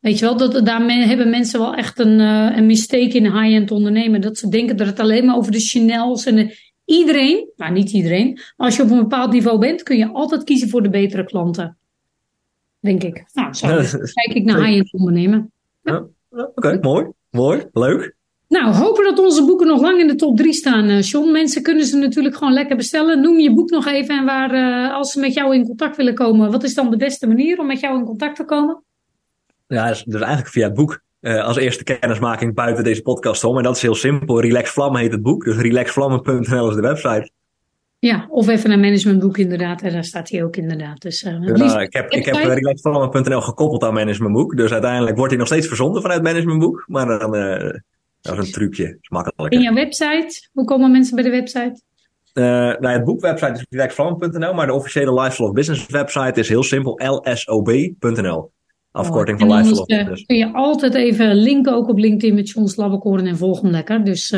Weet 0.00 0.18
je 0.18 0.24
wel, 0.24 0.36
dat, 0.36 0.66
daar 0.66 0.90
hebben 0.90 1.30
mensen 1.30 1.60
wel 1.60 1.74
echt 1.74 1.98
een, 1.98 2.20
uh, 2.20 2.56
een 2.56 2.66
mistake 2.66 3.16
in 3.16 3.24
high-end 3.24 3.70
ondernemen. 3.70 4.20
Dat 4.20 4.38
ze 4.38 4.48
denken 4.48 4.76
dat 4.76 4.86
het 4.86 5.00
alleen 5.00 5.24
maar 5.24 5.36
over 5.36 5.52
de 5.52 5.60
Chanel's 5.60 6.26
en 6.26 6.52
iedereen, 6.84 7.50
maar 7.56 7.72
niet 7.72 7.90
iedereen. 7.90 8.32
Maar 8.32 8.66
als 8.66 8.76
je 8.76 8.82
op 8.82 8.90
een 8.90 8.98
bepaald 8.98 9.32
niveau 9.32 9.58
bent, 9.58 9.82
kun 9.82 9.96
je 9.96 10.08
altijd 10.12 10.44
kiezen 10.44 10.68
voor 10.68 10.82
de 10.82 10.88
betere 10.88 11.24
klanten. 11.24 11.76
Denk 12.80 13.02
ik. 13.02 13.24
Nou, 13.32 13.54
zo 13.54 13.66
kijk 14.12 14.36
ik 14.36 14.44
naar 14.44 14.64
high-end 14.64 14.92
ondernemen. 14.92 15.52
Ja. 15.82 16.06
Oké, 16.54 16.78
mooi. 16.80 17.06
Mooi. 17.30 17.64
Leuk. 17.72 18.14
Nou, 18.48 18.74
hopen 18.74 19.04
dat 19.04 19.18
onze 19.18 19.44
boeken 19.44 19.66
nog 19.66 19.80
lang 19.80 20.00
in 20.00 20.06
de 20.06 20.14
top 20.14 20.36
3 20.36 20.52
staan, 20.52 20.88
uh, 20.88 21.02
John. 21.02 21.30
Mensen 21.30 21.62
kunnen 21.62 21.84
ze 21.84 21.96
natuurlijk 21.96 22.36
gewoon 22.36 22.52
lekker 22.52 22.76
bestellen. 22.76 23.20
Noem 23.20 23.38
je 23.38 23.54
boek 23.54 23.70
nog 23.70 23.86
even 23.86 24.18
en 24.18 24.24
waar, 24.24 24.54
uh, 24.54 24.94
als 24.94 25.12
ze 25.12 25.20
met 25.20 25.34
jou 25.34 25.54
in 25.54 25.64
contact 25.64 25.96
willen 25.96 26.14
komen, 26.14 26.50
wat 26.50 26.62
is 26.62 26.74
dan 26.74 26.90
de 26.90 26.96
beste 26.96 27.26
manier 27.26 27.58
om 27.58 27.66
met 27.66 27.80
jou 27.80 27.98
in 27.98 28.04
contact 28.04 28.36
te 28.36 28.44
komen? 28.44 28.84
Ja, 29.66 29.88
dus, 29.88 30.04
dus 30.04 30.20
eigenlijk 30.20 30.50
via 30.50 30.64
het 30.64 30.74
boek. 30.74 31.04
Uh, 31.20 31.44
als 31.44 31.56
eerste 31.56 31.84
kennismaking 31.84 32.54
buiten 32.54 32.84
deze 32.84 33.02
podcast 33.02 33.44
om. 33.44 33.56
En 33.56 33.62
dat 33.62 33.76
is 33.76 33.82
heel 33.82 33.94
simpel. 33.94 34.40
Relax 34.40 34.70
Vlammen 34.70 35.00
heet 35.00 35.12
het 35.12 35.22
boek. 35.22 35.44
Dus 35.44 35.56
relaxvlammen.nl 35.56 36.68
is 36.68 36.74
de 36.74 36.80
website. 36.80 37.30
Ja, 38.06 38.26
of 38.30 38.48
even 38.48 38.70
een 38.70 38.80
managementboek 38.80 39.38
inderdaad. 39.38 39.82
En 39.82 39.92
daar 39.92 40.04
staat 40.04 40.30
hij 40.30 40.44
ook 40.44 40.56
inderdaad. 40.56 41.00
Dus, 41.00 41.22
uh, 41.22 41.56
ja, 41.56 41.80
ik 41.80 41.92
heb, 41.92 42.10
ik 42.10 42.24
heb 42.24 42.34
relaxedvallen.nl 42.34 43.40
gekoppeld 43.40 43.82
aan 43.82 43.94
managementboek. 43.94 44.56
Dus 44.56 44.72
uiteindelijk 44.72 45.16
wordt 45.16 45.30
hij 45.30 45.38
nog 45.38 45.48
steeds 45.48 45.66
verzonden 45.66 46.02
vanuit 46.02 46.22
managementboek. 46.22 46.84
Maar 46.86 47.18
dan, 47.18 47.36
uh, 47.36 47.70
dat 48.20 48.38
is 48.38 48.46
een 48.46 48.52
trucje. 48.52 48.84
Dat 48.84 48.98
is 49.00 49.08
makkelijk. 49.08 49.54
In 49.54 49.60
jouw 49.60 49.74
website? 49.74 50.48
Hoe 50.52 50.64
komen 50.64 50.90
mensen 50.90 51.14
bij 51.14 51.24
de 51.24 51.30
website? 51.30 51.80
Uh, 52.34 52.44
nou, 52.44 52.88
het 52.88 53.04
boekwebsite 53.04 53.52
is 53.52 53.66
relaxedvallen.nl. 53.68 54.54
Maar 54.54 54.66
de 54.66 54.72
officiële 54.72 55.20
Lifestyle 55.20 55.52
Business 55.52 55.86
website 55.86 56.40
is 56.40 56.48
heel 56.48 56.62
simpel. 56.62 57.00
lsob.nl. 57.22 58.52
Afkorting 58.90 59.42
oh, 59.42 59.48
van 59.48 59.56
Lifestyle 59.56 59.98
Business. 59.98 60.26
kun 60.26 60.36
je 60.36 60.52
altijd 60.52 60.94
even 60.94 61.34
linken 61.34 61.72
ook 61.72 61.88
op 61.88 61.98
LinkedIn 61.98 62.34
met 62.34 62.50
John 62.50 62.66
Slabbekoren 62.66 63.26
en 63.26 63.36
volg 63.36 63.60
hem 63.60 63.70
lekker. 63.70 64.04
Dus 64.04 64.34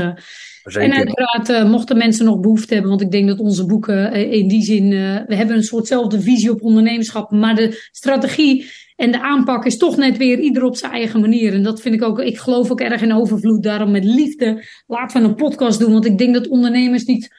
en 0.77 0.93
uiteraard 0.93 1.49
uh, 1.49 1.71
mochten 1.71 1.97
mensen 1.97 2.25
nog 2.25 2.41
behoefte 2.41 2.73
hebben, 2.73 2.91
want 2.91 3.03
ik 3.03 3.11
denk 3.11 3.29
dat 3.29 3.39
onze 3.39 3.66
boeken 3.66 4.16
uh, 4.16 4.33
in 4.33 4.49
die 4.49 4.62
zin, 4.62 4.91
uh, 4.91 5.16
we 5.27 5.35
hebben 5.35 5.57
een 5.57 5.62
soortzelfde 5.62 6.21
visie 6.21 6.51
op 6.51 6.62
ondernemerschap, 6.62 7.31
maar 7.31 7.55
de 7.55 7.89
strategie 7.93 8.71
en 8.97 9.12
de 9.12 9.21
aanpak 9.21 9.64
is 9.64 9.77
toch 9.77 9.97
net 9.97 10.16
weer 10.16 10.39
ieder 10.39 10.62
op 10.62 10.77
zijn 10.77 10.93
eigen 10.93 11.21
manier. 11.21 11.53
En 11.53 11.62
dat 11.62 11.81
vind 11.81 11.95
ik 11.95 12.03
ook, 12.03 12.21
ik 12.21 12.39
geloof 12.39 12.71
ook 12.71 12.81
erg 12.81 13.03
in 13.03 13.14
overvloed, 13.14 13.62
daarom 13.62 13.91
met 13.91 14.05
liefde 14.05 14.64
laten 14.87 15.23
we 15.23 15.29
een 15.29 15.35
podcast 15.35 15.79
doen, 15.79 15.93
want 15.93 16.07
ik 16.07 16.19
denk 16.19 16.35
dat 16.35 16.49
ondernemers 16.49 17.05
niet 17.05 17.35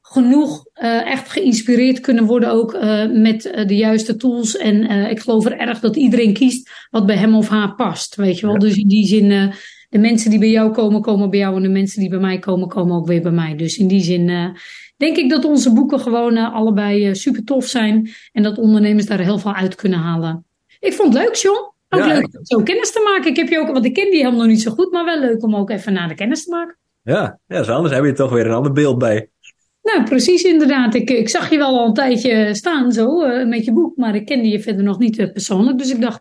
genoeg 0.00 0.64
echt 1.04 1.30
geïnspireerd 1.30 2.00
kunnen 2.00 2.24
worden 2.24 2.50
ook 2.50 2.78
met 3.12 3.42
de 3.66 3.76
juiste 3.76 4.16
tools. 4.16 4.56
En 4.56 4.90
ik 5.10 5.20
geloof 5.20 5.44
er 5.44 5.58
erg 5.58 5.80
dat 5.80 5.96
iedereen 5.96 6.32
kiest 6.32 6.70
wat 6.90 7.06
bij 7.06 7.16
hem 7.16 7.34
of 7.34 7.48
haar 7.48 7.74
past, 7.74 8.14
weet 8.14 8.38
je 8.38 8.46
wel. 8.46 8.58
Dus 8.58 8.76
in 8.76 8.88
die 8.88 9.06
zin 9.06 9.52
de 9.92 9.98
mensen 9.98 10.30
die 10.30 10.38
bij 10.38 10.50
jou 10.50 10.72
komen, 10.72 11.00
komen 11.00 11.30
bij 11.30 11.38
jou. 11.38 11.56
En 11.56 11.62
de 11.62 11.68
mensen 11.68 12.00
die 12.00 12.08
bij 12.08 12.18
mij 12.18 12.38
komen, 12.38 12.68
komen 12.68 12.96
ook 12.96 13.06
weer 13.06 13.22
bij 13.22 13.32
mij. 13.32 13.56
Dus 13.56 13.76
in 13.76 13.88
die 13.88 14.00
zin 14.00 14.28
uh, 14.28 14.46
denk 14.96 15.16
ik 15.16 15.30
dat 15.30 15.44
onze 15.44 15.72
boeken 15.72 16.00
gewoon 16.00 16.36
uh, 16.36 16.54
allebei 16.54 17.08
uh, 17.08 17.14
super 17.14 17.44
tof 17.44 17.66
zijn. 17.66 18.10
En 18.32 18.42
dat 18.42 18.58
ondernemers 18.58 19.06
daar 19.06 19.20
heel 19.20 19.38
veel 19.38 19.54
uit 19.54 19.74
kunnen 19.74 19.98
halen. 19.98 20.44
Ik 20.80 20.92
vond 20.92 21.14
het 21.14 21.22
leuk, 21.22 21.34
John. 21.34 21.70
Ook 21.88 22.04
leuk 22.04 22.28
om 22.38 22.44
zo 22.44 22.62
kennis 22.62 22.92
te 22.92 23.10
maken. 23.12 23.30
Ik 23.30 23.36
heb 23.36 23.48
je 23.48 23.58
ook, 23.58 23.72
want 23.72 23.84
ik 23.84 23.94
ken 23.94 24.10
die 24.10 24.18
helemaal 24.18 24.38
nog 24.38 24.48
niet 24.48 24.62
zo 24.62 24.70
goed, 24.70 24.92
maar 24.92 25.04
wel 25.04 25.20
leuk 25.20 25.42
om 25.42 25.56
ook 25.56 25.70
even 25.70 25.92
naar 25.92 26.08
de 26.08 26.14
kennis 26.14 26.44
te 26.44 26.50
maken. 26.50 26.76
Ja, 27.02 27.38
ja 27.46 27.62
zo 27.62 27.72
anders 27.72 27.94
heb 27.94 28.04
je 28.04 28.12
toch 28.12 28.30
weer 28.30 28.46
een 28.46 28.52
ander 28.52 28.72
beeld 28.72 28.98
bij. 28.98 29.28
Nou, 29.82 30.04
precies 30.04 30.42
inderdaad. 30.42 30.94
Ik, 30.94 31.10
ik 31.10 31.28
zag 31.28 31.50
je 31.50 31.56
wel 31.58 31.78
al 31.78 31.86
een 31.86 31.94
tijdje 31.94 32.54
staan 32.54 32.92
zo 32.92 33.18
met 33.46 33.64
je 33.64 33.72
boek, 33.72 33.96
maar 33.96 34.14
ik 34.14 34.26
kende 34.26 34.48
je 34.48 34.60
verder 34.60 34.84
nog 34.84 34.98
niet 34.98 35.32
persoonlijk. 35.32 35.78
Dus 35.78 35.90
ik 35.90 36.00
dacht, 36.00 36.20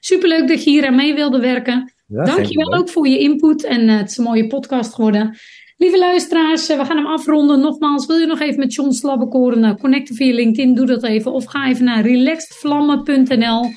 superleuk 0.00 0.48
dat 0.48 0.64
je 0.64 0.70
hier 0.70 0.86
aan 0.86 0.96
mee 0.96 1.14
wilde 1.14 1.40
werken. 1.40 1.92
Ja, 2.14 2.24
Dankjewel 2.24 2.74
ook 2.74 2.88
voor 2.88 3.08
je 3.08 3.18
input 3.18 3.64
en 3.64 3.88
uh, 3.88 3.96
het 3.96 4.10
is 4.10 4.16
een 4.16 4.24
mooie 4.24 4.46
podcast 4.46 4.94
geworden. 4.94 5.36
Lieve 5.76 5.98
luisteraars, 5.98 6.66
we 6.66 6.84
gaan 6.84 6.96
hem 6.96 7.06
afronden. 7.06 7.60
Nogmaals, 7.60 8.06
wil 8.06 8.16
je 8.16 8.26
nog 8.26 8.40
even 8.40 8.58
met 8.58 8.74
John 8.74 8.90
Slabbekoren 8.90 9.78
connecten 9.78 10.14
via 10.14 10.34
LinkedIn? 10.34 10.74
Doe 10.74 10.86
dat 10.86 11.02
even. 11.02 11.32
Of 11.32 11.44
ga 11.44 11.68
even 11.68 11.84
naar 11.84 12.02
relaxedvlammen.nl. 12.02 13.70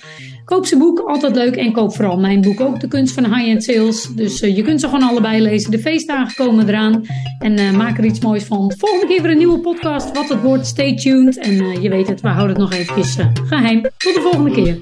Koop 0.46 0.66
zijn 0.66 0.80
boek, 0.80 1.00
altijd 1.00 1.36
leuk. 1.36 1.56
En 1.56 1.72
koop 1.72 1.96
vooral 1.96 2.20
mijn 2.20 2.42
boek 2.42 2.60
ook, 2.60 2.80
De 2.80 2.88
Kunst 2.88 3.14
van 3.14 3.36
High-End 3.36 3.64
Sales. 3.64 4.10
Dus 4.16 4.40
je 4.40 4.62
kunt 4.62 4.80
ze 4.80 4.88
gewoon 4.88 5.10
allebei 5.10 5.42
lezen. 5.42 5.72
De 5.72 5.80
feestdagen 5.80 6.46
komen 6.46 6.68
eraan. 6.68 7.02
En 7.40 7.76
maak 7.76 7.98
er 7.98 8.06
iets 8.06 8.20
moois 8.20 8.44
van. 8.44 8.74
Volgende 8.78 9.08
keer 9.08 9.22
weer 9.22 9.32
een 9.32 9.38
nieuwe 9.38 9.60
podcast. 9.60 10.16
Wat 10.16 10.30
het 10.30 10.42
wordt, 10.42 10.66
stay 10.66 10.96
tuned. 10.96 11.38
En 11.38 11.82
je 11.82 11.90
weet 11.90 12.08
het, 12.08 12.22
we 12.22 12.28
houden 12.28 12.56
het 12.56 12.70
nog 12.70 12.74
even 12.74 13.26
geheim. 13.48 13.82
Tot 13.82 14.14
de 14.14 14.22
volgende 14.22 14.52
keer. 14.52 14.78